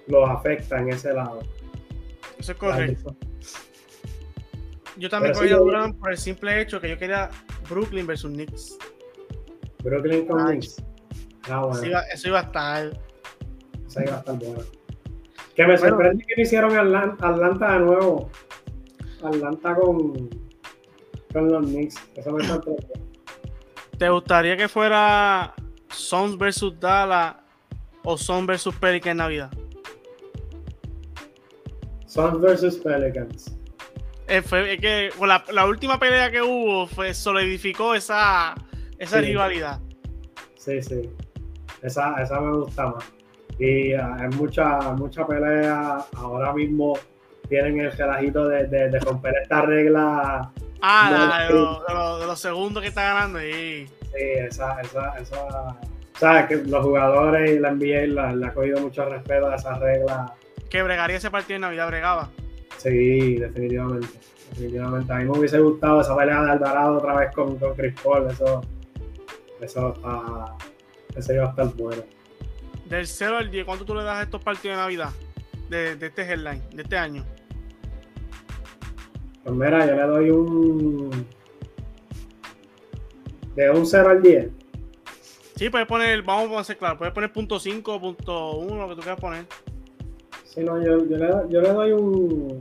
lo 0.09 0.27
afectan 0.27 0.89
en 0.89 0.95
ese 0.95 1.15
lado. 1.15 1.41
Eso 2.39 2.53
es 2.53 2.59
correcto. 2.59 3.17
Yo 4.97 5.09
también 5.09 5.35
cogí 5.35 5.51
a 5.51 5.57
Durant 5.57 5.99
por 5.99 6.11
el 6.11 6.19
simple 6.19 6.61
hecho 6.61 6.81
que 6.81 6.91
yo 6.91 6.99
quería 6.99 7.31
Brooklyn 7.69 8.07
versus 8.07 8.31
Knicks. 8.31 8.77
Brooklyn 9.83 10.27
con 10.27 10.45
Knicks. 10.47 10.83
Ah, 11.49 11.61
bueno. 11.61 11.77
eso, 11.77 11.87
iba, 11.87 12.01
eso 12.13 12.29
iba 12.29 12.41
a 12.41 12.43
estar. 12.43 12.87
Eso 13.87 14.01
iba 14.03 14.17
a 14.17 14.19
estar 14.19 14.39
bueno. 14.39 14.63
Que 15.55 15.67
me 15.67 15.79
sorprende 15.79 16.25
que 16.27 16.43
hicieron 16.43 16.77
Atlanta, 16.77 17.73
de 17.73 17.79
nuevo. 17.81 18.31
Atlanta 19.23 19.75
con, 19.75 20.29
con 21.33 21.51
los 21.51 21.67
Knicks. 21.67 21.97
Eso 22.17 22.33
me 22.33 22.47
sorprende. 22.47 22.87
¿Te 23.99 24.09
gustaría 24.09 24.57
que 24.57 24.69
fuera 24.69 25.55
Sons 25.91 26.37
versus 26.39 26.79
Dallas 26.79 27.37
o 28.05 28.17
Sons 28.17 28.47
versus 28.47 28.75
Pelicans 28.75 29.13
en 29.13 29.17
Navidad? 29.19 29.51
Sons 32.07 32.41
versus 32.41 32.77
Pelicans. 32.77 33.57
Eh, 34.27 34.43
fue, 34.43 34.79
que 34.79 35.11
la, 35.51 35.67
última 35.67 35.99
pelea 35.99 36.31
que 36.31 36.41
hubo 36.41 36.87
fue, 36.87 37.15
solidificó 37.15 37.95
esa, 37.95 38.55
esa 38.99 39.21
rivalidad. 39.21 39.81
Sí, 40.57 40.81
sí. 40.83 41.11
Esa, 41.83 42.23
esa 42.23 42.41
me 42.41 42.57
gusta 42.57 42.87
más 42.87 43.05
y 43.61 43.93
hay 43.93 44.29
mucha, 44.37 44.79
mucha 44.95 45.27
pelea. 45.27 45.99
Ahora 46.17 46.53
mismo 46.55 46.99
tienen 47.49 47.79
el 47.81 47.93
relajito 47.93 48.49
de, 48.49 48.67
de, 48.67 48.99
romper 49.01 49.35
esta 49.43 49.63
regla. 49.63 50.51
Ah, 50.81 51.47
de, 51.49 52.27
los 52.27 52.41
segundos 52.41 52.83
que 52.83 52.89
está 52.89 53.03
ganando. 53.03 53.39
Sí, 53.39 53.87
sí 54.13 54.19
esa, 54.21 54.81
esa, 54.81 55.19
esa. 55.19 55.77
Sabes 56.19 56.47
que 56.47 56.57
los 56.57 56.85
jugadores 56.85 57.51
y 57.51 57.59
la 57.59 57.71
NBA 57.71 58.35
le 58.35 58.47
ha 58.47 58.53
cogido 58.53 58.81
mucho 58.81 59.05
respeto 59.07 59.49
a 59.49 59.57
esa 59.57 59.79
regla. 59.79 60.35
¿Que 60.69 60.83
bregaría 60.83 61.17
ese 61.17 61.31
partido 61.31 61.57
en 61.57 61.63
Navidad? 61.63 61.89
¿Bregaba? 61.89 62.31
Sí, 62.77 63.37
definitivamente. 63.37 64.09
Definitivamente. 64.51 65.13
A 65.13 65.17
mí 65.17 65.25
me 65.25 65.39
hubiese 65.39 65.59
gustado 65.61 66.01
esa 66.01 66.17
pelea 66.17 66.43
de 66.43 66.51
Alvarado 66.53 66.99
otra 66.99 67.17
vez 67.17 67.35
con, 67.35 67.57
con 67.59 67.75
Chris 67.75 67.95
Paul. 68.03 68.29
Eso, 68.31 68.61
eso, 69.61 69.95
está, 69.95 70.57
eso 71.17 71.33
iba 71.33 71.47
a 71.47 71.51
estar 71.51 71.67
bueno. 71.75 72.03
Del 72.87 73.07
0 73.07 73.37
al 73.39 73.51
10, 73.51 73.65
¿cuánto 73.65 73.85
tú 73.85 73.95
le 73.95 74.03
das 74.03 74.17
a 74.17 74.23
estos 74.23 74.43
partidos 74.43 74.77
de 74.77 74.83
Navidad? 74.83 75.11
De, 75.69 75.93
este 75.93 76.23
headline, 76.23 76.63
de 76.75 76.83
este 76.83 76.97
año. 76.97 77.25
Pues 79.45 79.55
mira, 79.55 79.87
yo 79.87 79.95
le 79.95 80.03
doy 80.03 80.31
un. 80.31 81.27
De 83.61 83.71
un 83.71 83.85
0 83.87 84.09
al 84.09 84.23
10. 84.23 84.49
Sí, 85.57 85.69
puedes 85.69 85.87
poner, 85.87 86.23
vamos 86.23 86.59
a 86.59 86.65
ser 86.65 86.79
claro, 86.79 86.97
puedes 86.97 87.13
poner 87.13 87.31
punto 87.31 87.61
5, 87.61 88.01
punto 88.01 88.53
1, 88.57 88.75
lo 88.81 88.89
que 88.89 88.95
tú 88.95 89.01
quieras 89.03 89.21
poner. 89.21 89.45
Sí, 90.45 90.61
no, 90.65 90.83
yo, 90.83 91.05
yo, 91.07 91.17
le, 91.19 91.29
yo 91.51 91.61
le 91.61 91.69
doy 91.71 91.93
un. 91.93 92.61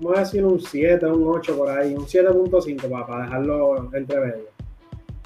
Vamos 0.00 0.18
a 0.18 0.20
decir 0.20 0.44
un 0.44 0.60
7, 0.60 1.06
un 1.06 1.26
8 1.26 1.56
por 1.56 1.70
ahí, 1.70 1.94
un 1.94 2.04
7.5 2.06 2.90
para, 2.90 3.06
para 3.06 3.24
dejarlo 3.24 3.90
entre 3.94 4.20
medio. 4.20 4.48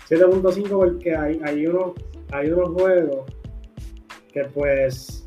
7.5 0.09 0.69
porque 0.69 1.17
hay, 1.17 1.41
hay, 1.45 1.67
unos, 1.67 1.93
hay 2.31 2.49
unos 2.51 2.71
juegos 2.81 3.25
que 4.33 4.45
pues 4.45 5.27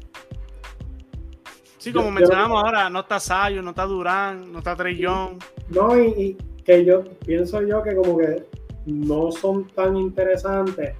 Sí, 1.77 1.91
como 1.91 2.05
Yo- 2.05 2.09
yo- 2.11 2.19
mencionamos 2.19 2.63
ahora, 2.63 2.89
no 2.89 3.01
está 3.01 3.19
Sayo, 3.19 3.61
no 3.61 3.71
está 3.71 3.83
Durán, 3.85 4.51
no 4.53 4.59
está 4.59 4.73
Trey 4.75 4.97
Young. 4.97 5.37
No, 5.69 5.99
y, 5.99 6.07
y 6.07 6.37
que 6.63 6.83
yo 6.85 7.03
pienso 7.25 7.61
yo 7.61 7.83
que 7.83 7.93
como 7.93 8.17
que 8.17 8.43
no 8.85 9.31
son 9.31 9.67
tan 9.69 9.95
interesantes 9.97 10.95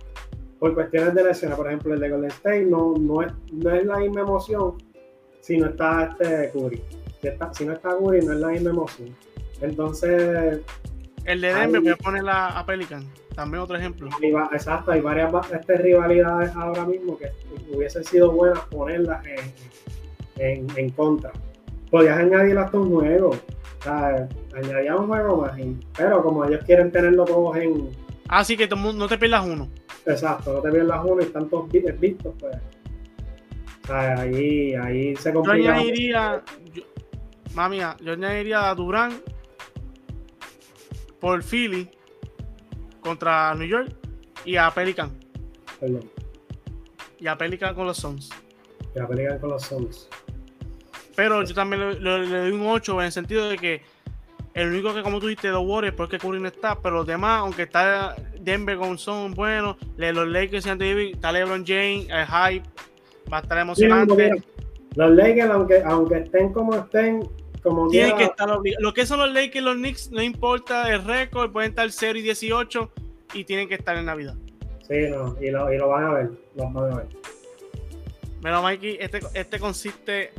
por 0.60 0.74
cuestiones 0.74 1.14
de 1.14 1.24
lesiones. 1.24 1.58
Por 1.58 1.68
ejemplo, 1.68 1.94
el 1.94 2.00
de 2.00 2.10
Golden 2.10 2.32
State 2.32 2.66
no, 2.66 2.94
no, 2.98 3.22
es, 3.22 3.32
no 3.52 3.72
es 3.72 3.86
la 3.86 3.98
misma 4.00 4.22
emoción 4.22 4.74
si 5.42 5.58
no 5.58 5.68
está 5.68 6.10
este 6.12 6.52
Curry. 6.52 6.82
Si, 7.22 7.28
está- 7.28 7.54
si 7.54 7.66
no 7.66 7.74
está 7.74 7.90
Curry, 7.98 8.26
no 8.26 8.34
es 8.34 8.40
la 8.40 8.48
misma 8.50 8.70
emoción. 8.72 9.16
Entonces, 9.62 10.60
El 11.26 11.42
de 11.42 11.54
Denver, 11.54 11.82
voy 11.82 11.90
a 11.92 11.96
poner 11.98 12.28
a, 12.30 12.60
a 12.60 12.66
Pelican. 12.66 13.06
También 13.36 13.62
otro 13.64 13.76
ejemplo. 13.76 14.10
hay 14.22 14.32
exacto, 14.54 14.92
hay 14.92 15.02
varias 15.02 15.34
va- 15.34 15.46
este, 15.54 15.78
rivalidades 15.78 16.56
ahora 16.56 16.86
mismo 16.86 17.18
que 17.18 17.30
hubiesen 17.76 18.04
sido 18.06 18.32
buenas 18.32 18.60
ponerlas 18.72 19.26
en, 19.26 19.54
en, 20.38 20.68
en 20.78 20.90
contra. 20.92 21.32
Podías 21.92 22.18
añadir 22.18 22.58
hasta 22.58 22.78
un 22.78 22.90
juego. 22.94 23.32
Sea, 23.86 24.96
un 24.98 25.08
juego 25.08 25.42
más. 25.42 25.60
y- 25.60 25.78
pero 25.96 26.24
como 26.24 26.44
ellos 26.46 26.64
quieren 26.66 26.92
tenerlo 26.92 27.24
todos 27.26 27.56
en, 27.58 27.90
Así 28.28 28.58
que 28.58 28.66
todo 28.68 28.80
el 28.80 28.86
mundo- 28.86 29.04
no 29.06 29.08
te 29.08 29.18
pierdas 29.20 29.46
uno. 29.46 29.70
Exacto, 30.08 30.54
no 30.54 30.60
te 30.62 30.72
pierdas 30.72 31.02
uno 31.06 31.22
y 31.22 31.26
tantos 31.28 31.70
bits 31.72 32.00
vistos, 32.00 32.34
pues. 32.40 32.58
O 33.84 33.88
sea, 33.88 34.20
ahí, 34.22 34.74
ahí 34.74 35.16
se 35.18 35.30
Yo 35.30 35.36
complica. 35.42 35.76
añadiría, 35.76 36.44
yo, 36.74 36.82
mami, 37.54 37.78
yo 38.02 38.14
añadiría 38.14 38.70
a 38.70 38.74
Durán 38.76 39.14
por 41.20 41.44
Philly 41.44 41.88
contra 43.02 43.54
New 43.54 43.68
York 43.68 43.92
y 44.44 44.56
a 44.58 44.72
Pelican. 44.72 45.12
Perdón, 45.80 46.10
Y 47.20 47.28
a 47.28 47.38
Pelican 47.38 47.76
con 47.76 47.86
los 47.86 47.98
Suns. 47.98 48.30
que 48.94 49.00
la 49.00 49.08
pelean 49.08 49.38
con 49.40 49.50
los 49.52 49.62
Suns. 49.64 50.10
Pero 51.16 51.44
yo 51.44 51.54
también 51.54 52.04
le, 52.04 52.26
le- 52.26 52.40
doy 52.40 52.52
un 52.52 52.66
8 52.68 53.00
en 53.02 53.06
el 53.06 53.12
sentido 53.12 53.48
de 53.50 53.58
que 53.58 53.82
el 54.54 54.70
único 54.70 54.94
que, 54.94 55.02
como 55.02 55.20
tú 55.20 55.28
dijiste, 55.28 55.50
los 55.50 55.66
Warriors, 55.66 55.96
porque 55.96 56.18
Curry 56.18 56.40
no 56.40 56.48
está, 56.48 56.80
pero 56.80 56.96
los 56.96 57.08
demás, 57.08 57.40
aunque 57.42 57.64
está 57.64 58.16
Denver 58.40 58.78
con 58.78 58.98
son 58.98 59.34
buenos, 59.34 59.78
le- 59.98 60.14
los 60.14 60.28
Lakers 60.28 60.66
y 60.66 60.70
Davis, 60.70 61.14
está 61.16 61.32
LeBron 61.32 61.66
James, 61.66 62.08
el 62.10 62.26
hype, 62.26 62.68
va 63.32 63.38
a 63.38 63.42
estar 63.42 63.58
emocionante. 63.58 64.16
mira, 64.16 64.36
los 64.96 65.12
Lakers, 65.12 65.50
aunque, 65.52 65.82
aunque 65.84 66.18
estén 66.20 66.54
como 66.54 66.76
estén, 66.76 67.28
como 67.64 67.88
Tienen 67.90 68.12
quiera, 68.12 68.18
que 68.18 68.32
estar 68.32 68.50
obligados. 68.50 68.84
Lo 68.84 68.94
que 68.94 69.06
son 69.06 69.20
los 69.20 69.32
Lakers 69.34 69.56
y 69.56 69.62
los 69.62 69.76
Knicks, 69.76 70.12
no 70.12 70.22
importa 70.22 70.90
el 70.94 71.04
récord, 71.04 71.52
pueden 71.52 71.72
estar 71.72 71.90
0 71.92 72.20
y 72.20 72.22
18 72.22 72.92
y 73.34 73.44
tienen 73.44 73.68
que 73.68 73.76
estar 73.76 73.98
en 73.98 74.06
Navidad. 74.06 74.36
Sí, 74.88 75.08
no, 75.10 75.36
y 75.42 75.50
lo, 75.50 75.74
y 75.74 75.78
lo 75.78 75.90
van 75.90 76.04
a 76.06 76.14
ver, 76.14 76.30
los 76.56 76.72
van 76.74 76.94
a 76.94 76.96
ver. 76.98 77.08
Pero 78.42 78.62
Mikey, 78.62 78.98
este, 79.02 79.20
este 79.34 79.60
consiste 79.60 80.32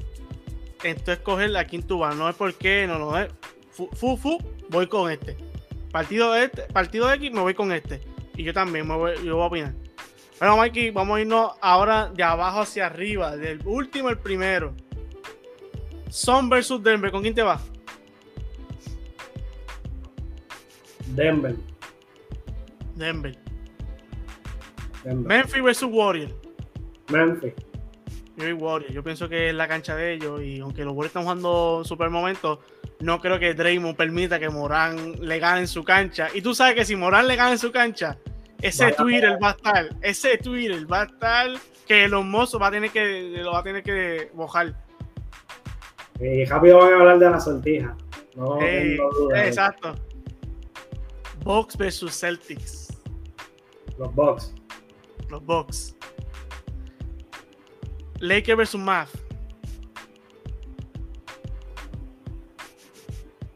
en 0.82 1.02
tú 1.02 1.10
escoger 1.10 1.56
a 1.56 1.64
quién 1.64 1.82
tú 1.82 1.98
vas. 1.98 2.16
No 2.16 2.28
es 2.28 2.36
porque, 2.36 2.86
no, 2.86 2.98
no 2.98 3.18
es. 3.18 3.30
Fu, 3.70 3.88
fu, 3.92 4.16
fu, 4.16 4.38
voy 4.70 4.86
con 4.86 5.10
este. 5.10 5.36
Partido 5.90 6.34
este, 6.34 6.62
partido 6.62 7.12
X, 7.12 7.32
me 7.32 7.40
voy 7.40 7.54
con 7.54 7.72
este. 7.72 8.00
Y 8.34 8.42
yo 8.42 8.52
también 8.52 8.86
me 8.86 8.94
voy, 8.94 9.12
yo 9.24 9.36
voy 9.36 9.44
a 9.44 9.46
opinar. 9.46 9.74
Bueno, 10.38 10.58
Mikey, 10.58 10.90
vamos 10.90 11.16
a 11.16 11.20
irnos 11.22 11.52
ahora 11.62 12.10
de 12.14 12.22
abajo 12.22 12.60
hacia 12.60 12.86
arriba, 12.86 13.36
del 13.36 13.60
último 13.64 14.08
al 14.08 14.18
primero. 14.18 14.74
Son 16.10 16.48
versus 16.48 16.82
Denver, 16.82 17.10
¿con 17.10 17.22
quién 17.22 17.34
te 17.34 17.42
vas? 17.42 17.62
Denver, 21.06 21.56
Denver. 22.94 23.36
Denver. 25.02 25.26
Memphis 25.26 25.62
versus 25.62 25.88
Warriors. 25.90 26.32
Memphis. 27.08 27.54
Yo 28.36 28.44
voy 28.44 28.52
Warriors. 28.52 28.94
Yo 28.94 29.02
pienso 29.02 29.28
que 29.28 29.48
es 29.48 29.54
la 29.54 29.66
cancha 29.66 29.96
de 29.96 30.14
ellos. 30.14 30.42
Y 30.42 30.60
aunque 30.60 30.84
los 30.84 30.92
Warriors 30.92 31.10
están 31.10 31.22
jugando 31.22 31.82
super 31.84 32.10
momentos, 32.10 32.58
no 33.00 33.20
creo 33.20 33.38
que 33.38 33.54
Draymond 33.54 33.96
permita 33.96 34.38
que 34.38 34.48
Morán 34.48 35.14
le 35.20 35.38
gane 35.38 35.60
en 35.60 35.68
su 35.68 35.84
cancha. 35.84 36.28
Y 36.34 36.42
tú 36.42 36.54
sabes 36.54 36.74
que 36.74 36.84
si 36.84 36.96
Morán 36.96 37.26
le 37.26 37.36
gana 37.36 37.52
en 37.52 37.58
su 37.58 37.72
cancha, 37.72 38.18
ese 38.60 38.84
Vaya 38.84 38.96
Twitter 38.96 39.38
va 39.42 39.48
a 39.48 39.52
estar. 39.52 39.88
Ese 40.02 40.38
Twitter 40.38 40.90
va 40.90 41.02
a 41.02 41.04
estar 41.04 41.48
que 41.86 42.08
los 42.08 42.24
mozos 42.24 42.60
va 42.60 42.66
a 42.66 42.70
tener 42.70 42.90
que 42.90 43.32
lo 43.42 43.52
va 43.52 43.60
a 43.60 43.62
tener 43.62 43.82
que 43.82 44.30
mojar. 44.34 44.74
Y 46.20 46.44
rápido 46.44 46.78
van 46.78 46.92
a 46.92 46.96
hablar 46.96 47.18
de 47.18 47.30
la 47.30 47.40
sortija. 47.40 47.96
No 48.34 48.58
tengo 48.58 49.10
duda. 49.12 49.46
exacto. 49.46 49.94
Bucks 51.42 51.76
versus 51.76 52.18
Celtics. 52.18 52.92
Los 53.98 54.14
Bucks. 54.14 54.54
Los 55.28 55.44
Bucks. 55.44 55.96
Lakers 58.20 58.56
versus 58.56 58.80
Mavs. 58.80 59.12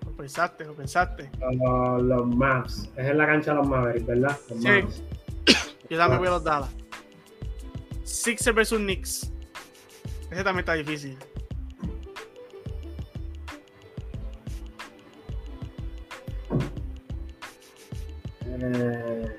Lo 0.04 0.12
pensaste, 0.16 0.64
lo 0.64 0.74
pensaste. 0.74 1.30
Los, 1.40 2.02
los 2.02 2.26
Mavs. 2.26 2.90
Es 2.96 3.06
en 3.06 3.18
la 3.18 3.26
cancha 3.26 3.52
de 3.52 3.56
los 3.58 3.68
Mavericks, 3.68 4.06
¿verdad? 4.06 4.38
Los 4.50 4.62
Sí. 4.62 4.68
Mavs. 4.68 5.02
Yo 5.88 5.98
también 5.98 6.18
voy 6.20 6.28
a 6.28 6.30
los 6.32 6.44
Dallas. 6.44 6.70
Sixers 8.04 8.54
versus 8.54 8.78
Knicks. 8.78 9.32
Ese 10.30 10.44
también 10.44 10.60
está 10.60 10.74
difícil. 10.74 11.18
Eh, 18.46 19.36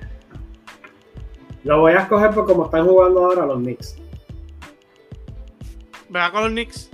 lo 1.64 1.80
voy 1.80 1.92
a 1.92 2.00
escoger 2.00 2.30
por 2.30 2.46
como 2.46 2.64
están 2.64 2.86
jugando 2.86 3.24
ahora 3.24 3.46
los 3.46 3.58
Knicks. 3.58 3.96
¿Verdad 6.12 6.30
con 6.30 6.42
los 6.42 6.50
Knicks? 6.50 6.90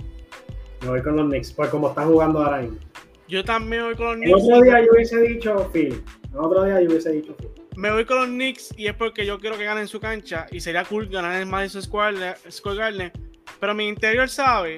Me 0.81 0.87
voy 0.87 1.01
con 1.01 1.17
los 1.17 1.27
Knicks, 1.27 1.51
por 1.51 1.69
como 1.69 1.89
están 1.89 2.07
jugando 2.07 2.41
ahora 2.41 2.61
mismo. 2.61 2.77
Yo 3.27 3.43
también 3.43 3.83
voy 3.83 3.95
con 3.95 4.05
los 4.05 4.15
El 4.15 4.21
Knicks. 4.21 4.43
otro 4.43 4.61
día 4.61 4.79
yo 4.79 4.91
hubiese 4.93 5.21
dicho 5.21 5.69
Philly. 5.73 6.03
El 6.31 6.39
otro 6.39 6.63
día 6.63 6.81
yo 6.81 6.87
hubiese 6.89 7.11
dicho 7.11 7.35
Philly. 7.35 7.51
Me 7.75 7.91
voy 7.91 8.05
con 8.05 8.17
los 8.17 8.27
Knicks 8.27 8.73
y 8.77 8.87
es 8.87 8.93
porque 8.93 9.25
yo 9.25 9.37
quiero 9.37 9.57
que 9.57 9.65
ganen 9.65 9.89
su 9.89 9.99
cancha 9.99 10.47
y 10.51 10.61
sería 10.61 10.85
cool 10.85 11.07
ganar 11.07 11.41
en 11.41 11.49
Madison 11.49 11.81
Square, 11.81 12.35
Square 12.49 12.77
Garden. 12.77 13.11
Pero 13.59 13.75
mi 13.75 13.89
interior 13.89 14.29
sabe 14.29 14.77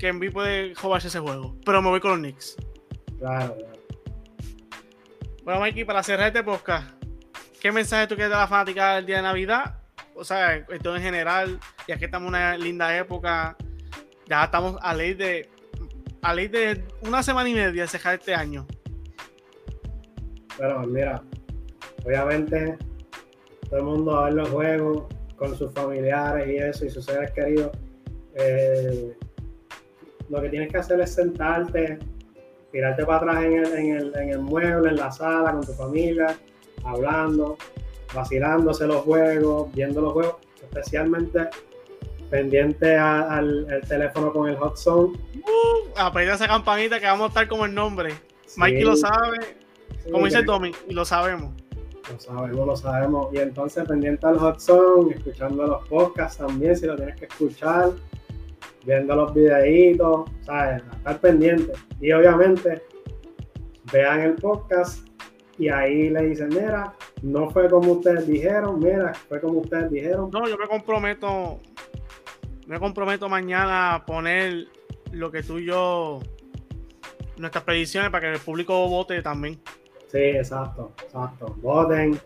que 0.00 0.08
Embiid 0.08 0.32
puede 0.32 0.74
jugarse 0.74 1.06
ese 1.06 1.20
juego. 1.20 1.54
Pero 1.64 1.80
me 1.80 1.88
voy 1.88 2.00
con 2.00 2.10
los 2.10 2.18
Knicks. 2.18 2.56
Claro, 3.20 3.54
claro. 3.56 3.72
Bueno, 5.44 5.60
Mikey, 5.60 5.84
para 5.84 6.02
cerrar 6.02 6.26
este 6.26 6.42
podcast, 6.42 6.90
¿qué 7.60 7.70
mensaje 7.70 8.08
tú 8.08 8.16
quieres 8.16 8.30
dar 8.30 8.40
a 8.40 8.42
la 8.42 8.48
fanática 8.48 8.96
del 8.96 9.06
día 9.06 9.16
de 9.18 9.22
Navidad? 9.22 9.76
O 10.16 10.24
sea, 10.24 10.56
esto 10.56 10.96
en 10.96 11.02
general, 11.02 11.60
ya 11.86 11.96
que 11.96 12.06
estamos 12.06 12.26
en 12.28 12.34
una 12.34 12.58
linda 12.58 12.96
época, 12.96 13.56
ya 14.26 14.44
estamos 14.44 14.76
a 14.82 14.94
ley 14.94 15.14
de 15.14 15.48
a 16.22 16.34
ley 16.34 16.48
de 16.48 16.82
una 17.02 17.22
semana 17.22 17.48
y 17.48 17.54
media 17.54 17.82
de 17.82 17.88
cerrar 17.88 18.14
este 18.14 18.34
año. 18.34 18.66
Pero 20.58 20.80
mira, 20.80 21.22
obviamente 22.04 22.76
todo 23.68 23.78
el 23.78 23.84
mundo 23.84 24.16
a 24.16 24.24
ver 24.24 24.34
los 24.34 24.48
juegos 24.48 25.04
con 25.36 25.56
sus 25.56 25.72
familiares 25.72 26.48
y 26.48 26.56
eso 26.56 26.84
y 26.86 26.90
sus 26.90 27.04
seres 27.04 27.30
queridos. 27.32 27.70
eh, 28.34 29.16
lo 30.28 30.40
que 30.42 30.48
tienes 30.48 30.72
que 30.72 30.78
hacer 30.78 31.00
es 31.00 31.14
sentarte, 31.14 31.98
tirarte 32.72 33.04
para 33.06 33.18
atrás 33.18 33.44
en 33.44 33.52
el, 33.52 33.72
en, 33.74 33.96
el, 33.96 34.16
en 34.16 34.30
el 34.30 34.40
mueble, 34.40 34.90
en 34.90 34.96
la 34.96 35.12
sala, 35.12 35.52
con 35.52 35.64
tu 35.64 35.72
familia, 35.72 36.36
hablando, 36.84 37.56
vacilándose 38.14 38.86
los 38.86 39.02
juegos, 39.02 39.72
viendo 39.72 40.00
los 40.00 40.12
juegos, 40.12 40.36
especialmente 40.62 41.48
pendiente 42.30 42.96
a- 42.96 43.36
al 43.36 43.66
el 43.70 43.80
teléfono 43.88 44.32
con 44.32 44.48
el 44.48 44.56
hot 44.56 44.76
zone. 44.76 45.18
Uh, 45.36 45.98
a 45.98 46.12
pedir 46.12 46.30
esa 46.30 46.46
campanita 46.46 46.98
que 47.00 47.06
vamos 47.06 47.26
a 47.26 47.28
estar 47.28 47.48
como 47.48 47.64
el 47.64 47.74
nombre. 47.74 48.14
Mikey 48.56 48.78
Sí, 48.80 48.84
lo 48.84 48.96
sabe, 48.96 49.38
sí, 50.04 50.10
como 50.10 50.24
dice 50.26 50.42
Tommy, 50.44 50.72
lo 50.88 51.04
sabemos. 51.04 51.52
Lo 52.10 52.20
sabemos, 52.20 52.66
lo 52.66 52.76
sabemos. 52.76 53.34
Y 53.34 53.38
entonces 53.38 53.84
pendiente 53.84 54.26
al 54.26 54.38
hot 54.38 54.60
zone, 54.60 55.14
escuchando 55.14 55.66
los 55.66 55.86
podcasts 55.88 56.38
también, 56.38 56.76
si 56.76 56.86
lo 56.86 56.94
tienes 56.96 57.16
que 57.16 57.24
escuchar, 57.26 57.90
viendo 58.84 59.16
los 59.16 59.34
videitos, 59.34 60.30
¿sabes? 60.42 60.82
A 60.92 60.96
estar 60.96 61.20
pendiente. 61.20 61.72
Y 62.00 62.12
obviamente, 62.12 62.82
vean 63.92 64.20
el 64.20 64.34
podcast 64.34 65.06
y 65.58 65.68
ahí 65.68 66.10
le 66.10 66.22
dicen, 66.28 66.48
mira, 66.50 66.92
no 67.22 67.50
fue 67.50 67.68
como 67.68 67.92
ustedes 67.94 68.26
dijeron, 68.26 68.78
mira, 68.78 69.12
fue 69.28 69.40
como 69.40 69.60
ustedes 69.60 69.90
dijeron. 69.90 70.30
No, 70.32 70.46
yo 70.48 70.56
me 70.58 70.68
comprometo, 70.68 71.58
me 72.66 72.80
comprometo 72.80 73.28
mañana 73.28 73.94
a 73.94 74.04
poner 74.04 74.66
lo 75.12 75.30
que 75.30 75.42
tú 75.42 75.58
y 75.58 75.66
yo 75.66 76.20
nuestras 77.38 77.64
predicciones 77.64 78.10
para 78.10 78.28
que 78.28 78.34
el 78.34 78.40
público 78.40 78.88
vote 78.88 79.22
también. 79.22 79.60
Sí, 80.08 80.18
exacto, 80.18 80.92
exacto. 81.02 81.54
Voten, 81.58 82.18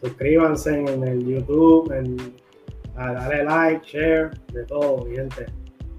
suscríbanse 0.00 0.80
en 0.80 1.06
el 1.06 1.26
YouTube, 1.26 1.92
en, 1.92 2.16
dale 2.94 3.44
like, 3.44 3.86
share, 3.86 4.30
de 4.52 4.64
todo, 4.64 5.04
mi 5.04 5.16
gente. 5.16 5.46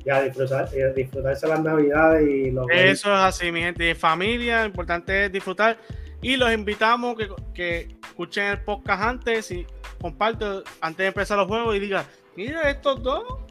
Y 0.06 0.10
a 0.10 0.22
disfrutar, 0.22 0.70
y 0.74 1.00
disfrutarse 1.00 1.48
las 1.48 1.62
navidades 1.64 2.28
y 2.28 2.52
los... 2.52 2.68
Eso 2.72 3.14
es 3.14 3.20
así, 3.20 3.52
mi 3.52 3.62
gente. 3.62 3.84
De 3.84 3.96
familia, 3.96 4.62
lo 4.62 4.68
importante 4.68 5.26
es 5.26 5.32
disfrutar. 5.32 5.78
Y 6.22 6.36
los 6.36 6.54
invitamos 6.54 7.18
que, 7.18 7.30
que 7.54 7.98
escuchen 8.04 8.46
el 8.46 8.62
podcast 8.62 9.02
antes 9.02 9.52
y 9.52 9.66
compartan 10.02 10.64
antes 10.82 10.98
de 10.98 11.08
empezar 11.08 11.38
los 11.38 11.48
juegos 11.48 11.76
y 11.76 11.80
digan, 11.80 12.06
mira, 12.36 12.70
estos 12.70 13.02
dos 13.02 13.43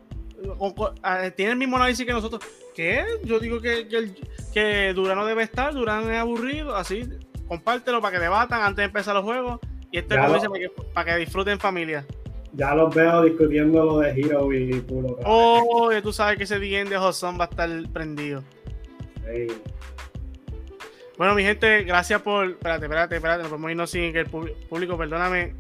tienen 1.36 1.53
el 1.53 1.59
mismo 1.59 1.76
análisis 1.76 2.07
que 2.07 2.12
nosotros. 2.12 2.43
¿Qué? 2.74 3.05
Yo 3.24 3.38
digo 3.38 3.61
que, 3.61 3.86
que, 3.88 4.14
que 4.53 4.93
Durán 4.95 5.18
no 5.18 5.26
debe 5.26 5.43
estar, 5.43 5.74
Durán 5.74 6.11
es 6.11 6.18
aburrido, 6.18 6.74
así 6.74 7.09
compártelo 7.53 8.01
para 8.01 8.16
que 8.16 8.22
debatan 8.22 8.62
antes 8.62 8.78
de 8.78 8.84
empezar 8.84 9.14
los 9.14 9.24
juegos. 9.24 9.61
Y 9.90 9.99
este 9.99 10.16
como 10.16 10.34
dice, 10.34 10.49
para 10.49 10.61
que, 10.61 10.68
para 10.95 11.12
que 11.12 11.20
disfruten 11.20 11.61
familia. 11.61 12.07
Ya 12.55 12.74
los 12.74 12.95
veo 12.95 13.24
discutiendo 13.24 13.84
lo 13.84 13.99
de 13.99 14.11
Hero 14.11 14.53
y 14.53 14.80
Pulo. 14.80 15.18
Oh, 15.24 15.90
tú 16.03 16.12
sabes 16.14 16.38
que 16.38 16.45
ese 16.45 16.59
DM 16.59 16.88
de 16.88 16.97
Hoson 16.97 17.38
va 17.38 17.45
a 17.45 17.49
estar 17.49 17.68
prendido. 17.93 18.43
Bueno, 21.18 21.34
mi 21.34 21.43
gente, 21.43 21.84
gracias 21.84 22.22
por. 22.22 22.51
Espérate, 22.51 22.86
espérate, 22.86 23.16
espérate. 23.16 23.43
No 23.43 23.49
podemos 23.51 23.70
irnos 23.70 23.90
sin 23.90 24.12
que 24.12 24.20
el 24.20 24.26
público, 24.26 24.97
perdóname. 24.97 25.55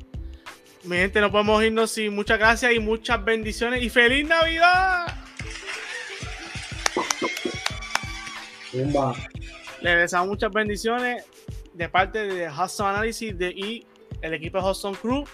Mi 0.84 0.96
gente, 0.96 1.20
no 1.20 1.30
podemos 1.30 1.62
irnos 1.62 1.92
sin 1.92 2.12
muchas 2.14 2.38
gracias 2.38 2.72
y 2.72 2.80
muchas 2.80 3.24
bendiciones. 3.24 3.82
¡Y 3.82 3.88
feliz 3.88 4.26
Navidad! 4.26 5.06
Le 9.80 9.96
deseamos 9.96 10.28
muchas 10.28 10.50
bendiciones 10.50 11.24
de 11.74 11.88
parte 11.88 12.26
de 12.26 12.48
Hudson 12.48 12.88
Analysis 12.88 13.38
de, 13.38 13.50
y 13.50 13.86
el 14.22 14.34
equipo 14.34 14.58
de 14.58 14.68
Hudson 14.68 14.94
Crew. 14.94 15.24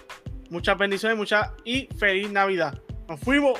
Muchas 0.51 0.77
bendiciones, 0.77 1.17
muchas 1.17 1.49
y 1.63 1.87
feliz 1.97 2.29
Navidad. 2.29 2.79
Nos 3.07 3.19
fuimos. 3.19 3.59